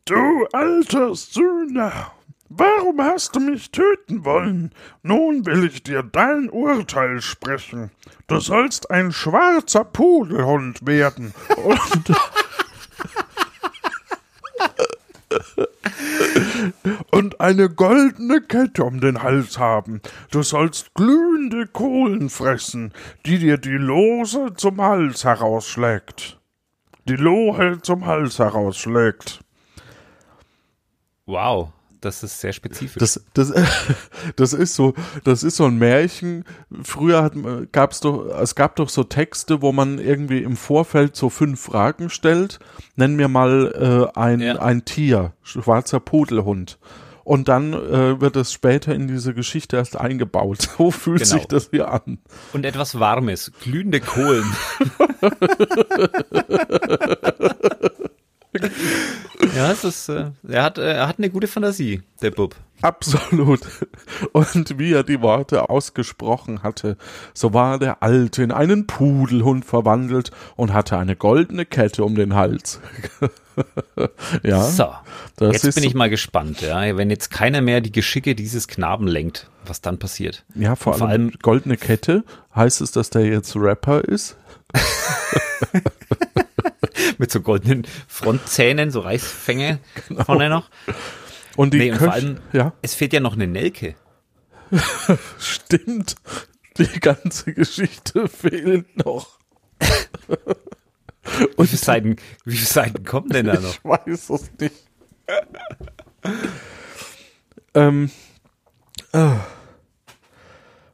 Du 0.06 0.46
alter 0.54 1.16
Sühner, 1.16 2.12
warum 2.50 3.02
hast 3.02 3.36
du 3.36 3.40
mich 3.40 3.72
töten 3.72 4.26
wollen? 4.26 4.72
Nun 5.04 5.46
will 5.46 5.66
ich 5.66 5.84
dir 5.84 6.04
dein 6.04 6.50
Urteil 6.50 7.22
sprechen. 7.22 7.92
Du 8.28 8.40
sollst 8.40 8.92
ein 8.92 9.12
schwarzer 9.12 9.84
Pudelhund 9.84 10.86
werden. 10.86 11.34
Und, 11.66 12.12
und 17.12 17.42
eine 17.42 17.70
goldene 17.70 18.42
Kette 18.42 18.84
um 18.84 19.00
den 19.00 19.24
Hals 19.24 19.58
haben. 19.58 20.02
Du 20.32 20.44
sollst 20.44 20.94
glühende 20.94 21.68
Kohlen 21.68 22.30
fressen, 22.30 22.94
die 23.26 23.40
dir 23.40 23.58
die 23.58 23.70
Lose 23.70 24.54
zum 24.56 24.82
Hals 24.82 25.24
herausschlägt. 25.24 26.40
Die 27.08 27.16
Lohe 27.16 27.82
zum 27.82 28.06
Hals 28.06 28.40
herausschlägt. 28.40 29.40
Wow, 31.26 31.72
das 32.02 32.24
ist 32.24 32.40
sehr 32.42 32.54
spezifisch. 32.54 32.98
Das, 33.00 33.24
das, 33.34 33.52
das 34.36 34.54
ist 34.54 34.76
so, 34.76 34.94
das 35.24 35.44
ist 35.44 35.56
so 35.58 35.66
ein 35.66 35.78
Märchen. 35.78 36.44
Früher 36.84 37.32
man- 37.34 37.68
gab's 37.72 38.00
doch, 38.00 38.26
es 38.42 38.56
gab 38.56 38.76
doch 38.76 38.90
so 38.90 39.04
Texte, 39.04 39.62
wo 39.62 39.72
man 39.72 40.00
irgendwie 40.00 40.40
im 40.44 40.56
Vorfeld 40.58 41.16
so 41.16 41.30
fünf 41.30 41.60
Fragen 41.62 42.10
stellt. 42.10 42.60
Nenn 42.96 43.16
mir 43.16 43.28
mal 43.28 44.10
äh, 44.14 44.20
ein, 44.20 44.40
Ja. 44.42 44.60
ein 44.60 44.86
Tier, 44.86 45.34
schwarzer 45.44 46.00
Pudelhund. 46.00 46.78
Und 47.24 47.48
dann 47.48 47.74
äh, 47.74 48.22
wird 48.22 48.36
es 48.36 48.54
später 48.54 48.94
in 48.94 49.08
diese 49.08 49.34
Geschichte 49.34 49.78
erst 49.78 49.98
eingebaut. 49.98 50.70
So 50.78 50.92
fühlt 50.92 51.24
Genau. 51.24 51.36
sich 51.38 51.48
das 51.48 51.70
hier 51.72 51.92
an. 51.92 52.20
Und 52.54 52.66
etwas 52.68 53.00
Warmes, 53.00 53.52
glühende 53.64 54.00
Kohlen. 54.00 54.46
ja, 59.66 59.72
es 59.72 59.84
ist, 59.84 60.10
äh, 60.10 60.32
er, 60.48 60.64
hat, 60.64 60.78
äh, 60.78 60.94
er 60.94 61.08
hat 61.08 61.18
eine 61.18 61.30
gute 61.30 61.48
Fantasie, 61.48 62.02
der 62.22 62.32
Bub. 62.32 62.56
Absolut. 62.82 63.62
Und 64.34 64.78
wie 64.78 64.94
er 64.94 65.04
die 65.04 65.22
Worte 65.22 65.70
ausgesprochen 65.70 66.62
hatte, 66.62 66.98
so 67.34 67.54
war 67.54 67.80
der 67.80 68.04
Alte 68.04 68.44
in 68.44 68.52
einen 68.52 68.86
Pudelhund 68.86 69.66
verwandelt 69.66 70.32
und 70.56 70.74
hatte 70.74 70.98
eine 70.98 71.16
goldene 71.16 71.66
Kette 71.66 72.04
um 72.04 72.16
den 72.16 72.36
Hals. 72.36 72.80
ja. 74.44 74.62
So, 74.62 74.94
das 75.38 75.64
jetzt 75.64 75.76
bin 75.76 75.84
ich 75.86 75.96
mal 75.96 76.10
gespannt. 76.10 76.62
Ja, 76.62 76.98
wenn 76.98 77.10
jetzt 77.10 77.32
keiner 77.32 77.62
mehr 77.62 77.82
die 77.82 77.92
Geschicke 77.92 78.36
dieses 78.36 78.68
Knaben 78.68 79.08
lenkt, 79.08 79.50
was 79.66 79.82
dann 79.82 79.98
passiert. 79.98 80.44
Ja, 80.54 80.76
vor, 80.76 80.96
vor 80.96 81.08
allem, 81.08 81.30
allem- 81.30 81.40
goldene 81.42 81.78
Kette. 81.78 82.24
Heißt 82.56 82.82
es, 82.82 82.92
dass 82.92 83.10
der 83.10 83.26
jetzt 83.26 83.56
Rapper 83.56 84.04
ist? 84.04 84.38
Mit 87.18 87.32
so 87.32 87.42
goldenen 87.42 87.86
Frontzähnen, 88.08 88.92
so 88.92 89.02
Reißfänge 89.02 89.80
vorne 90.26 90.50
noch. 90.50 90.70
Und 91.56 91.74
die 91.74 91.78
Nee, 91.80 91.92
und 91.92 91.98
Köch- 91.98 92.04
vor 92.06 92.14
allem, 92.14 92.38
ja, 92.54 92.74
es 92.82 92.96
fehlt 92.96 93.14
ja 93.14 93.20
noch 93.20 93.34
eine 93.34 93.48
Nelke. 93.48 93.96
stimmt. 95.40 96.16
Die 96.78 97.00
ganze 97.00 97.54
Geschichte 97.54 98.28
fehlt 98.28 98.98
noch. 99.06 99.40
Wie 101.58 101.68
viele 101.68 101.78
Seiten, 101.78 102.16
wie 102.44 102.56
viele 102.56 102.66
Seiten 102.68 103.04
kommen 103.06 103.30
denn 103.30 103.46
da 103.46 103.54
noch? 103.60 103.70
Ich 103.74 103.84
weiß 103.84 104.30
es 104.32 104.52
nicht. 104.60 104.76
ähm, 107.74 108.10
äh, 109.14 109.30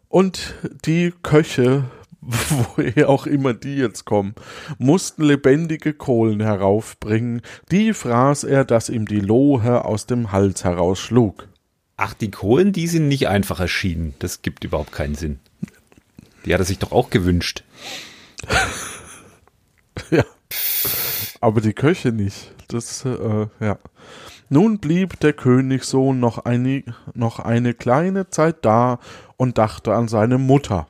Und 0.10 0.56
die 0.86 1.14
Köche, 1.24 1.86
woher 2.76 3.10
auch 3.10 3.26
immer 3.26 3.54
die 3.54 3.76
jetzt 3.76 4.06
kommen, 4.06 4.36
mussten 4.78 5.24
lebendige 5.24 5.94
Kohlen 5.94 6.40
heraufbringen, 6.40 7.42
die 7.72 7.94
fraß 7.94 8.44
er, 8.44 8.64
dass 8.64 8.90
ihm 8.90 9.08
die 9.08 9.20
Lohe 9.20 9.86
aus 9.86 10.06
dem 10.06 10.32
Hals 10.32 10.64
herausschlug. 10.64 11.48
Ach, 11.98 12.14
die 12.14 12.32
Kohlen, 12.32 12.74
die 12.74 12.88
sind 12.88 13.08
nicht 13.08 13.28
einfach 13.28 13.60
erschienen. 13.60 14.16
Das 14.20 14.42
gibt 14.42 14.64
überhaupt 14.64 14.92
keinen 14.92 15.16
Sinn. 15.16 15.40
Die 16.46 16.54
hat 16.54 16.60
er 16.60 16.66
sich 16.66 16.80
doch 16.80 16.92
auch 16.92 17.10
gewünscht. 17.10 17.64
ja. 20.10 20.24
Aber 21.40 21.62
die 21.62 21.74
Köche 21.74 22.12
nicht. 22.12 22.54
Das, 22.68 23.06
äh, 23.06 23.48
ja. 23.60 23.78
Nun 24.50 24.80
blieb 24.80 25.20
der 25.20 25.34
Königssohn 25.34 26.20
noch 26.20 26.40
eine, 26.40 26.84
noch 27.14 27.40
eine 27.40 27.74
kleine 27.74 28.30
Zeit 28.30 28.66
da 28.66 29.00
und 29.38 29.58
dachte 29.58 29.94
an 29.94 30.08
seine 30.08 30.38
Mutter. 30.38 30.88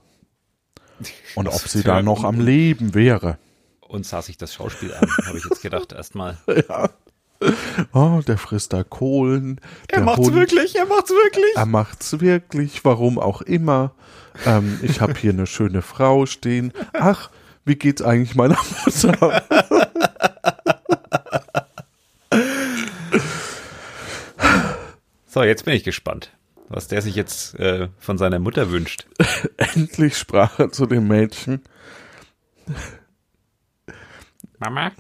Und 1.36 1.48
ob 1.48 1.68
sie 1.68 1.84
da 1.84 2.02
noch 2.02 2.24
am 2.24 2.40
Leben 2.40 2.94
wäre. 2.94 3.38
Und 3.82 4.06
sah 4.06 4.22
sich 4.22 4.38
das 4.38 4.54
Schauspiel 4.54 4.94
an, 4.94 5.10
habe 5.26 5.38
ich 5.38 5.46
jetzt 5.46 5.62
gedacht, 5.62 5.92
erstmal. 5.98 6.38
Ja. 6.70 6.90
Oh, 7.92 8.22
der 8.26 8.38
frisst 8.38 8.72
da 8.72 8.84
Kohlen. 8.84 9.60
Er 9.88 10.02
macht's 10.02 10.28
Hund, 10.28 10.36
wirklich, 10.36 10.76
er 10.76 10.86
macht's 10.86 11.10
wirklich. 11.10 11.56
Er 11.56 11.66
macht's 11.66 12.20
wirklich, 12.20 12.86
warum 12.86 13.18
auch 13.18 13.42
immer. 13.42 13.94
Ähm, 14.46 14.80
ich 14.84 15.02
habe 15.02 15.16
hier 15.18 15.32
eine 15.32 15.48
schöne 15.48 15.82
Frau 15.82 16.26
stehen. 16.26 16.72
Ach, 16.94 17.32
wie 17.66 17.76
geht's 17.76 18.02
eigentlich 18.02 18.36
meiner 18.36 18.58
Mutter? 18.86 19.44
so, 25.28 25.44
jetzt 25.44 25.66
bin 25.66 25.74
ich 25.74 25.84
gespannt, 25.84 26.32
was 26.72 26.88
der 26.88 27.02
sich 27.02 27.16
jetzt 27.16 27.60
äh, 27.60 27.90
von 28.00 28.18
seiner 28.18 28.40
Mutter 28.40 28.72
wünscht. 28.72 29.06
Endlich 29.58 30.18
sprach 30.18 30.60
er 30.60 30.72
zu 30.72 30.86
dem 30.86 31.08
Mädchen. 31.08 31.62
Mama? 34.58 34.92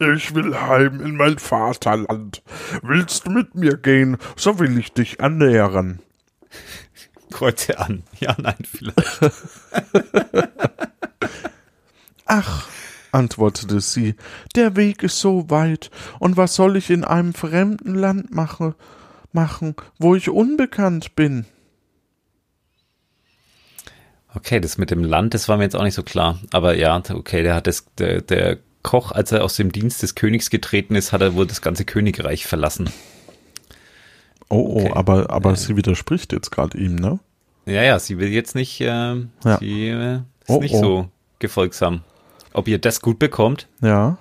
Ich 0.00 0.34
will 0.34 0.58
heim 0.58 1.00
in 1.00 1.16
mein 1.16 1.38
Vaterland. 1.38 2.42
Willst 2.82 3.26
du 3.26 3.30
mit 3.30 3.54
mir 3.54 3.76
gehen, 3.76 4.16
so 4.36 4.58
will 4.58 4.76
ich 4.78 4.92
dich 4.92 5.20
ernähren. 5.20 6.00
Kreuze 7.30 7.78
an. 7.78 8.02
Ja, 8.18 8.34
nein, 8.38 8.56
vielleicht. 8.64 9.20
Ach, 12.26 12.68
antwortete 13.14 13.80
sie, 13.80 14.14
der 14.54 14.76
Weg 14.76 15.02
ist 15.02 15.20
so 15.20 15.48
weit, 15.48 15.90
und 16.18 16.36
was 16.36 16.54
soll 16.54 16.76
ich 16.76 16.90
in 16.90 17.04
einem 17.04 17.32
fremden 17.32 17.94
Land 17.94 18.34
mache, 18.34 18.74
machen, 19.32 19.74
wo 19.98 20.14
ich 20.14 20.28
unbekannt 20.28 21.16
bin? 21.16 21.46
Okay, 24.34 24.60
das 24.60 24.78
mit 24.78 24.90
dem 24.90 25.04
Land, 25.04 25.34
das 25.34 25.48
war 25.48 25.56
mir 25.56 25.62
jetzt 25.62 25.76
auch 25.76 25.84
nicht 25.84 25.94
so 25.94 26.02
klar. 26.02 26.40
Aber 26.52 26.76
ja, 26.76 27.00
okay, 27.10 27.42
der 27.42 27.54
hat 27.54 27.68
das, 27.68 27.86
der, 27.98 28.20
der 28.20 28.58
Koch, 28.82 29.12
als 29.12 29.30
er 29.32 29.44
aus 29.44 29.56
dem 29.56 29.70
Dienst 29.70 30.02
des 30.02 30.14
Königs 30.16 30.50
getreten 30.50 30.96
ist, 30.96 31.12
hat 31.12 31.22
er 31.22 31.34
wohl 31.34 31.46
das 31.46 31.62
ganze 31.62 31.84
Königreich 31.84 32.46
verlassen. 32.46 32.90
Oh, 34.48 34.56
oh, 34.56 34.80
okay. 34.80 34.92
aber, 34.94 35.30
aber 35.30 35.50
ja. 35.50 35.56
sie 35.56 35.76
widerspricht 35.76 36.32
jetzt 36.32 36.50
gerade 36.50 36.76
ihm, 36.78 36.96
ne? 36.96 37.20
Ja, 37.66 37.82
ja, 37.82 37.98
sie 37.98 38.18
will 38.18 38.28
jetzt 38.28 38.54
nicht, 38.54 38.80
äh, 38.80 38.86
ja. 38.86 39.58
sie 39.58 39.88
äh, 39.88 40.16
ist 40.16 40.22
oh, 40.48 40.60
nicht 40.60 40.74
oh. 40.74 40.80
so 40.80 41.08
gefolgsam. 41.38 42.02
Ob 42.54 42.68
ihr 42.68 42.78
das 42.78 43.02
gut 43.02 43.18
bekommt? 43.18 43.68
Ja, 43.82 44.16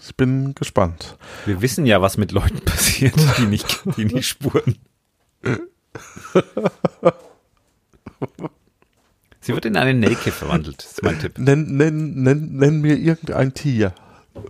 ich 0.00 0.14
bin 0.14 0.54
gespannt. 0.54 1.18
Wir 1.46 1.60
wissen 1.62 1.84
ja, 1.84 2.00
was 2.00 2.16
mit 2.16 2.30
Leuten 2.30 2.60
passiert, 2.64 3.14
die 3.38 3.46
nicht, 3.46 3.82
die 3.96 4.04
nicht 4.04 4.28
spuren. 4.28 4.78
Sie 9.40 9.52
wird 9.52 9.64
in 9.64 9.76
eine 9.76 9.94
Nelke 9.94 10.30
verwandelt, 10.30 10.84
ist 10.84 11.02
mein 11.02 11.18
Tipp. 11.18 11.38
Nenn, 11.38 11.76
nenn, 11.76 12.22
nenn, 12.22 12.56
nenn 12.56 12.80
mir 12.80 12.96
irgendein 12.96 13.52
Tier. 13.52 13.92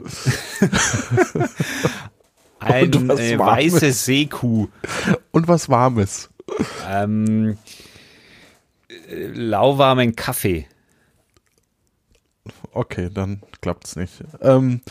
Ein 2.58 2.92
äh, 3.10 3.38
weiße 3.38 3.92
Seekuh. 3.92 4.68
Und 5.30 5.48
was 5.48 5.68
Warmes. 5.68 6.28
Ähm, 6.88 7.56
äh, 9.08 9.26
lauwarmen 9.26 10.16
Kaffee. 10.16 10.66
Okay, 12.76 13.08
dann 13.12 13.42
klappt's 13.62 13.96
nicht. 13.96 14.12
Ähm, 14.42 14.82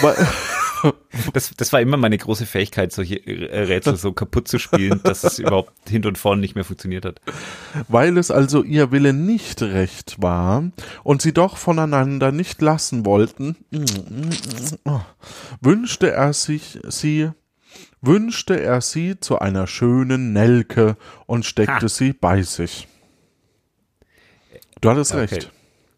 das, 1.34 1.52
das 1.54 1.72
war 1.74 1.80
immer 1.82 1.98
meine 1.98 2.16
große 2.16 2.46
Fähigkeit, 2.46 2.90
solche 2.90 3.16
äh, 3.26 3.64
Rätsel 3.64 3.96
so 3.96 4.12
kaputt 4.12 4.48
zu 4.48 4.58
spielen, 4.58 5.00
dass 5.04 5.24
es 5.24 5.38
überhaupt 5.38 5.72
hinten 5.86 6.08
und 6.08 6.18
vorne 6.18 6.40
nicht 6.40 6.54
mehr 6.54 6.64
funktioniert 6.64 7.04
hat. 7.04 7.20
Weil 7.88 8.16
es 8.16 8.30
also 8.30 8.62
ihr 8.62 8.92
Wille 8.92 9.12
nicht 9.12 9.60
recht 9.60 10.22
war 10.22 10.70
und 11.02 11.20
sie 11.20 11.34
doch 11.34 11.58
voneinander 11.58 12.32
nicht 12.32 12.62
lassen 12.62 13.04
wollten, 13.04 13.56
wünschte 15.60 16.12
er 16.12 16.32
sich 16.32 16.80
sie 16.88 17.30
wünschte 18.00 18.60
er 18.60 18.80
sie 18.80 19.18
zu 19.18 19.38
einer 19.38 19.66
schönen 19.66 20.32
Nelke 20.32 20.96
und 21.26 21.44
steckte 21.44 21.86
ha. 21.86 21.88
sie 21.88 22.12
bei 22.12 22.42
sich. 22.42 22.86
Du 24.80 24.90
hattest 24.90 25.12
okay. 25.12 25.20
recht. 25.20 25.52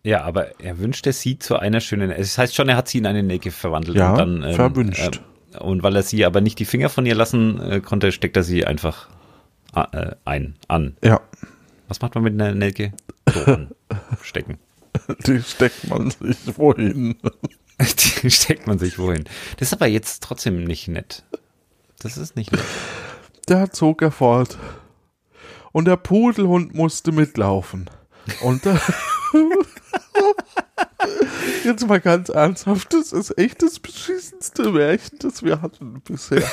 Ja, 0.06 0.22
aber 0.22 0.60
er 0.60 0.78
wünschte 0.78 1.12
sie 1.12 1.36
zu 1.36 1.56
einer 1.56 1.80
schönen. 1.80 2.12
Es 2.12 2.18
das 2.28 2.38
heißt 2.38 2.54
schon, 2.54 2.68
er 2.68 2.76
hat 2.76 2.86
sie 2.86 2.98
in 2.98 3.06
eine 3.06 3.24
Nelke 3.24 3.50
verwandelt. 3.50 3.96
Ja, 3.96 4.12
und 4.12 4.18
dann, 4.18 4.42
ähm, 4.44 4.54
verwünscht. 4.54 5.20
Äh, 5.52 5.58
und 5.58 5.82
weil 5.82 5.96
er 5.96 6.04
sie 6.04 6.24
aber 6.24 6.40
nicht 6.40 6.60
die 6.60 6.64
Finger 6.64 6.90
von 6.90 7.06
ihr 7.06 7.16
lassen 7.16 7.60
äh, 7.60 7.80
konnte, 7.80 8.12
steckt 8.12 8.36
er 8.36 8.44
sie 8.44 8.64
einfach 8.64 9.08
äh, 9.74 10.12
ein, 10.24 10.54
an. 10.68 10.96
Ja. 11.02 11.20
Was 11.88 12.00
macht 12.02 12.14
man 12.14 12.22
mit 12.22 12.34
einer 12.34 12.54
Nelke? 12.54 12.92
So 13.34 13.66
stecken. 14.22 14.58
Die 15.26 15.42
steckt 15.42 15.88
man 15.88 16.12
sich 16.12 16.56
wohin? 16.56 17.16
Die 18.22 18.30
steckt 18.30 18.68
man 18.68 18.78
sich 18.78 19.00
wohin. 19.00 19.24
Das 19.56 19.68
ist 19.68 19.74
aber 19.74 19.88
jetzt 19.88 20.22
trotzdem 20.22 20.62
nicht 20.62 20.86
nett. 20.86 21.24
Das 21.98 22.16
ist 22.16 22.36
nicht 22.36 22.52
nett. 22.52 22.62
Da 23.46 23.72
zog 23.72 24.02
er 24.02 24.12
fort. 24.12 24.56
Und 25.72 25.86
der 25.86 25.96
Pudelhund 25.96 26.74
musste 26.74 27.10
mitlaufen. 27.10 27.90
Und 28.40 28.64
da 28.66 28.80
Jetzt 31.64 31.86
mal 31.86 32.00
ganz 32.00 32.28
ernsthaft, 32.28 32.92
das 32.92 33.12
ist 33.12 33.36
echt 33.38 33.62
das 33.62 33.78
beschissenste 33.78 34.70
Märchen, 34.70 35.18
das 35.18 35.42
wir 35.42 35.62
hatten 35.62 36.00
bisher. 36.02 36.48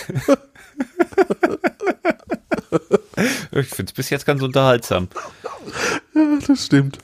ich 3.51 3.67
finde 3.67 3.89
es 3.89 3.93
bis 3.93 4.09
jetzt 4.09 4.25
ganz 4.25 4.41
unterhaltsam. 4.41 5.07
Ja, 6.13 6.39
das 6.47 6.65
stimmt. 6.65 6.97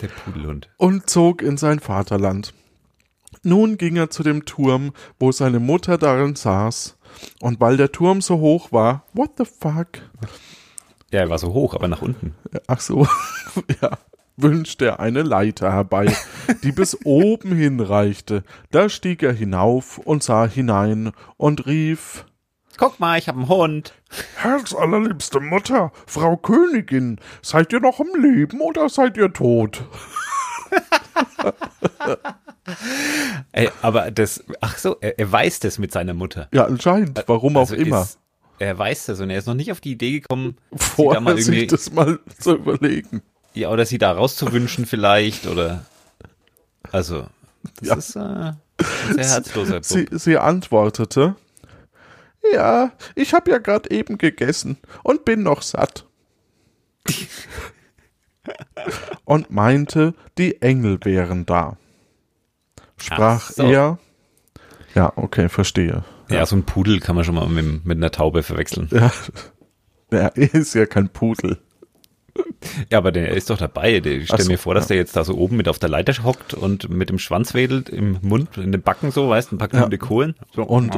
Der 0.00 0.08
Pudelhund. 0.08 0.68
Und 0.76 1.10
zog 1.10 1.42
in 1.42 1.56
sein 1.56 1.80
Vaterland. 1.80 2.54
Nun 3.42 3.76
ging 3.78 3.96
er 3.96 4.10
zu 4.10 4.22
dem 4.22 4.44
Turm, 4.44 4.92
wo 5.18 5.32
seine 5.32 5.60
Mutter 5.60 5.98
darin 5.98 6.36
saß. 6.36 6.96
Und 7.40 7.60
weil 7.60 7.76
der 7.76 7.92
Turm 7.92 8.20
so 8.20 8.38
hoch 8.38 8.72
war, 8.72 9.04
what 9.14 9.32
the 9.38 9.44
fuck? 9.44 9.88
Ja, 11.10 11.20
er 11.20 11.30
war 11.30 11.38
so 11.38 11.52
hoch, 11.52 11.74
aber 11.74 11.88
nach 11.88 12.02
unten. 12.02 12.34
Ach 12.66 12.80
so, 12.80 13.08
ja 13.82 13.98
wünschte 14.38 14.86
er 14.86 15.00
eine 15.00 15.22
Leiter 15.22 15.72
herbei, 15.72 16.16
die 16.62 16.72
bis 16.72 16.96
oben 17.04 17.54
hinreichte. 17.54 18.44
Da 18.70 18.88
stieg 18.88 19.22
er 19.22 19.32
hinauf 19.32 19.98
und 19.98 20.22
sah 20.22 20.46
hinein 20.46 21.12
und 21.36 21.66
rief 21.66 22.24
Guck 22.78 23.00
mal, 23.00 23.18
ich 23.18 23.28
hab 23.28 23.34
einen 23.34 23.48
Hund. 23.48 23.92
Herz 24.36 24.72
allerliebste 24.72 25.40
Mutter, 25.40 25.90
Frau 26.06 26.36
Königin, 26.36 27.18
seid 27.42 27.72
ihr 27.72 27.80
noch 27.80 27.98
im 27.98 28.22
Leben 28.22 28.60
oder 28.60 28.88
seid 28.88 29.16
ihr 29.16 29.32
tot? 29.32 29.82
Ey, 33.52 33.70
aber 33.82 34.12
das, 34.12 34.44
ach 34.60 34.78
so, 34.78 34.96
er, 35.00 35.18
er, 35.18 35.32
weiß 35.32 35.58
das 35.60 35.78
mit 35.78 35.90
seiner 35.90 36.14
Mutter. 36.14 36.48
Ja, 36.52 36.66
anscheinend, 36.66 37.24
warum 37.26 37.56
also 37.56 37.74
auch 37.74 37.78
immer. 37.78 38.02
Ist, 38.02 38.20
er 38.60 38.78
weiß 38.78 39.06
das 39.06 39.20
und 39.20 39.30
er 39.30 39.38
ist 39.38 39.46
noch 39.46 39.54
nicht 39.54 39.72
auf 39.72 39.80
die 39.80 39.92
Idee 39.92 40.20
gekommen, 40.20 40.56
vorher 40.76 41.20
da 41.20 41.36
sich 41.36 41.66
das 41.66 41.90
mal 41.92 42.20
zu 42.38 42.56
überlegen. 42.56 43.22
Ja, 43.58 43.70
oder 43.70 43.84
sie 43.84 43.98
da 43.98 44.12
rauszuwünschen 44.12 44.86
vielleicht, 44.86 45.48
oder. 45.48 45.84
Also, 46.92 47.26
das 47.80 47.88
ja. 47.88 47.94
ist 47.96 48.16
äh, 48.16 48.20
ein 48.20 48.56
sehr 49.14 49.28
herzloser 49.28 49.82
sie, 49.82 50.06
sie 50.12 50.38
antwortete, 50.38 51.34
ja, 52.52 52.92
ich 53.16 53.34
habe 53.34 53.50
ja 53.50 53.58
gerade 53.58 53.90
eben 53.90 54.16
gegessen 54.16 54.78
und 55.02 55.24
bin 55.24 55.42
noch 55.42 55.62
satt. 55.62 56.06
und 59.24 59.50
meinte, 59.50 60.14
die 60.38 60.62
Engel 60.62 61.00
wären 61.02 61.44
da. 61.44 61.76
Sprach 62.96 63.50
so. 63.50 63.64
er. 63.64 63.98
Ja, 64.94 65.12
okay, 65.16 65.48
verstehe. 65.48 66.04
Ja. 66.28 66.36
ja, 66.36 66.46
so 66.46 66.54
ein 66.54 66.64
Pudel 66.64 67.00
kann 67.00 67.16
man 67.16 67.24
schon 67.24 67.34
mal 67.34 67.48
mit, 67.48 67.84
mit 67.84 67.96
einer 67.96 68.12
Taube 68.12 68.44
verwechseln. 68.44 68.88
Ja, 68.92 69.10
er 70.10 70.36
ist 70.36 70.74
ja 70.74 70.86
kein 70.86 71.08
Pudel. 71.08 71.58
Ja, 72.90 72.98
aber 72.98 73.12
der 73.12 73.30
ist 73.30 73.50
doch 73.50 73.58
dabei. 73.58 73.96
Ich 73.98 74.26
stell 74.26 74.40
so, 74.40 74.50
mir 74.50 74.58
vor, 74.58 74.74
dass 74.74 74.84
ja. 74.84 74.88
der 74.88 74.96
jetzt 74.98 75.16
da 75.16 75.24
so 75.24 75.34
oben 75.34 75.56
mit 75.56 75.68
auf 75.68 75.78
der 75.78 75.88
Leiter 75.88 76.12
hockt 76.24 76.54
und 76.54 76.88
mit 76.88 77.08
dem 77.08 77.18
Schwanz 77.18 77.54
wedelt 77.54 77.88
im 77.88 78.18
Mund, 78.22 78.56
in 78.56 78.72
den 78.72 78.82
Backen 78.82 79.10
so, 79.10 79.28
weißt, 79.28 79.52
ein 79.52 79.58
paar 79.58 79.68
Gründe 79.68 79.98
Kohlen. 79.98 80.34
So. 80.54 80.62
und, 80.62 80.96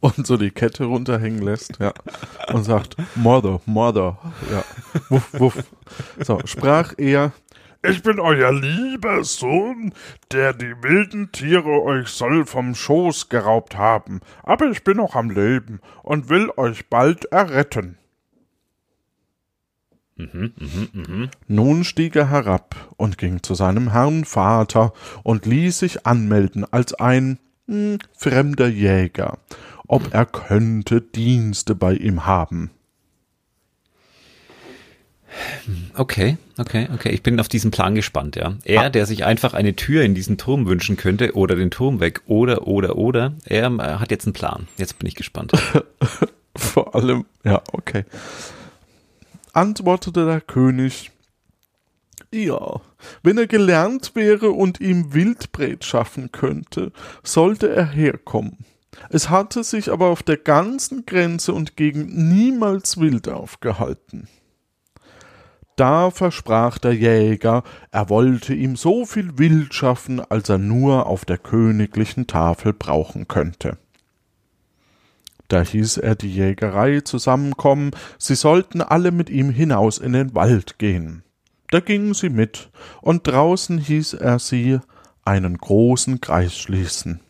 und 0.00 0.26
so 0.26 0.36
die 0.36 0.50
Kette 0.50 0.84
runterhängen 0.84 1.42
lässt, 1.42 1.78
ja. 1.80 1.92
Und 2.52 2.64
sagt, 2.64 2.96
Mother, 3.14 3.60
Mother, 3.66 4.18
ja. 4.50 4.64
Wuff, 5.08 5.28
wuff. 5.38 5.64
So, 6.20 6.40
sprach 6.44 6.94
er, 6.96 7.32
Ich 7.88 8.02
bin 8.02 8.18
euer 8.18 8.52
lieber 8.52 9.22
Sohn, 9.24 9.92
der 10.32 10.52
die 10.52 10.74
wilden 10.82 11.30
Tiere 11.32 11.82
euch 11.82 12.08
soll 12.08 12.44
vom 12.44 12.74
Schoß 12.74 13.28
geraubt 13.28 13.76
haben, 13.76 14.20
aber 14.42 14.70
ich 14.70 14.82
bin 14.82 14.96
noch 14.96 15.14
am 15.14 15.30
Leben 15.30 15.80
und 16.02 16.28
will 16.28 16.50
euch 16.56 16.88
bald 16.88 17.26
erretten. 17.26 17.98
Nun 21.46 21.84
stieg 21.84 22.16
er 22.16 22.30
herab 22.30 22.94
und 22.96 23.18
ging 23.18 23.42
zu 23.42 23.54
seinem 23.54 23.92
Herrn 23.92 24.24
Vater 24.24 24.92
und 25.22 25.44
ließ 25.44 25.78
sich 25.78 26.06
anmelden 26.06 26.64
als 26.70 26.94
ein 26.94 27.38
hm, 27.68 27.98
fremder 28.14 28.68
Jäger, 28.68 29.38
ob 29.86 30.14
er 30.14 30.24
könnte 30.24 31.02
Dienste 31.02 31.74
bei 31.74 31.94
ihm 31.94 32.24
haben. 32.24 32.70
Okay, 35.94 36.38
okay, 36.56 36.88
okay. 36.94 37.10
Ich 37.10 37.22
bin 37.22 37.38
auf 37.38 37.48
diesen 37.48 37.70
Plan 37.70 37.94
gespannt, 37.94 38.36
ja. 38.36 38.54
Er, 38.64 38.88
der 38.88 39.04
sich 39.04 39.24
einfach 39.24 39.52
eine 39.52 39.76
Tür 39.76 40.02
in 40.02 40.14
diesen 40.14 40.38
Turm 40.38 40.66
wünschen 40.66 40.96
könnte 40.96 41.34
oder 41.34 41.56
den 41.56 41.70
Turm 41.70 42.00
weg 42.00 42.22
oder, 42.26 42.66
oder, 42.66 42.96
oder, 42.96 43.34
er 43.44 43.66
äh, 43.66 43.98
hat 43.98 44.10
jetzt 44.10 44.24
einen 44.24 44.32
Plan. 44.32 44.66
Jetzt 44.78 44.98
bin 44.98 45.08
ich 45.08 45.14
gespannt. 45.14 45.52
Vor 46.56 46.94
allem, 46.94 47.26
ja, 47.44 47.62
okay. 47.72 48.04
Antwortete 49.56 50.26
der 50.26 50.42
König, 50.42 51.12
ja, 52.30 52.80
wenn 53.22 53.38
er 53.38 53.46
gelernt 53.46 54.12
wäre 54.14 54.50
und 54.50 54.80
ihm 54.80 55.14
Wildbret 55.14 55.82
schaffen 55.82 56.30
könnte, 56.30 56.92
sollte 57.22 57.74
er 57.74 57.86
herkommen. 57.86 58.66
Es 59.08 59.30
hatte 59.30 59.64
sich 59.64 59.90
aber 59.90 60.08
auf 60.08 60.22
der 60.22 60.36
ganzen 60.36 61.06
Grenze 61.06 61.54
und 61.54 61.76
Gegend 61.76 62.16
niemals 62.16 63.00
wild 63.00 63.28
aufgehalten. 63.28 64.28
Da 65.76 66.10
versprach 66.10 66.76
der 66.76 66.94
Jäger, 66.94 67.62
er 67.90 68.10
wollte 68.10 68.52
ihm 68.54 68.76
so 68.76 69.06
viel 69.06 69.38
Wild 69.38 69.72
schaffen, 69.72 70.20
als 70.20 70.50
er 70.50 70.58
nur 70.58 71.06
auf 71.06 71.24
der 71.24 71.38
königlichen 71.38 72.26
Tafel 72.26 72.74
brauchen 72.74 73.26
könnte. 73.28 73.78
Da 75.48 75.62
hieß 75.62 75.98
er 75.98 76.14
die 76.16 76.32
Jägerei 76.32 77.00
zusammenkommen, 77.00 77.92
sie 78.18 78.34
sollten 78.34 78.82
alle 78.82 79.12
mit 79.12 79.30
ihm 79.30 79.50
hinaus 79.50 79.98
in 79.98 80.12
den 80.12 80.34
Wald 80.34 80.78
gehen. 80.78 81.22
Da 81.70 81.80
gingen 81.80 82.14
sie 82.14 82.30
mit, 82.30 82.70
und 83.00 83.26
draußen 83.26 83.78
hieß 83.78 84.14
er 84.14 84.38
sie 84.38 84.80
einen 85.24 85.58
großen 85.58 86.20
Kreis 86.20 86.56
schließen, 86.56 87.20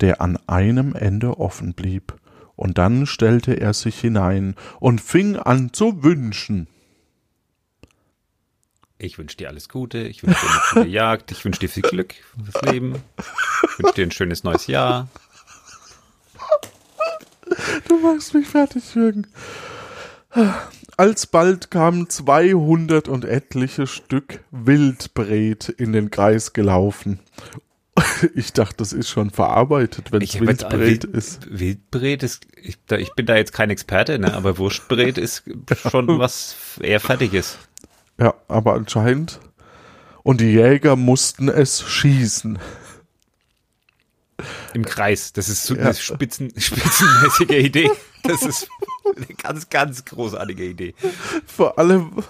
der 0.00 0.20
an 0.20 0.38
einem 0.46 0.94
Ende 0.94 1.38
offen 1.38 1.74
blieb, 1.74 2.14
und 2.56 2.78
dann 2.78 3.06
stellte 3.06 3.54
er 3.54 3.72
sich 3.72 4.00
hinein 4.00 4.56
und 4.80 5.00
fing 5.00 5.36
an 5.36 5.72
zu 5.72 6.02
wünschen. 6.02 6.66
Ich 9.00 9.16
wünsche 9.16 9.36
dir 9.36 9.48
alles 9.48 9.68
Gute, 9.68 9.98
ich 9.98 10.24
wünsche 10.24 10.40
dir 10.40 10.50
eine 10.50 10.60
gute 10.82 10.88
Jagd, 10.92 11.30
ich 11.30 11.44
wünsche 11.44 11.60
dir 11.60 11.68
viel 11.68 11.84
Glück 11.84 12.14
fürs 12.44 12.62
Leben, 12.62 12.96
ich 13.62 13.78
wünsche 13.78 13.94
dir 13.94 14.06
ein 14.06 14.10
schönes 14.10 14.42
neues 14.42 14.66
Jahr. 14.66 15.08
Du 17.86 17.98
machst 18.00 18.34
mich 18.34 18.46
fertig, 18.46 18.94
Jürgen. 18.94 19.26
Alsbald 20.96 21.70
kamen 21.70 22.08
zweihundert 22.10 23.08
und 23.08 23.24
etliche 23.24 23.86
Stück 23.86 24.40
Wildbret 24.50 25.68
in 25.68 25.92
den 25.92 26.10
Kreis 26.10 26.52
gelaufen. 26.52 27.20
Ich 28.34 28.52
dachte, 28.52 28.76
das 28.78 28.92
ist 28.92 29.08
schon 29.08 29.30
verarbeitet, 29.30 30.12
wenn 30.12 30.22
es 30.22 30.38
Wildbret 30.38 30.78
Wild- 30.80 31.04
ist. 31.04 31.46
Wildbret 31.50 32.22
ist, 32.22 32.46
ich, 32.60 32.78
da, 32.86 32.96
ich 32.96 33.12
bin 33.14 33.26
da 33.26 33.36
jetzt 33.36 33.52
kein 33.52 33.70
Experte, 33.70 34.18
ne, 34.18 34.34
aber 34.34 34.58
Wurstbret 34.58 35.18
ist 35.18 35.42
schon 35.90 36.06
was 36.18 36.56
eher 36.80 37.00
Fertiges. 37.00 37.58
Ja, 38.18 38.34
aber 38.46 38.74
anscheinend. 38.74 39.40
Und 40.22 40.40
die 40.40 40.52
Jäger 40.52 40.94
mussten 40.96 41.48
es 41.48 41.80
schießen. 41.82 42.58
Im 44.74 44.84
Kreis. 44.84 45.32
Das 45.32 45.48
ist 45.48 45.64
so 45.64 45.74
Ja. 45.74 45.82
eine 45.86 45.94
spitzen, 45.94 46.52
spitzenmäßige 46.56 47.50
Idee. 47.66 47.90
Das 48.22 48.42
ist 48.42 48.68
eine 49.16 49.26
ganz, 49.36 49.68
ganz 49.68 50.04
großartige 50.04 50.64
Idee. 50.64 50.94
Vor 51.46 51.78
allem. 51.78 52.22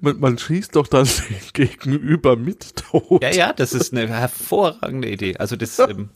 Man, 0.00 0.20
man 0.20 0.38
schießt 0.38 0.76
doch 0.76 0.86
dann 0.86 1.08
Gegenüber 1.52 2.36
mit 2.36 2.76
tot. 2.76 3.22
Ja, 3.22 3.30
ja, 3.30 3.52
das 3.52 3.72
ist 3.72 3.92
eine 3.92 4.08
hervorragende 4.08 5.08
Idee. 5.10 5.36
Also 5.36 5.56
das 5.56 5.78
ähm, 5.78 6.10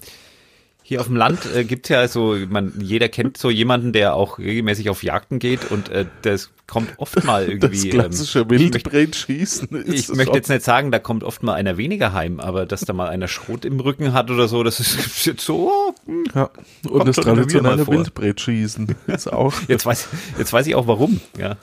hier 0.83 1.01
auf 1.01 1.07
dem 1.07 1.17
Land 1.17 1.41
äh, 1.55 1.65
gibt 1.65 1.89
ja 1.89 2.07
so, 2.09 2.37
man, 2.49 2.73
jeder 2.81 3.09
kennt 3.09 3.37
so 3.37 3.51
jemanden, 3.51 3.93
der 3.93 4.15
auch 4.15 4.39
regelmäßig 4.39 4.91
auf 4.91 5.03
Jagden 5.03 5.39
geht 5.39 5.71
und 5.71 5.89
äh, 5.89 6.07
das 6.23 6.51
kommt 6.67 6.93
oft 6.97 7.23
mal 7.25 7.45
Das 7.45 7.53
irgendwie. 7.53 7.91
klassische 7.91 8.41
ähm, 8.41 8.47
ich 8.51 8.61
möchte, 8.73 8.93
Wildbretschießen 8.93 9.69
ist 9.69 9.89
ich 9.89 10.09
es 10.09 10.15
möchte 10.17 10.37
jetzt 10.37 10.49
nicht 10.49 10.63
sagen, 10.63 10.91
da 10.91 10.99
kommt 10.99 11.23
oft 11.23 11.43
mal 11.43 11.55
einer 11.55 11.77
weniger 11.77 12.13
heim, 12.13 12.41
aber 12.41 12.67
dass 12.67 12.81
da 12.81 12.93
mal 12.93 13.09
einer 13.09 13.29
Schrot 13.29 13.65
im 13.65 13.79
Rücken 13.79 14.13
hat 14.13 14.31
oder 14.31 14.49
so, 14.49 14.63
das 14.63 14.81
ist 14.81 15.27
jetzt 15.27 15.45
so. 15.45 15.95
Ja. 16.35 16.51
Und 16.89 17.07
das 17.07 17.17
traditionelle. 17.17 17.87
Wildbretschießen 17.87 18.95
ist 19.07 19.33
auch. 19.33 19.55
Jetzt 19.69 19.87
weiß, 19.87 20.09
jetzt 20.39 20.53
weiß 20.53 20.67
ich 20.67 20.75
auch 20.75 20.87
warum. 20.87 21.21
Ja. 21.39 21.57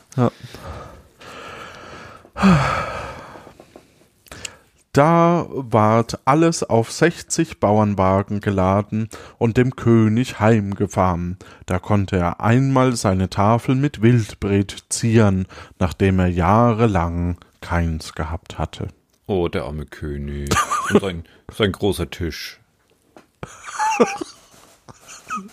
Da 4.91 5.45
ward 5.49 6.19
alles 6.25 6.63
auf 6.63 6.91
sechzig 6.91 7.59
Bauernwagen 7.59 8.39
geladen 8.39 9.09
und 9.37 9.57
dem 9.57 9.75
König 9.75 10.39
heimgefahren. 10.39 11.37
Da 11.67 11.77
konnte 11.77 12.17
er 12.17 12.41
einmal 12.41 12.95
seine 12.95 13.29
Tafel 13.29 13.75
mit 13.75 14.01
Wildbret 14.01 14.85
zieren, 14.89 15.45
nachdem 15.77 16.19
er 16.19 16.27
jahrelang 16.27 17.37
keins 17.61 18.13
gehabt 18.13 18.57
hatte. 18.57 18.87
Oh, 19.27 19.47
der 19.47 19.65
arme 19.65 19.85
König. 19.85 20.49
Und 20.89 21.01
sein, 21.01 21.23
sein 21.55 21.71
großer 21.71 22.09
Tisch. 22.09 22.59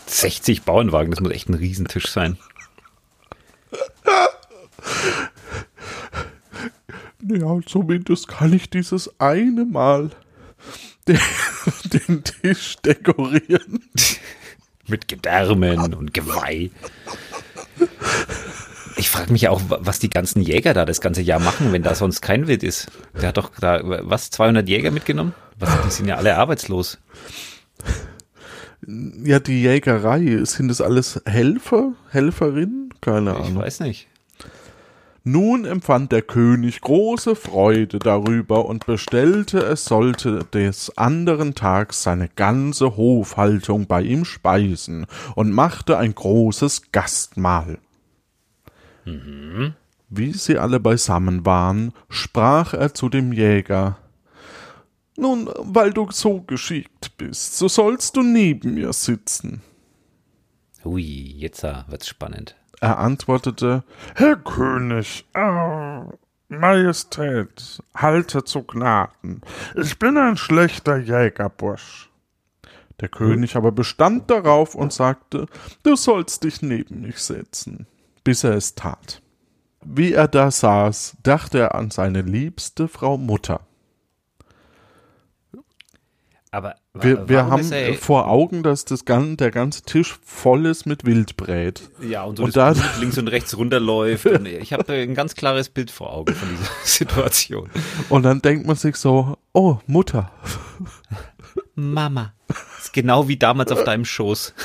60 0.07 0.63
Bauernwagen, 0.63 1.11
das 1.11 1.21
muss 1.21 1.33
echt 1.33 1.51
ein 1.51 1.55
Riesentisch 1.55 2.11
sein. 2.11 2.39
Ja, 7.29 7.59
zumindest 7.67 8.29
kann 8.29 8.53
ich 8.53 8.71
dieses 8.71 9.11
eine 9.21 9.65
Mal 9.65 10.11
den, 11.09 11.19
den 12.09 12.25
Tisch 12.25 12.77
dekorieren. 12.85 13.81
Mit 14.89 15.09
Gedärmen 15.09 15.95
und 15.95 16.15
Geweih. 16.15 16.71
Ich 18.97 19.11
frage 19.11 19.33
mich 19.33 19.49
auch, 19.49 19.61
wa- 19.69 19.79
was 19.83 19.99
die 19.99 20.09
ganzen 20.11 20.41
Jäger 20.41 20.75
da 20.75 20.85
das 20.85 21.01
ganze 21.01 21.23
Jahr 21.23 21.41
machen, 21.41 21.73
wenn 21.73 21.83
da 21.83 21.95
sonst 21.97 22.21
kein 22.23 22.47
Wild 22.47 22.63
ist. 22.63 22.87
Der 23.21 23.29
hat 23.29 23.37
doch 23.37 23.51
da, 23.61 23.81
was, 24.09 24.31
200 24.31 24.69
Jäger 24.69 24.91
mitgenommen? 24.93 25.35
Was, 25.59 25.71
die 25.85 25.91
sind 25.91 26.07
ja 26.07 26.17
alle 26.17 26.37
arbeitslos. 26.37 26.99
Ja, 28.87 29.41
die 29.41 29.63
Jägerei, 29.63 30.39
sind 30.45 30.69
das 30.69 30.81
alles 30.81 31.21
Helfer, 31.27 31.93
Helferinnen? 32.11 32.91
Keine 33.01 33.33
Ich 33.33 33.37
Ahnung. 33.39 33.57
weiß 33.57 33.81
nicht. 33.81 34.07
Nun 35.29 35.65
empfand 35.65 36.13
der 36.13 36.23
König 36.23 36.83
große 36.83 37.35
Freude 37.35 37.99
darüber 37.99 38.67
und 38.67 38.87
bestellte, 38.87 39.59
es 39.59 39.85
sollte 39.85 40.45
des 40.45 40.97
anderen 40.97 41.57
Tags 41.57 42.05
seine 42.05 42.29
ganze 42.29 42.97
Hofhaltung 42.97 43.89
bei 43.89 44.03
ihm 44.03 44.25
speisen 44.25 45.05
und 45.35 45.51
machte 45.51 45.99
ein 45.99 46.15
großes 46.15 46.93
Gastmahl. 46.93 47.81
Wie 50.11 50.33
sie 50.33 50.59
alle 50.59 50.79
beisammen 50.79 51.45
waren, 51.45 51.93
sprach 52.09 52.73
er 52.73 52.95
zu 52.95 53.09
dem 53.09 53.33
Jäger 53.33 53.99
Nun, 55.17 55.51
weil 55.59 55.93
du 55.93 56.07
so 56.13 56.43
geschickt 56.43 57.17
bist, 57.19 57.59
so 57.59 57.67
sollst 57.67 58.17
du 58.17 58.23
neben 58.23 58.75
mir 58.75 58.93
sitzen. 58.93 59.61
Hui, 60.85 61.03
jetzt 61.03 61.65
äh, 61.65 61.83
wird's 61.89 62.07
spannend. 62.07 62.55
Er 62.81 62.99
antwortete 62.99 63.85
Herr 64.15 64.37
König, 64.37 65.27
äh, 65.35 66.01
Majestät, 66.49 67.83
halte 67.95 68.45
zu 68.45 68.63
Gnaden. 68.63 69.41
Ich 69.75 69.99
bin 69.99 70.17
ein 70.17 70.37
schlechter 70.37 70.97
Jägerbursch. 70.99 72.11
Der 73.01 73.09
König 73.09 73.57
aber 73.57 73.73
bestand 73.73 74.31
darauf 74.31 74.75
und 74.75 74.93
sagte, 74.93 75.47
du 75.83 75.97
sollst 75.97 76.45
dich 76.45 76.63
neben 76.63 77.03
mich 77.03 77.19
setzen, 77.19 77.87
bis 78.25 78.45
er 78.45 78.55
es 78.55 78.75
tat. 78.75 79.21
Wie 79.85 80.13
er 80.13 80.29
da 80.29 80.51
saß, 80.51 81.17
dachte 81.23 81.59
er 81.59 81.75
an 81.75 81.91
seine 81.91 82.23
liebste 82.23 82.89
Frau 82.89 83.19
Mutter. 83.19 83.61
Aber 86.57 86.75
Wir, 86.95 87.29
wir 87.29 87.47
haben 87.51 87.71
er- 87.71 87.93
vor 87.95 88.29
Augen, 88.29 88.63
dass 88.63 88.87
das 88.87 89.05
gan 89.05 89.37
der 89.37 89.51
ganze 89.51 89.83
Tisch 89.83 90.17
voll 90.25 90.65
ist 90.65 90.87
mit 90.87 91.05
Wildbrät. 91.05 91.83
Ja, 92.01 92.23
und 92.23 92.37
so 92.37 92.45
Und 92.45 92.57
da- 92.57 92.73
links 92.99 93.19
und 93.19 93.29
rechts 93.29 93.55
runterläuft. 93.59 94.25
Und 94.25 94.47
ich 94.47 94.73
habe 94.73 94.91
ein 94.95 95.15
ganz 95.15 95.35
klares 95.35 95.69
Bild 95.69 95.91
vor 95.91 96.15
Augen 96.15 96.35
von 96.35 96.49
dieser 96.49 96.71
Situation. 96.85 97.69
Und 98.09 98.23
dann 98.23 98.41
denkt 98.41 98.67
man 98.67 98.75
sich 98.77 98.97
so, 98.97 99.37
oh, 99.53 99.77
Mutter. 99.87 100.31
Mama. 101.77 102.33
ist 102.79 102.93
genau 102.93 103.29
wie 103.29 103.37
damals 103.37 103.71
auf 103.71 103.85
deinem 103.85 104.05
Schoß. 104.05 104.55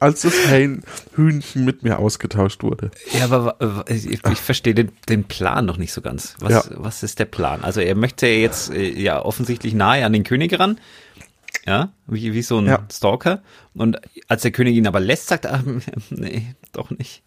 Als 0.00 0.22
das 0.22 0.34
Hähn 0.48 0.82
Hühnchen 1.14 1.64
mit 1.64 1.82
mir 1.82 1.98
ausgetauscht 1.98 2.62
wurde. 2.62 2.90
Ja, 3.12 3.24
aber 3.26 3.84
ich, 3.88 4.06
ich 4.12 4.38
verstehe 4.40 4.74
den, 4.74 4.92
den 5.08 5.24
Plan 5.24 5.66
noch 5.66 5.76
nicht 5.76 5.92
so 5.92 6.00
ganz. 6.00 6.34
Was, 6.40 6.52
Ja. 6.52 6.64
was 6.70 7.02
ist 7.02 7.18
der 7.18 7.24
Plan? 7.26 7.62
Also 7.64 7.80
er 7.80 7.94
möchte 7.94 8.26
jetzt 8.26 8.70
äh, 8.72 8.88
ja 9.00 9.22
offensichtlich 9.22 9.74
nahe 9.74 10.04
an 10.04 10.12
den 10.12 10.24
König 10.24 10.58
ran. 10.58 10.78
Ja, 11.66 11.92
wie, 12.06 12.32
wie 12.32 12.42
so 12.42 12.58
ein 12.58 12.66
Ja. 12.66 12.86
Stalker. 12.90 13.42
Und 13.74 13.98
als 14.28 14.42
der 14.42 14.52
König 14.52 14.76
ihn 14.76 14.86
aber 14.86 15.00
lässt, 15.00 15.28
sagt 15.28 15.44
er, 15.44 15.54
ah, 15.54 15.62
nee, 16.10 16.54
doch 16.72 16.90
nicht. 16.90 17.22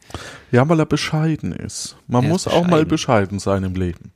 Ja, 0.52 0.68
weil 0.68 0.80
er 0.80 0.86
bescheiden 0.86 1.52
ist. 1.54 1.96
Man 2.08 2.24
Er 2.24 2.30
muss 2.30 2.48
auch 2.48 2.66
mal 2.66 2.86
bescheiden. 2.86 3.38
bescheiden 3.38 3.40
sein 3.40 3.64
im 3.64 3.76
Leben. 3.76 4.14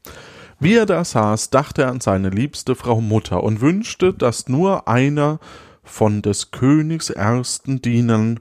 Wie 0.60 0.76
er 0.76 0.86
da 0.86 1.04
saß, 1.04 1.50
dachte 1.50 1.84
er 1.84 1.90
an 1.90 2.02
seine 2.02 2.30
liebste 2.30 2.76
Frau 2.76 3.02
Mutter 3.02 3.44
und 3.44 3.62
wünschte, 3.62 4.14
dass 4.14 4.48
nur 4.48 4.88
einer 4.88 5.40
von 5.84 6.22
des 6.22 6.52
Königs 6.52 7.10
ersten 7.10 7.82
Dienern 7.82 8.40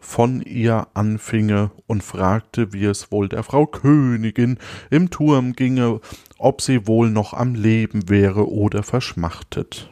von 0.00 0.42
ihr 0.42 0.88
anfinge 0.94 1.70
und 1.86 2.02
fragte, 2.02 2.72
wie 2.72 2.84
es 2.84 3.10
wohl 3.10 3.28
der 3.28 3.42
Frau 3.42 3.66
Königin 3.66 4.58
im 4.90 5.10
Turm 5.10 5.54
ginge, 5.54 6.00
ob 6.38 6.60
sie 6.60 6.86
wohl 6.86 7.10
noch 7.10 7.32
am 7.32 7.54
Leben 7.54 8.08
wäre 8.08 8.50
oder 8.50 8.82
verschmachtet. 8.82 9.88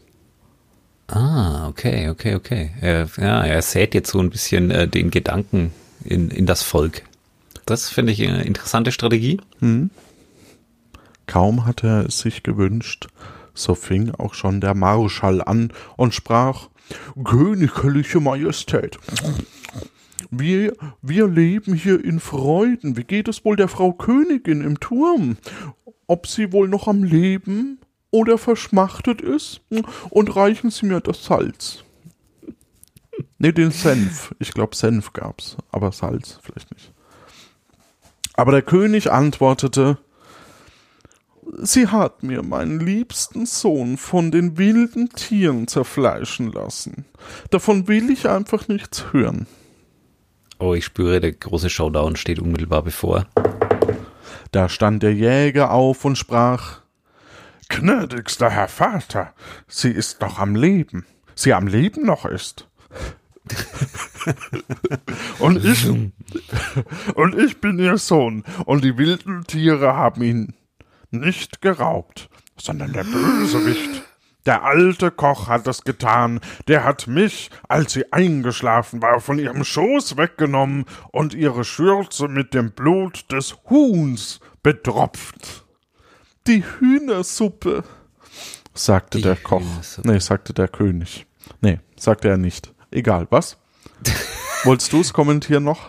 Ah, 1.06 1.68
okay, 1.68 2.08
okay, 2.08 2.34
okay. 2.34 2.70
Er, 2.80 3.08
ja, 3.16 3.44
er 3.44 3.62
sät 3.62 3.94
jetzt 3.94 4.10
so 4.10 4.18
ein 4.18 4.30
bisschen 4.30 4.70
äh, 4.70 4.88
den 4.88 5.10
Gedanken 5.10 5.72
in, 6.04 6.30
in 6.30 6.46
das 6.46 6.62
Volk. 6.62 7.04
Das 7.66 7.88
finde 7.88 8.12
ich 8.12 8.26
eine 8.26 8.44
interessante 8.44 8.92
Strategie. 8.92 9.40
Kaum 11.32 11.64
hatte 11.64 11.86
er 11.86 12.06
es 12.08 12.18
sich 12.18 12.42
gewünscht, 12.42 13.08
so 13.54 13.74
fing 13.74 14.10
auch 14.10 14.34
schon 14.34 14.60
der 14.60 14.74
Marschall 14.74 15.40
an 15.40 15.72
und 15.96 16.12
sprach 16.12 16.68
Königliche 17.24 18.20
Majestät, 18.20 18.98
wir, 20.30 20.76
wir 21.00 21.26
leben 21.26 21.72
hier 21.72 22.04
in 22.04 22.20
Freuden. 22.20 22.98
Wie 22.98 23.04
geht 23.04 23.28
es 23.28 23.46
wohl 23.46 23.56
der 23.56 23.68
Frau 23.68 23.94
Königin 23.94 24.60
im 24.60 24.78
Turm? 24.78 25.38
Ob 26.06 26.26
sie 26.26 26.52
wohl 26.52 26.68
noch 26.68 26.86
am 26.86 27.02
Leben 27.02 27.78
oder 28.10 28.36
verschmachtet 28.36 29.22
ist? 29.22 29.62
Und 30.10 30.36
reichen 30.36 30.70
Sie 30.70 30.84
mir 30.84 31.00
das 31.00 31.24
Salz. 31.24 31.82
Nee, 33.38 33.52
den 33.52 33.70
Senf. 33.70 34.34
Ich 34.38 34.52
glaube, 34.52 34.76
Senf 34.76 35.14
gab's, 35.14 35.56
aber 35.70 35.92
Salz 35.92 36.38
vielleicht 36.42 36.70
nicht. 36.74 36.92
Aber 38.34 38.52
der 38.52 38.62
König 38.62 39.10
antwortete, 39.10 39.96
Sie 41.54 41.86
hat 41.86 42.22
mir 42.22 42.42
meinen 42.42 42.80
liebsten 42.80 43.44
Sohn 43.44 43.98
von 43.98 44.30
den 44.30 44.56
wilden 44.56 45.10
Tieren 45.10 45.68
zerfleischen 45.68 46.50
lassen. 46.50 47.04
Davon 47.50 47.88
will 47.88 48.08
ich 48.08 48.26
einfach 48.26 48.68
nichts 48.68 49.12
hören. 49.12 49.46
Oh, 50.58 50.72
ich 50.72 50.86
spüre, 50.86 51.20
der 51.20 51.32
große 51.32 51.68
Showdown 51.68 52.16
steht 52.16 52.38
unmittelbar 52.38 52.82
bevor. 52.82 53.26
Da 54.50 54.70
stand 54.70 55.02
der 55.02 55.12
Jäger 55.12 55.72
auf 55.72 56.06
und 56.06 56.16
sprach, 56.16 56.80
Gnädigster 57.68 58.48
Herr 58.48 58.68
Vater, 58.68 59.34
sie 59.68 59.90
ist 59.90 60.22
noch 60.22 60.38
am 60.38 60.56
Leben. 60.56 61.04
Sie 61.34 61.52
am 61.52 61.66
Leben 61.66 62.06
noch 62.06 62.24
ist. 62.24 62.66
und 65.38 65.62
ich, 65.62 65.86
und 67.14 67.38
ich 67.38 67.60
bin 67.60 67.78
ihr 67.78 67.98
Sohn, 67.98 68.44
und 68.64 68.84
die 68.84 68.96
wilden 68.96 69.44
Tiere 69.44 69.94
haben 69.94 70.22
ihn 70.22 70.54
nicht 71.12 71.60
geraubt, 71.62 72.28
sondern 72.56 72.92
der 72.92 73.04
Bösewicht. 73.04 74.02
Der 74.44 74.64
alte 74.64 75.12
Koch 75.12 75.46
hat 75.46 75.68
es 75.68 75.84
getan, 75.84 76.40
der 76.66 76.82
hat 76.82 77.06
mich, 77.06 77.50
als 77.68 77.92
sie 77.92 78.12
eingeschlafen 78.12 79.00
war, 79.00 79.20
von 79.20 79.38
ihrem 79.38 79.62
Schoß 79.62 80.16
weggenommen 80.16 80.84
und 81.12 81.32
ihre 81.32 81.62
Schürze 81.62 82.26
mit 82.26 82.52
dem 82.52 82.72
Blut 82.72 83.30
des 83.30 83.56
Huhns 83.70 84.40
betropft. 84.62 85.64
die 86.48 86.64
Hühnersuppe, 86.64 87.84
sagte 88.74 89.18
Die 89.18 89.22
der 89.22 89.36
Koch. 89.36 89.62
Nee, 90.02 90.18
sagte 90.18 90.52
der 90.54 90.66
König. 90.66 91.26
Nee, 91.60 91.78
sagte 91.96 92.28
er 92.28 92.36
nicht. 92.36 92.72
Egal, 92.90 93.28
was? 93.30 93.58
Wolltest 94.64 94.92
du 94.92 95.00
es 95.00 95.12
kommentieren 95.12 95.64
noch? 95.64 95.88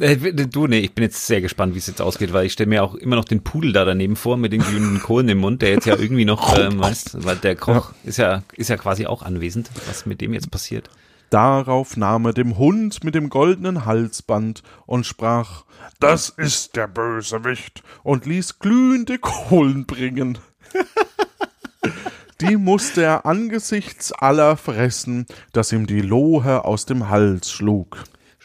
Äh, 0.00 0.16
du, 0.16 0.66
nee, 0.66 0.78
ich 0.78 0.94
bin 0.94 1.04
jetzt 1.04 1.26
sehr 1.26 1.40
gespannt, 1.42 1.74
wie 1.74 1.78
es 1.78 1.86
jetzt 1.86 2.00
ausgeht, 2.00 2.32
weil 2.32 2.46
ich 2.46 2.52
stelle 2.54 2.70
mir 2.70 2.82
auch 2.82 2.94
immer 2.94 3.16
noch 3.16 3.26
den 3.26 3.42
Pudel 3.44 3.72
da 3.72 3.84
daneben 3.84 4.16
vor 4.16 4.36
mit 4.36 4.52
den 4.52 4.62
glühenden 4.62 5.00
Kohlen 5.02 5.28
im 5.28 5.38
Mund, 5.38 5.60
der 5.60 5.70
jetzt 5.70 5.86
ja 5.86 5.96
irgendwie 5.96 6.24
noch, 6.24 6.56
ähm, 6.58 6.78
weißt, 6.78 7.24
weil 7.24 7.36
der 7.36 7.56
Koch 7.56 7.92
ist 8.04 8.16
ja 8.16 8.42
ist 8.54 8.70
ja 8.70 8.76
quasi 8.76 9.06
auch 9.06 9.22
anwesend, 9.22 9.70
was 9.86 10.06
mit 10.06 10.20
dem 10.20 10.32
jetzt 10.32 10.50
passiert. 10.50 10.88
Darauf 11.30 11.96
nahm 11.96 12.26
er 12.26 12.32
dem 12.32 12.56
Hund 12.58 13.02
mit 13.04 13.14
dem 13.14 13.28
goldenen 13.28 13.84
Halsband 13.84 14.62
und 14.86 15.04
sprach 15.04 15.64
Das 16.00 16.28
ist 16.28 16.76
der 16.76 16.86
Bösewicht. 16.86 17.82
und 18.02 18.24
ließ 18.24 18.58
glühende 18.58 19.18
Kohlen 19.18 19.84
bringen. 19.84 20.38
Die 22.40 22.56
musste 22.56 23.02
er 23.02 23.26
angesichts 23.26 24.12
aller 24.12 24.56
fressen, 24.56 25.26
dass 25.52 25.72
ihm 25.72 25.86
die 25.86 26.00
Lohe 26.00 26.64
aus 26.64 26.84
dem 26.84 27.08
Hals 27.08 27.50
schlug. 27.50 28.02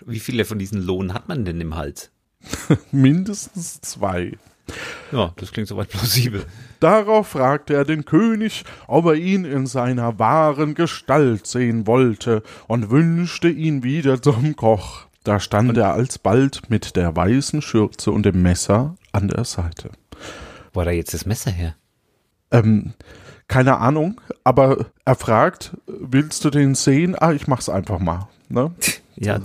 Wie 0.09 0.19
viele 0.19 0.43
von 0.43 0.57
diesen 0.57 0.81
Lohn 0.81 1.13
hat 1.13 1.27
man 1.27 1.45
denn 1.45 1.61
im 1.61 1.75
Hals? 1.75 2.09
Mindestens 2.91 3.79
zwei. 3.81 4.37
Ja, 5.11 5.33
das 5.35 5.51
klingt 5.51 5.67
soweit 5.67 5.89
plausibel. 5.89 6.45
Darauf 6.79 7.29
fragte 7.29 7.75
er 7.75 7.85
den 7.85 8.05
König, 8.05 8.63
ob 8.87 9.05
er 9.05 9.15
ihn 9.15 9.45
in 9.45 9.67
seiner 9.67 10.17
wahren 10.17 10.73
Gestalt 10.73 11.45
sehen 11.45 11.85
wollte, 11.85 12.41
und 12.67 12.89
wünschte 12.89 13.49
ihn 13.49 13.83
wieder 13.83 14.19
zum 14.19 14.55
Koch. 14.55 15.05
Da 15.23 15.39
stand 15.39 15.77
er 15.77 15.93
alsbald 15.93 16.69
mit 16.71 16.95
der 16.95 17.15
weißen 17.15 17.61
Schürze 17.61 18.11
und 18.11 18.25
dem 18.25 18.41
Messer 18.41 18.95
an 19.11 19.27
der 19.27 19.45
Seite. 19.45 19.91
Wo 20.73 20.81
hat 20.81 20.87
er 20.87 20.93
jetzt 20.93 21.13
das 21.13 21.27
Messer 21.27 21.51
her? 21.51 21.75
Ähm, 22.49 22.93
keine 23.47 23.77
Ahnung, 23.77 24.21
aber 24.43 24.87
er 25.05 25.15
fragt, 25.15 25.77
willst 25.85 26.45
du 26.45 26.49
den 26.49 26.73
sehen? 26.73 27.15
Ah, 27.15 27.31
ich 27.31 27.47
mach's 27.47 27.69
einfach 27.69 27.99
mal. 27.99 28.27
Ne? 28.47 28.71
Ja, 29.21 29.39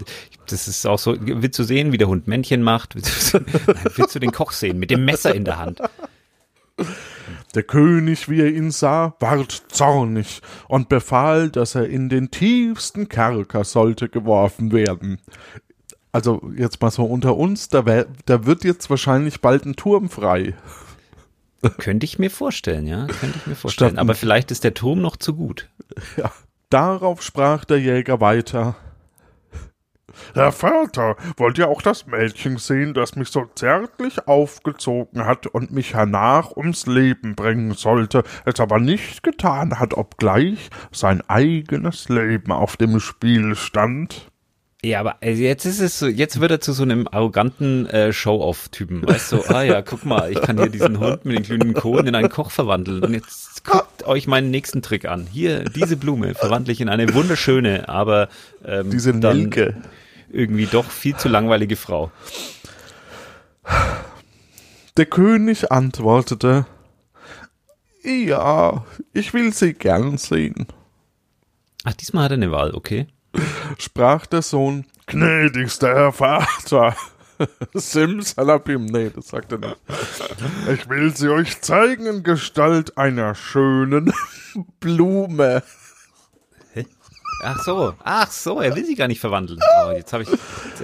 das 0.46 0.68
ist 0.68 0.86
auch 0.86 0.98
so. 0.98 1.16
Willst 1.20 1.58
du 1.58 1.64
sehen, 1.64 1.90
wie 1.92 1.98
der 1.98 2.06
Hund 2.08 2.28
Männchen 2.28 2.62
macht? 2.62 2.94
Willst 2.94 3.34
du, 3.34 3.38
nein, 3.38 3.76
willst 3.96 4.14
du 4.14 4.18
den 4.20 4.30
Koch 4.32 4.52
sehen 4.52 4.78
mit 4.78 4.90
dem 4.90 5.04
Messer 5.04 5.34
in 5.34 5.44
der 5.44 5.58
Hand? 5.58 5.80
Der 7.54 7.62
König, 7.62 8.28
wie 8.28 8.40
er 8.40 8.50
ihn 8.52 8.70
sah, 8.70 9.14
ward 9.20 9.50
zornig 9.68 10.42
und 10.68 10.88
befahl, 10.88 11.50
dass 11.50 11.74
er 11.74 11.88
in 11.88 12.08
den 12.08 12.30
tiefsten 12.30 13.08
Kerker 13.08 13.64
sollte 13.64 14.08
geworfen 14.08 14.72
werden. 14.72 15.20
Also 16.12 16.42
jetzt 16.56 16.80
mal 16.80 16.90
so 16.90 17.04
unter 17.04 17.36
uns, 17.36 17.68
da, 17.68 17.86
wär, 17.86 18.06
da 18.26 18.46
wird 18.46 18.64
jetzt 18.64 18.90
wahrscheinlich 18.90 19.40
bald 19.40 19.66
ein 19.66 19.76
Turm 19.76 20.08
frei. 20.08 20.54
Könnte 21.78 22.04
ich 22.04 22.18
mir 22.18 22.30
vorstellen, 22.30 22.86
ja, 22.86 23.06
könnte 23.06 23.38
ich 23.38 23.46
mir 23.46 23.56
vorstellen. 23.56 23.92
Statt- 23.92 23.98
Aber 24.00 24.14
vielleicht 24.14 24.50
ist 24.50 24.64
der 24.64 24.74
Turm 24.74 25.00
noch 25.00 25.16
zu 25.16 25.34
gut. 25.34 25.68
Ja. 26.16 26.30
Darauf 26.70 27.22
sprach 27.22 27.64
der 27.64 27.78
Jäger 27.80 28.20
weiter. 28.20 28.76
Herr 30.34 30.52
Vater, 30.52 31.16
wollt 31.36 31.58
ihr 31.58 31.68
auch 31.68 31.82
das 31.82 32.06
Mädchen 32.06 32.58
sehen, 32.58 32.94
das 32.94 33.16
mich 33.16 33.28
so 33.28 33.46
zärtlich 33.54 34.26
aufgezogen 34.26 35.26
hat 35.26 35.46
und 35.46 35.72
mich 35.72 35.94
hernach 35.94 36.56
ums 36.56 36.86
Leben 36.86 37.34
bringen 37.34 37.74
sollte, 37.74 38.24
es 38.44 38.60
aber 38.60 38.78
nicht 38.78 39.22
getan 39.22 39.78
hat, 39.78 39.94
obgleich 39.94 40.70
sein 40.92 41.22
eigenes 41.28 42.08
Leben 42.08 42.52
auf 42.52 42.76
dem 42.76 43.00
Spiel 43.00 43.54
stand? 43.54 44.30
Ja, 44.84 45.00
aber 45.00 45.16
also 45.22 45.42
jetzt 45.42 45.64
ist 45.64 45.80
es 45.80 45.98
so, 45.98 46.06
jetzt 46.06 46.40
wird 46.40 46.50
er 46.50 46.60
zu 46.60 46.74
so 46.74 46.82
einem 46.82 47.08
arroganten 47.10 47.86
äh, 47.86 48.12
Show-off-Typen. 48.12 49.06
Weißt 49.06 49.32
du, 49.32 49.42
ah 49.48 49.62
ja, 49.62 49.80
guck 49.80 50.04
mal, 50.04 50.30
ich 50.30 50.40
kann 50.42 50.58
hier 50.58 50.68
diesen 50.68 51.00
Hund 51.00 51.24
mit 51.24 51.38
den 51.38 51.42
glühenden 51.42 51.72
Kohlen 51.72 52.06
in 52.06 52.14
einen 52.14 52.28
Koch 52.28 52.50
verwandeln. 52.50 53.02
Und 53.02 53.14
jetzt 53.14 53.64
guckt 53.64 54.06
euch 54.06 54.26
meinen 54.26 54.50
nächsten 54.50 54.82
Trick 54.82 55.06
an. 55.06 55.26
Hier, 55.26 55.64
diese 55.64 55.96
Blume 55.96 56.34
verwandle 56.34 56.72
ich 56.72 56.82
in 56.82 56.90
eine 56.90 57.14
wunderschöne, 57.14 57.88
aber 57.88 58.28
ähm, 58.64 58.90
Diese 58.90 59.14
dann 59.14 59.38
Nelke. 59.38 59.76
Irgendwie 60.34 60.66
doch 60.66 60.90
viel 60.90 61.16
zu 61.16 61.28
langweilige 61.28 61.76
Frau. 61.76 62.10
Der 64.96 65.06
König 65.06 65.72
antwortete, 65.72 66.66
ja, 68.02 68.84
ich 69.12 69.32
will 69.32 69.52
sie 69.52 69.72
gern 69.72 70.18
sehen. 70.18 70.66
Ach, 71.84 71.94
diesmal 71.94 72.24
hat 72.24 72.32
er 72.32 72.34
eine 72.34 72.50
Wahl, 72.52 72.74
okay. 72.74 73.06
Sprach 73.78 74.26
der 74.26 74.42
Sohn, 74.42 74.86
Gnädigster 75.06 75.94
Herr 75.94 76.12
Vater, 76.12 76.96
Simsalabim, 77.74 78.86
nee, 78.86 79.10
das 79.14 79.28
sagt 79.28 79.52
er 79.52 79.58
nicht. 79.58 79.76
Ich 80.72 80.88
will 80.88 81.14
sie 81.16 81.28
euch 81.28 81.60
zeigen 81.60 82.06
in 82.06 82.22
Gestalt 82.22 82.96
einer 82.96 83.34
schönen 83.34 84.12
Blume. 84.80 85.62
Ach 87.42 87.62
so, 87.62 87.94
ach 88.02 88.30
so, 88.30 88.60
er 88.60 88.74
will 88.74 88.84
sie 88.86 88.94
gar 88.94 89.08
nicht 89.08 89.20
verwandeln. 89.20 89.60
Oh, 89.86 89.90
jetzt 89.92 90.12
habe 90.12 90.22
ich, 90.22 90.28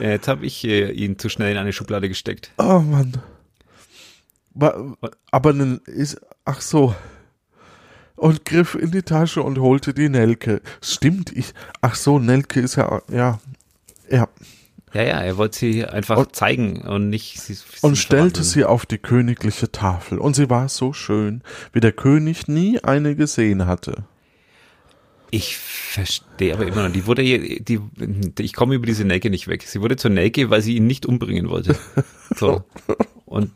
jetzt 0.01 0.29
hab 0.29 0.43
ich 0.43 0.65
äh, 0.65 0.91
ihn 0.91 1.19
zu 1.19 1.29
schnell 1.29 1.53
in 1.53 1.57
eine 1.59 1.73
Schublade 1.73 2.09
gesteckt. 2.09 2.51
Oh 2.59 2.81
Mann. 2.81 3.15
Aber 5.31 5.53
dann 5.53 5.81
ist, 5.87 6.21
ach 6.45 6.61
so. 6.61 6.95
Und 8.17 8.45
griff 8.45 8.75
in 8.75 8.91
die 8.91 9.03
Tasche 9.03 9.43
und 9.43 9.59
holte 9.59 9.95
die 9.95 10.09
Nelke. 10.11 10.61
Stimmt, 10.83 11.33
ich, 11.35 11.55
ach 11.81 11.95
so, 11.95 12.19
Nelke 12.19 12.61
ist 12.61 12.77
ja, 12.77 13.01
ja, 13.11 13.39
ja. 14.11 14.29
Ja, 14.93 15.03
ja, 15.03 15.21
er 15.21 15.37
wollte 15.37 15.57
sie 15.57 15.87
einfach 15.87 16.17
Und- 16.19 16.35
zeigen 16.35 16.83
und 16.83 17.11
nicht 17.11 17.41
sie, 17.41 17.55
sie 17.55 17.63
Und 17.83 17.97
stellte 17.97 18.41
verwandeln. 18.43 18.45
sie 18.45 18.65
auf 18.65 18.87
die 18.87 18.99
königliche 18.99 19.71
Tafel. 19.71 20.19
Und 20.19 20.35
sie 20.35 20.51
war 20.51 20.69
so 20.69 20.93
schön, 20.93 21.43
wie 21.73 21.79
der 21.81 21.93
König 21.93 22.49
nie 22.49 22.81
eine 22.83 23.15
gesehen 23.15 23.67
hatte. 23.67 24.03
Ich 25.33 25.57
verstehe 25.57 26.55
aber 26.55 26.67
immer 26.67 26.87
noch, 26.89 26.93
die 26.93 27.07
wurde, 27.07 27.23
hier- 27.23 27.61
die, 27.61 27.81
ich 28.41 28.53
komme 28.53 28.75
über 28.75 28.87
diese 28.87 29.05
Nelke 29.05 29.31
nicht 29.31 29.47
weg. 29.49 29.63
Sie 29.63 29.81
wurde 29.81 29.97
zur 29.97 30.11
Nelke, 30.11 30.51
weil 30.51 30.61
sie 30.63 30.77
ihn 30.77 30.87
nicht 30.87 31.07
umbringen 31.07 31.49
wollte. 31.51 31.77
So. 32.37 32.65
Und 33.27 33.53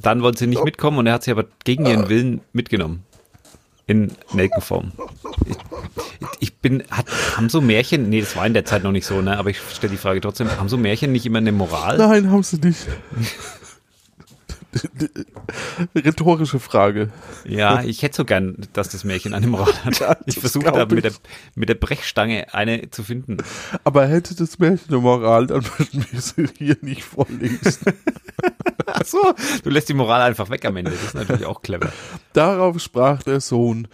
dann 0.00 0.22
wollte 0.22 0.38
sie 0.38 0.46
nicht 0.46 0.64
mitkommen 0.64 0.98
und 0.98 1.06
er 1.06 1.14
hat 1.14 1.24
sie 1.24 1.30
aber 1.30 1.44
gegen 1.64 1.84
ihren 1.86 2.08
Willen 2.08 2.40
mitgenommen. 2.52 3.02
In 3.86 4.12
Nelkenform. 4.34 4.92
Ich, 5.46 5.56
ich 6.40 6.56
bin, 6.56 6.84
hat, 6.90 7.06
haben 7.36 7.48
so 7.48 7.62
Märchen, 7.62 8.10
nee, 8.10 8.20
das 8.20 8.36
war 8.36 8.46
in 8.46 8.52
der 8.52 8.66
Zeit 8.66 8.82
noch 8.82 8.92
nicht 8.92 9.06
so, 9.06 9.22
ne, 9.22 9.38
aber 9.38 9.48
ich 9.48 9.58
stelle 9.74 9.90
die 9.90 9.96
Frage 9.96 10.20
trotzdem, 10.20 10.50
haben 10.50 10.68
so 10.68 10.76
Märchen 10.76 11.10
nicht 11.10 11.24
immer 11.24 11.38
eine 11.38 11.52
Moral? 11.52 11.96
Nein, 11.96 12.30
haben 12.30 12.42
sie 12.42 12.58
nicht. 12.58 12.86
Rhetorische 15.94 16.58
Frage. 16.60 17.10
Ja, 17.44 17.82
ich 17.82 18.02
hätte 18.02 18.16
so 18.18 18.24
gern, 18.24 18.56
dass 18.72 18.88
das 18.88 19.04
Märchen 19.04 19.34
eine 19.34 19.46
Moral 19.46 19.72
hat. 19.84 20.00
Ja, 20.00 20.16
Ich 20.26 20.38
versuche 20.38 20.70
da 20.72 20.86
mit 20.86 21.04
der, 21.04 21.10
ich. 21.12 21.20
mit 21.54 21.68
der 21.68 21.74
Brechstange 21.74 22.52
eine 22.54 22.90
zu 22.90 23.02
finden. 23.02 23.38
Aber 23.84 24.06
hätte 24.06 24.34
das 24.34 24.58
Märchen 24.58 24.88
eine 24.88 24.98
Moral, 24.98 25.46
dann 25.46 25.64
würden 25.64 26.06
wir 26.10 26.20
sie 26.20 26.46
hier 26.56 26.76
nicht 26.80 27.04
vorlesen. 27.04 27.78
Ach 28.86 29.04
so, 29.04 29.34
du 29.64 29.70
lässt 29.70 29.88
die 29.88 29.94
Moral 29.94 30.22
einfach 30.22 30.50
weg 30.50 30.64
am 30.64 30.76
Ende. 30.76 30.90
Das 30.92 31.02
ist 31.02 31.14
natürlich 31.14 31.46
auch 31.46 31.62
clever. 31.62 31.92
Darauf 32.32 32.78
sprach 32.80 33.22
der 33.22 33.40
Sohn, 33.40 33.88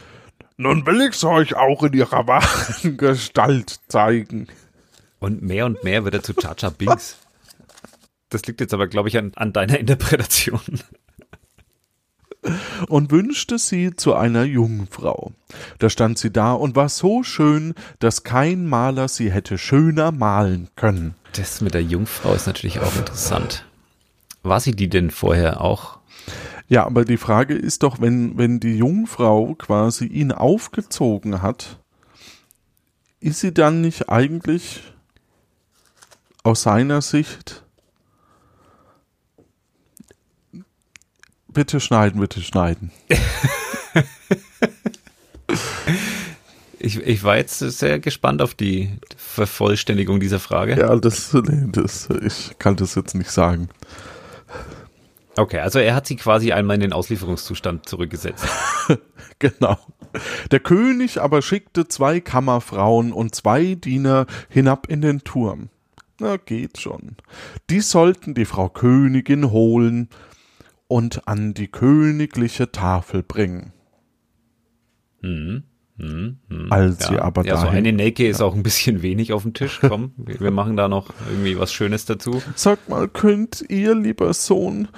nun 0.57 0.87
will 0.87 1.01
ich's 1.09 1.25
euch 1.25 1.57
auch 1.57 1.83
in 1.83 1.93
ihrer 1.95 2.27
wahren 2.29 2.97
Gestalt 2.97 3.81
zeigen. 3.89 4.47
Und 5.19 5.43
mehr 5.43 5.67
und 5.67 5.83
mehr 5.83 6.05
wird 6.05 6.15
er 6.15 6.23
zu 6.23 6.35
Chacha 6.35 6.71
Binks. 6.71 7.17
Das 8.31 8.47
liegt 8.47 8.61
jetzt 8.61 8.75
aber, 8.75 8.87
glaube 8.87 9.09
ich, 9.09 9.19
an, 9.19 9.33
an 9.37 9.53
deiner 9.53 9.79
Interpretation. 9.81 10.61
und 12.89 13.11
wünschte 13.11 13.59
sie 13.59 13.95
zu 13.95 14.15
einer 14.15 14.45
Jungfrau. 14.45 15.33
Da 15.79 15.89
stand 15.91 16.19
sie 16.19 16.31
da 16.31 16.53
und 16.53 16.77
war 16.77 16.89
so 16.89 17.23
schön, 17.23 17.75
dass 17.99 18.23
kein 18.23 18.67
Maler 18.67 19.09
sie 19.09 19.33
hätte 19.33 19.59
schöner 19.59 20.13
malen 20.13 20.69
können. 20.77 21.15
Das 21.33 21.61
mit 21.61 21.75
der 21.75 21.83
Jungfrau 21.83 22.35
ist 22.35 22.47
natürlich 22.47 22.81
auch 22.81 22.97
interessant. 22.97 23.65
War 24.43 24.61
sie 24.61 24.73
die 24.73 24.89
denn 24.89 25.11
vorher 25.11 25.63
auch? 25.63 25.99
Ja, 26.69 26.85
aber 26.85 27.05
die 27.05 27.17
Frage 27.17 27.55
ist 27.55 27.83
doch, 27.83 28.01
wenn, 28.01 28.39
wenn 28.39 28.61
die 28.61 28.77
Jungfrau 28.77 29.55
quasi 29.55 30.07
ihn 30.07 30.33
aufgezogen 30.33 31.43
hat, 31.43 31.79
ist 33.21 33.41
sie 33.41 33.53
dann 33.53 33.81
nicht 33.81 34.09
eigentlich 34.09 34.83
aus 36.43 36.63
seiner 36.63 37.01
Sicht 37.01 37.64
Bitte 41.55 41.81
schneiden, 41.81 42.21
bitte 42.21 42.43
schneiden. 42.43 42.91
Ich, 46.79 46.99
ich 46.99 47.25
war 47.25 47.39
jetzt 47.39 47.61
sehr 47.61 47.99
gespannt 47.99 48.43
auf 48.43 48.53
die 48.53 48.91
Vervollständigung 49.17 50.21
dieser 50.21 50.39
Frage. 50.39 50.79
Ja, 50.79 50.95
das, 50.97 51.33
nee, 51.33 51.69
das, 51.73 52.11
ich 52.11 52.59
kann 52.59 52.77
das 52.77 52.95
jetzt 52.95 53.15
nicht 53.15 53.31
sagen. 53.31 53.71
Okay, 55.37 55.61
also 55.61 55.79
er 55.79 55.95
hat 55.95 56.07
sie 56.07 56.17
quasi 56.17 56.53
einmal 56.53 56.75
in 56.75 56.83
den 56.83 56.93
Auslieferungszustand 56.93 57.89
zurückgesetzt. 57.89 58.47
Genau. 59.41 59.77
Der 60.53 60.61
König 60.61 61.21
aber 61.21 61.43
schickte 61.43 61.89
zwei 61.89 62.21
Kammerfrauen 62.21 63.13
und 63.13 63.35
zwei 63.35 63.75
Diener 63.75 64.27
hinab 64.49 64.87
in 64.89 65.01
den 65.01 65.25
Turm. 65.25 65.71
Na, 66.21 66.37
geht 66.37 66.79
schon. 66.79 67.17
Die 67.69 67.81
sollten 67.81 68.35
die 68.35 68.45
Frau 68.45 68.69
Königin 68.69 69.51
holen 69.51 70.09
und 70.89 71.27
an 71.29 71.55
die 71.55 71.69
königliche 71.69 72.71
Tafel 72.73 73.23
bringen. 73.23 73.73
Als 76.71 77.07
sie 77.07 77.19
aber 77.19 77.45
ja, 77.45 77.57
so 77.57 77.67
eine 77.69 77.93
Nelke 77.93 78.27
ist 78.27 78.41
auch 78.43 78.55
ein 78.55 78.63
bisschen 78.63 79.03
wenig 79.03 79.33
auf 79.33 79.43
dem 79.43 79.55
Tisch. 79.55 79.79
Komm, 79.81 80.13
wir, 80.17 80.41
wir 80.41 80.51
machen 80.51 80.77
da 80.77 80.89
noch 80.89 81.11
irgendwie 81.29 81.59
was 81.59 81.73
Schönes 81.73 82.05
dazu. 82.05 82.43
Sag 82.57 82.89
mal, 82.89 83.09
könnt 83.09 83.65
ihr, 83.69 83.95
lieber 83.95 84.33
Sohn, 84.35 84.89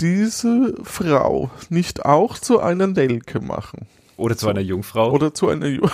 diese 0.00 0.74
Frau 0.82 1.50
nicht 1.68 2.04
auch 2.04 2.38
zu 2.38 2.60
einer 2.60 2.86
Nelke 2.86 3.40
machen? 3.40 3.86
Oder 4.16 4.36
zu 4.36 4.48
einer 4.48 4.60
Jungfrau. 4.60 5.12
Oder 5.12 5.32
zu 5.32 5.48
einer 5.48 5.66
Ju 5.66 5.82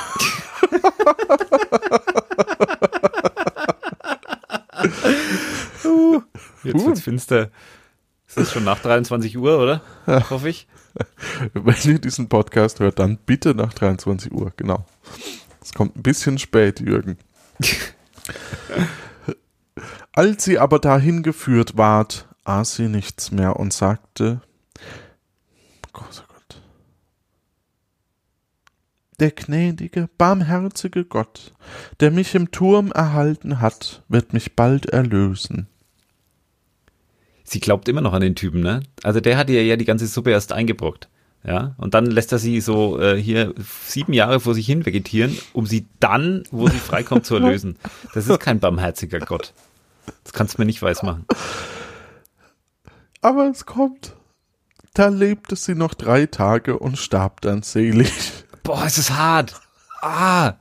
Jetzt 6.64 6.86
wird's 6.86 7.02
finster. 7.02 7.50
Es 8.36 8.48
ist 8.48 8.52
schon 8.52 8.64
nach 8.64 8.80
23 8.80 9.38
Uhr, 9.38 9.60
oder? 9.60 9.80
Hoffe 10.28 10.48
ich. 10.48 10.66
Wenn 11.52 11.92
ihr 11.92 12.00
diesen 12.00 12.28
Podcast 12.28 12.80
hört, 12.80 12.98
dann 12.98 13.16
bitte 13.16 13.54
nach 13.54 13.72
23 13.72 14.32
Uhr, 14.32 14.52
genau. 14.56 14.84
Es 15.62 15.72
kommt 15.72 15.96
ein 15.96 16.02
bisschen 16.02 16.38
spät, 16.38 16.80
Jürgen. 16.80 17.16
Als 20.12 20.44
sie 20.44 20.58
aber 20.58 20.80
dahin 20.80 21.22
geführt 21.22 21.76
ward, 21.76 22.28
aß 22.42 22.74
sie 22.74 22.88
nichts 22.88 23.30
mehr 23.30 23.56
und 23.56 23.72
sagte, 23.72 24.40
großer 25.92 26.24
Gott, 26.26 26.60
der 29.20 29.30
gnädige, 29.30 30.08
barmherzige 30.18 31.04
Gott, 31.04 31.52
der 32.00 32.10
mich 32.10 32.34
im 32.34 32.50
Turm 32.50 32.90
erhalten 32.90 33.60
hat, 33.60 34.02
wird 34.08 34.32
mich 34.32 34.56
bald 34.56 34.86
erlösen. 34.86 35.68
Sie 37.44 37.60
glaubt 37.60 37.88
immer 37.88 38.00
noch 38.00 38.14
an 38.14 38.22
den 38.22 38.34
Typen, 38.34 38.60
ne? 38.60 38.82
Also 39.02 39.20
der 39.20 39.36
hat 39.36 39.50
ihr 39.50 39.64
ja 39.64 39.76
die 39.76 39.84
ganze 39.84 40.06
Suppe 40.06 40.30
erst 40.30 40.52
eingebrockt. 40.52 41.08
Ja, 41.46 41.74
und 41.76 41.92
dann 41.92 42.06
lässt 42.06 42.32
er 42.32 42.38
sie 42.38 42.62
so 42.62 42.98
äh, 42.98 43.20
hier 43.20 43.54
sieben 43.86 44.14
Jahre 44.14 44.40
vor 44.40 44.54
sich 44.54 44.64
hin 44.64 44.86
vegetieren, 44.86 45.36
um 45.52 45.66
sie 45.66 45.84
dann, 46.00 46.44
wo 46.50 46.68
sie 46.68 46.78
freikommt, 46.78 47.26
zu 47.26 47.34
erlösen. 47.34 47.76
Das 48.14 48.26
ist 48.26 48.40
kein 48.40 48.60
barmherziger 48.60 49.20
Gott. 49.20 49.52
Das 50.24 50.32
kannst 50.32 50.56
du 50.56 50.62
mir 50.62 50.66
nicht 50.66 50.80
weismachen. 50.80 51.26
Aber 53.20 53.46
es 53.50 53.66
kommt. 53.66 54.14
Da 54.94 55.08
lebte 55.08 55.54
sie 55.56 55.74
noch 55.74 55.92
drei 55.92 56.24
Tage 56.24 56.78
und 56.78 56.96
starb 56.98 57.42
dann 57.42 57.62
selig. 57.62 58.10
Boah, 58.62 58.84
es 58.86 58.96
ist 58.96 59.10
hart. 59.10 59.60
Ah. 60.00 60.54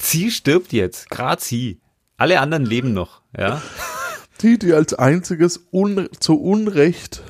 Sie 0.00 0.30
stirbt 0.30 0.72
jetzt. 0.72 1.10
Gerade 1.10 1.42
sie. 1.42 1.80
Alle 2.18 2.38
anderen 2.38 2.64
leben 2.64 2.92
noch, 2.92 3.22
ja. 3.36 3.60
Die, 4.42 4.58
die 4.58 4.72
als 4.72 4.94
einziges 4.94 5.66
un 5.72 6.08
zu 6.18 6.40
Unrecht, 6.40 7.22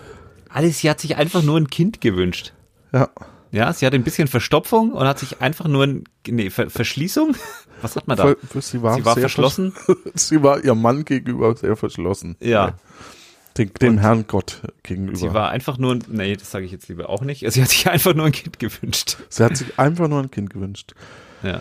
Alles, 0.48 0.78
sie 0.80 0.90
hat 0.90 1.00
sich 1.00 1.16
einfach 1.16 1.42
nur 1.42 1.58
ein 1.58 1.68
Kind 1.68 2.00
gewünscht. 2.00 2.52
ja, 2.92 3.08
Ja, 3.50 3.72
sie 3.72 3.84
hat 3.86 3.94
ein 3.94 4.02
bisschen 4.04 4.28
Verstopfung 4.28 4.92
und 4.92 5.06
hat 5.06 5.18
sich 5.18 5.40
einfach 5.40 5.66
nur 5.68 5.84
ein, 5.84 6.04
nee, 6.26 6.50
Ver 6.50 6.70
Verschließung? 6.70 7.34
Was 7.82 7.96
hat 7.96 8.06
man 8.06 8.16
da? 8.16 8.34
für 8.48 8.60
sie 8.62 8.80
war, 8.82 8.94
Sie 8.94 9.04
war 9.04 9.16
verschlossen? 9.16 9.72
vers- 9.72 9.96
sie 10.28 10.42
war 10.42 10.62
ihrem 10.64 10.80
Mann 10.80 11.04
gegenüber 11.04 11.54
sehr 11.56 11.76
verschlossen. 11.76 12.36
Ja. 12.40 12.74
Dem, 13.58 13.74
dem 13.74 13.98
Herrn 13.98 14.24
Gott 14.28 14.62
gegenüber. 14.82 15.18
Sie 15.18 15.34
war 15.34 15.50
einfach 15.50 15.76
nur, 15.76 15.94
ein- 15.96 16.04
nee, 16.08 16.34
das 16.36 16.50
sage 16.50 16.64
ich 16.64 16.72
jetzt 16.72 16.88
lieber 16.88 17.10
auch 17.10 17.20
nicht. 17.22 17.44
Sie 17.52 17.60
hat 17.60 17.68
sich 17.68 17.86
einfach 17.88 18.14
nur 18.14 18.24
ein 18.26 18.32
Kind 18.32 18.58
gewünscht. 18.58 19.18
sie 19.28 19.44
hat 19.44 19.56
sich 19.56 19.78
einfach 19.78 20.08
nur 20.08 20.20
ein 20.22 20.30
Kind 20.30 20.48
gewünscht. 20.50 20.94
Ja. 21.42 21.60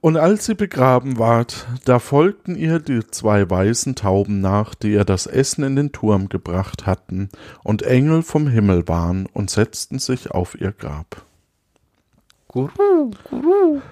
Und 0.00 0.16
als 0.16 0.46
sie 0.46 0.54
begraben 0.54 1.18
ward, 1.18 1.66
da 1.84 1.98
folgten 1.98 2.56
ihr 2.56 2.78
die 2.78 3.06
zwei 3.06 3.48
weißen 3.48 3.94
Tauben 3.94 4.40
nach, 4.40 4.74
die 4.74 4.92
ihr 4.92 5.04
das 5.04 5.26
Essen 5.26 5.62
in 5.64 5.76
den 5.76 5.92
Turm 5.92 6.30
gebracht 6.30 6.86
hatten, 6.86 7.28
und 7.62 7.82
Engel 7.82 8.22
vom 8.22 8.48
Himmel 8.48 8.88
waren 8.88 9.26
und 9.26 9.50
setzten 9.50 9.98
sich 9.98 10.30
auf 10.30 10.58
ihr 10.58 10.72
Grab. 10.72 11.26
Guru, 12.48 13.10
guru. 13.28 13.82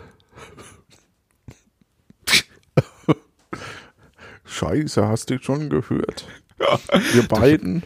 Scheiße, 4.46 5.06
hast 5.06 5.28
du 5.28 5.38
schon 5.38 5.68
gehört? 5.68 6.26
Wir 7.12 7.28
beiden, 7.28 7.82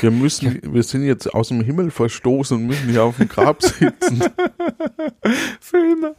wir 0.00 0.10
müssen, 0.10 0.60
wir 0.62 0.82
sind 0.82 1.04
jetzt 1.04 1.32
aus 1.34 1.48
dem 1.48 1.62
Himmel 1.62 1.90
verstoßen 1.90 2.56
und 2.56 2.66
müssen 2.66 2.90
hier 2.90 3.04
auf 3.04 3.16
dem 3.16 3.28
Grab 3.28 3.62
sitzen. 3.62 4.22
Für 5.60 5.78
immer. 5.78 6.14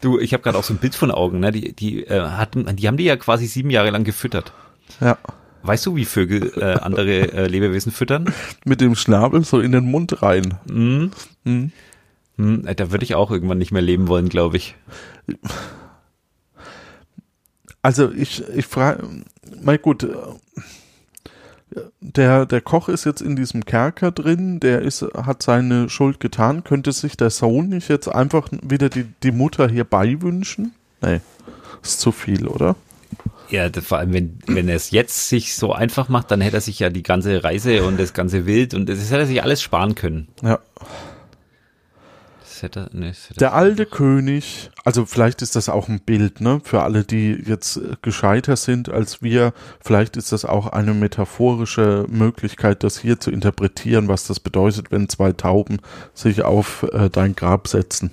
Du, 0.00 0.18
ich 0.18 0.32
habe 0.32 0.42
gerade 0.42 0.58
auch 0.58 0.64
so 0.64 0.74
ein 0.74 0.78
Bild 0.78 0.94
von 0.94 1.10
Augen, 1.10 1.40
ne? 1.40 1.52
Die, 1.52 1.72
die, 1.72 2.04
äh, 2.04 2.20
hatten, 2.20 2.74
die 2.76 2.86
haben 2.86 2.96
die 2.96 3.04
ja 3.04 3.16
quasi 3.16 3.46
sieben 3.46 3.70
Jahre 3.70 3.90
lang 3.90 4.04
gefüttert. 4.04 4.52
Ja. 5.00 5.18
Weißt 5.62 5.84
du, 5.86 5.96
wie 5.96 6.06
Vögel 6.06 6.52
äh, 6.56 6.80
andere 6.80 7.32
äh, 7.32 7.46
Lebewesen 7.46 7.92
füttern? 7.92 8.32
Mit 8.64 8.80
dem 8.80 8.94
Schnabel 8.94 9.44
so 9.44 9.60
in 9.60 9.72
den 9.72 9.84
Mund 9.84 10.22
rein. 10.22 10.54
Mhm. 10.70 11.10
Mhm. 11.44 11.72
Hm, 12.36 12.66
äh, 12.66 12.74
da 12.74 12.90
würde 12.90 13.04
ich 13.04 13.14
auch 13.14 13.30
irgendwann 13.30 13.58
nicht 13.58 13.72
mehr 13.72 13.82
leben 13.82 14.08
wollen, 14.08 14.30
glaube 14.30 14.56
ich. 14.56 14.74
Also 17.82 18.10
ich, 18.10 18.42
ich 18.54 18.66
frage, 18.66 19.06
mal 19.62 19.78
gut, 19.78 20.06
der, 22.00 22.46
der 22.46 22.60
Koch 22.60 22.88
ist 22.88 23.04
jetzt 23.04 23.20
in 23.20 23.36
diesem 23.36 23.64
Kerker 23.64 24.10
drin, 24.10 24.60
der 24.60 24.82
ist, 24.82 25.02
hat 25.14 25.42
seine 25.42 25.88
Schuld 25.88 26.20
getan. 26.20 26.64
Könnte 26.64 26.92
sich 26.92 27.16
der 27.16 27.30
Sohn 27.30 27.68
nicht 27.68 27.88
jetzt 27.88 28.08
einfach 28.08 28.48
wieder 28.62 28.88
die, 28.88 29.06
die 29.22 29.32
Mutter 29.32 29.68
hierbei 29.68 30.20
wünschen? 30.20 30.72
Nee, 31.00 31.20
ist 31.82 32.00
zu 32.00 32.12
viel, 32.12 32.46
oder? 32.46 32.76
Ja, 33.48 33.68
das, 33.68 33.84
vor 33.84 33.98
allem, 33.98 34.12
wenn, 34.12 34.38
wenn 34.46 34.68
er 34.68 34.76
es 34.76 34.90
jetzt 34.90 35.28
sich 35.28 35.54
so 35.54 35.72
einfach 35.72 36.08
macht, 36.08 36.30
dann 36.30 36.40
hätte 36.40 36.58
er 36.58 36.60
sich 36.60 36.78
ja 36.78 36.90
die 36.90 37.02
ganze 37.02 37.42
Reise 37.42 37.84
und 37.84 37.98
das 37.98 38.12
ganze 38.12 38.46
Wild 38.46 38.74
und 38.74 38.88
das 38.88 38.98
hätte 39.10 39.22
er 39.22 39.26
sich 39.26 39.42
alles 39.42 39.60
sparen 39.60 39.94
können. 39.94 40.28
Ja. 40.42 40.60
Das 42.60 42.64
hätte, 42.64 42.90
nee, 42.92 43.08
das 43.08 43.30
hätte 43.30 43.38
Der 43.38 43.54
alte 43.54 43.86
König, 43.86 44.70
also 44.84 45.06
vielleicht 45.06 45.40
ist 45.40 45.56
das 45.56 45.70
auch 45.70 45.88
ein 45.88 46.00
Bild, 46.00 46.42
ne, 46.42 46.60
für 46.62 46.82
alle, 46.82 47.04
die 47.04 47.42
jetzt 47.46 47.78
äh, 47.78 47.96
gescheiter 48.02 48.56
sind 48.56 48.90
als 48.90 49.22
wir. 49.22 49.54
Vielleicht 49.82 50.18
ist 50.18 50.32
das 50.32 50.44
auch 50.44 50.66
eine 50.66 50.92
metaphorische 50.92 52.04
Möglichkeit, 52.10 52.84
das 52.84 52.98
hier 52.98 53.18
zu 53.18 53.30
interpretieren, 53.30 54.08
was 54.08 54.26
das 54.26 54.40
bedeutet, 54.40 54.90
wenn 54.90 55.08
zwei 55.08 55.32
Tauben 55.32 55.78
sich 56.12 56.42
auf 56.42 56.82
äh, 56.92 57.08
dein 57.08 57.34
Grab 57.34 57.66
setzen. 57.66 58.10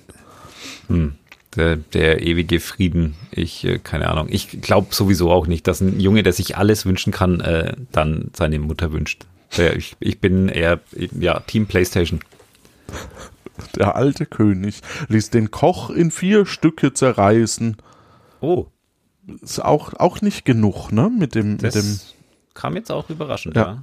Hm. 0.86 1.16
Der, 1.54 1.76
der 1.76 2.22
ewige 2.22 2.58
Frieden. 2.58 3.16
Ich, 3.30 3.64
äh, 3.64 3.78
keine 3.78 4.08
Ahnung. 4.08 4.28
Ich 4.30 4.62
glaube 4.62 4.94
sowieso 4.94 5.30
auch 5.30 5.46
nicht, 5.46 5.66
dass 5.66 5.82
ein 5.82 6.00
Junge, 6.00 6.22
der 6.22 6.32
sich 6.32 6.56
alles 6.56 6.86
wünschen 6.86 7.12
kann, 7.12 7.40
äh, 7.40 7.74
dann 7.92 8.30
seine 8.34 8.58
Mutter 8.60 8.92
wünscht. 8.92 9.26
Der, 9.58 9.76
ich, 9.76 9.94
ich 10.00 10.20
bin 10.22 10.48
eher, 10.48 10.80
ja, 11.18 11.40
Team 11.40 11.66
Playstation. 11.66 12.20
Der 13.76 13.96
alte 13.96 14.26
König 14.26 14.80
ließ 15.08 15.30
den 15.30 15.50
Koch 15.50 15.90
in 15.90 16.10
vier 16.10 16.46
Stücke 16.46 16.92
zerreißen. 16.92 17.76
Oh, 18.40 18.66
Ist 19.42 19.64
auch, 19.64 19.94
auch 19.94 20.20
nicht 20.20 20.44
genug, 20.44 20.90
ne, 20.92 21.10
mit 21.10 21.34
dem, 21.34 21.52
mit 21.52 21.62
das 21.64 21.74
dem, 21.74 21.98
kam 22.54 22.76
jetzt 22.76 22.90
auch 22.90 23.10
überraschend, 23.10 23.56
Ja. 23.56 23.62
ja. 23.62 23.82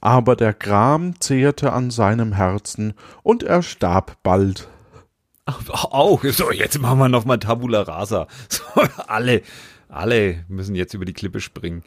aber 0.00 0.36
der 0.36 0.52
Gram 0.52 1.20
zehrte 1.20 1.72
an 1.72 1.90
seinem 1.90 2.32
Herzen 2.32 2.94
und 3.22 3.42
er 3.42 3.62
starb 3.62 4.16
bald. 4.22 4.68
Auch, 5.46 6.24
so, 6.24 6.50
jetzt 6.50 6.78
machen 6.80 6.98
wir 6.98 7.08
nochmal 7.08 7.38
Tabula 7.38 7.82
Rasa. 7.82 8.26
So, 8.48 8.62
alle, 9.06 9.42
alle 9.88 10.44
müssen 10.48 10.74
jetzt 10.74 10.94
über 10.94 11.04
die 11.04 11.12
Klippe 11.12 11.40
springen. 11.40 11.82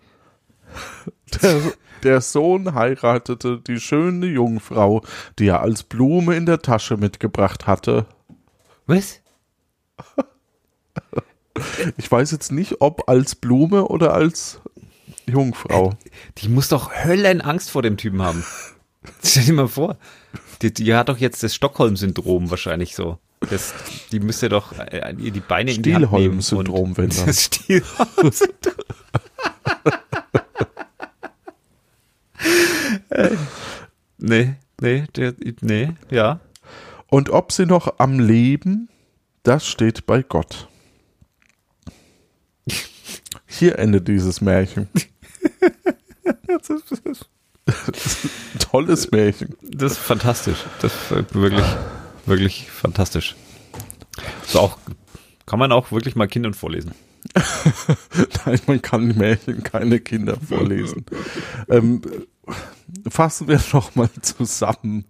Der, 1.42 1.62
der 2.04 2.22
Sohn 2.22 2.74
heiratete 2.74 3.60
die 3.60 3.80
schöne 3.80 4.28
Jungfrau, 4.28 5.04
die 5.40 5.48
er 5.48 5.62
als 5.62 5.84
Blume 5.84 6.36
in 6.36 6.46
der 6.46 6.62
Tasche 6.62 6.98
mitgebracht 6.98 7.68
hatte. 7.68 8.06
Was? 8.86 9.22
Ich 11.98 12.12
weiß 12.12 12.32
jetzt 12.32 12.52
nicht, 12.52 12.82
ob 12.82 13.10
als 13.10 13.36
Blume 13.36 13.86
oder 13.88 14.14
als 14.14 14.62
Jungfrau. 15.26 15.96
Die 16.38 16.50
muss 16.50 16.70
doch 16.70 16.92
Höllenangst 16.94 17.72
vor 17.72 17.82
dem 17.82 17.98
Typen 17.98 18.22
haben. 18.22 18.44
Stell 19.24 19.44
dir 19.46 19.54
mal 19.54 19.68
vor. 19.68 19.98
Die, 20.62 20.74
die 20.74 20.94
hat 20.94 21.10
doch 21.10 21.18
jetzt 21.18 21.44
das 21.44 21.56
Stockholm-Syndrom 21.56 22.50
wahrscheinlich 22.52 22.96
so. 22.96 23.18
Das, 23.50 23.74
die 24.12 24.20
müsste 24.20 24.50
doch 24.50 24.78
äh, 24.78 25.14
ihr 25.18 25.32
die 25.32 25.40
Beine 25.40 25.72
in 25.72 25.84
die 25.84 25.94
Hand 25.96 26.12
nehmen. 26.12 26.42
Stielholm-Syndrom, 26.42 26.90
und- 26.90 26.98
wenn. 26.98 27.10
Das 27.26 27.44
Stielholm-Syndrom. 27.44 28.74
Äh, 33.10 33.36
nee, 34.18 34.56
nee, 34.82 35.06
der, 35.16 35.34
nee, 35.62 35.94
ja. 36.10 36.40
Und 37.10 37.30
ob 37.30 37.52
sie 37.52 37.66
noch 37.66 38.00
am 38.00 38.20
Leben, 38.20 38.90
das 39.44 39.66
steht 39.66 40.06
bei 40.06 40.24
Gott. 40.24 40.68
Hier 43.46 43.80
endet 43.80 44.08
dieses 44.08 44.42
Märchen. 44.42 44.90
Tolles 48.60 49.12
Märchen. 49.12 49.56
Das 49.62 49.94
ist 49.94 49.98
fantastisch. 49.98 50.66
Das 50.82 50.94
ist 50.94 51.34
wirklich, 51.34 51.66
wirklich 52.26 52.70
fantastisch. 52.70 53.36
So 54.46 54.60
auch, 54.60 54.78
kann 55.46 55.60
man 55.60 55.72
auch 55.72 55.92
wirklich 55.92 56.16
mal 56.16 56.28
Kindern 56.28 56.54
vorlesen. 56.54 56.92
Nein, 58.46 58.60
man 58.68 58.82
kann 58.82 59.08
Märchen 59.18 59.64
keine 59.64 60.00
Kinder 60.00 60.38
vorlesen. 60.40 61.06
ähm, 61.70 62.02
fassen 63.10 63.48
wir 63.48 63.60
noch 63.74 63.96
mal 63.96 64.10
zusammen. 64.22 65.06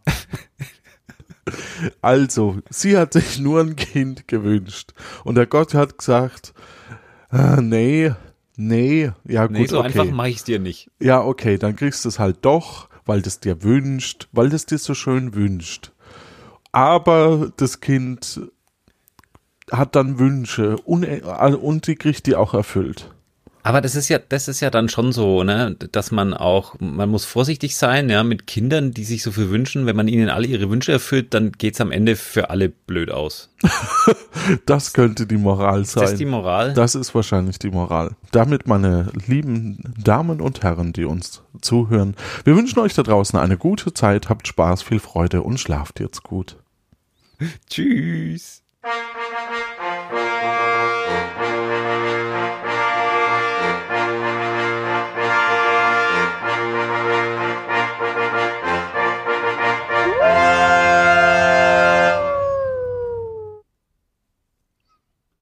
Also, 2.02 2.58
sie 2.70 2.98
hat 2.98 3.14
sich 3.14 3.40
nur 3.40 3.62
ein 3.62 3.76
Kind 3.76 4.28
gewünscht. 4.28 4.94
Und 5.24 5.36
der 5.36 5.46
Gott 5.46 5.74
hat 5.74 5.98
gesagt, 5.98 6.54
äh, 7.32 7.62
nee, 7.62 8.12
nee, 8.56 9.12
ja 9.24 9.48
gut, 9.48 9.58
Nee, 9.58 9.68
so 9.68 9.80
okay. 9.80 9.88
einfach 9.88 10.12
mache 10.12 10.30
ich 10.30 10.38
es 10.38 10.44
dir 10.44 10.60
nicht. 10.60 10.92
Ja, 11.00 11.24
okay, 11.24 11.58
dann 11.58 11.76
kriegst 11.76 12.04
du 12.04 12.10
es 12.10 12.20
halt 12.20 12.40
doch, 12.42 12.90
weil 13.06 13.22
das 13.22 13.40
dir 13.40 13.64
wünscht, 13.64 14.28
weil 14.32 14.50
das 14.50 14.66
dir 14.66 14.78
so 14.78 14.94
schön 14.94 15.34
wünscht. 15.36 15.92
Aber 16.72 17.52
das 17.56 17.80
Kind 17.80 18.42
hat 19.72 19.96
dann 19.96 20.20
Wünsche 20.20 20.78
und, 20.78 21.06
und 21.06 21.88
die 21.88 21.96
kriegt 21.96 22.26
die 22.26 22.36
auch 22.36 22.54
erfüllt. 22.54 23.14
Aber 23.68 23.82
das 23.82 23.96
ist 23.96 24.08
ja, 24.08 24.18
das 24.18 24.48
ist 24.48 24.62
ja 24.62 24.70
dann 24.70 24.88
schon 24.88 25.12
so, 25.12 25.44
ne, 25.44 25.76
dass 25.92 26.12
man 26.12 26.34
auch, 26.34 26.76
man 26.80 27.10
muss 27.10 27.26
vorsichtig 27.26 27.76
sein, 27.76 28.10
ja, 28.10 28.24
mit 28.24 28.48
Kindern, 28.48 28.92
die 28.92 29.04
sich 29.04 29.24
so 29.24 29.34
viel 29.34 29.50
wünschen. 29.50 29.86
Wenn 29.86 29.98
man 29.98 30.08
ihnen 30.08 30.30
alle 30.30 30.48
ihre 30.48 30.70
Wünsche 30.70 30.94
erfüllt, 30.94 31.34
dann 31.34 31.52
geht's 31.52 31.82
am 31.82 31.92
Ende 31.92 32.16
für 32.16 32.50
alle 32.50 32.70
blöd 32.70 33.12
aus. 33.12 33.54
Das 34.66 34.94
könnte 34.94 35.28
die 35.28 35.36
Moral 35.36 35.82
Ist 35.82 35.98
das 35.98 36.12
die 36.12 36.20
sein. 36.20 36.30
Moral? 36.30 36.74
Das 36.74 36.96
ist 36.96 37.14
wahrscheinlich 37.14 37.60
die 37.60 37.70
Moral. 37.70 38.16
Damit, 38.32 38.66
meine 38.66 39.12
lieben 39.28 39.94
Damen 40.02 40.40
und 40.40 40.64
Herren, 40.64 40.94
die 40.94 41.04
uns 41.04 41.42
zuhören, 41.60 42.16
wir 42.46 42.56
wünschen 42.56 42.80
euch 42.80 42.94
da 42.94 43.04
draußen 43.04 43.38
eine 43.38 43.58
gute 43.58 43.94
Zeit, 43.94 44.30
habt 44.30 44.48
Spaß, 44.48 44.84
viel 44.84 45.00
Freude 45.00 45.42
und 45.42 45.60
schlaft 45.60 46.00
jetzt 46.00 46.24
gut. 46.24 46.56
Tschüss. 47.70 48.64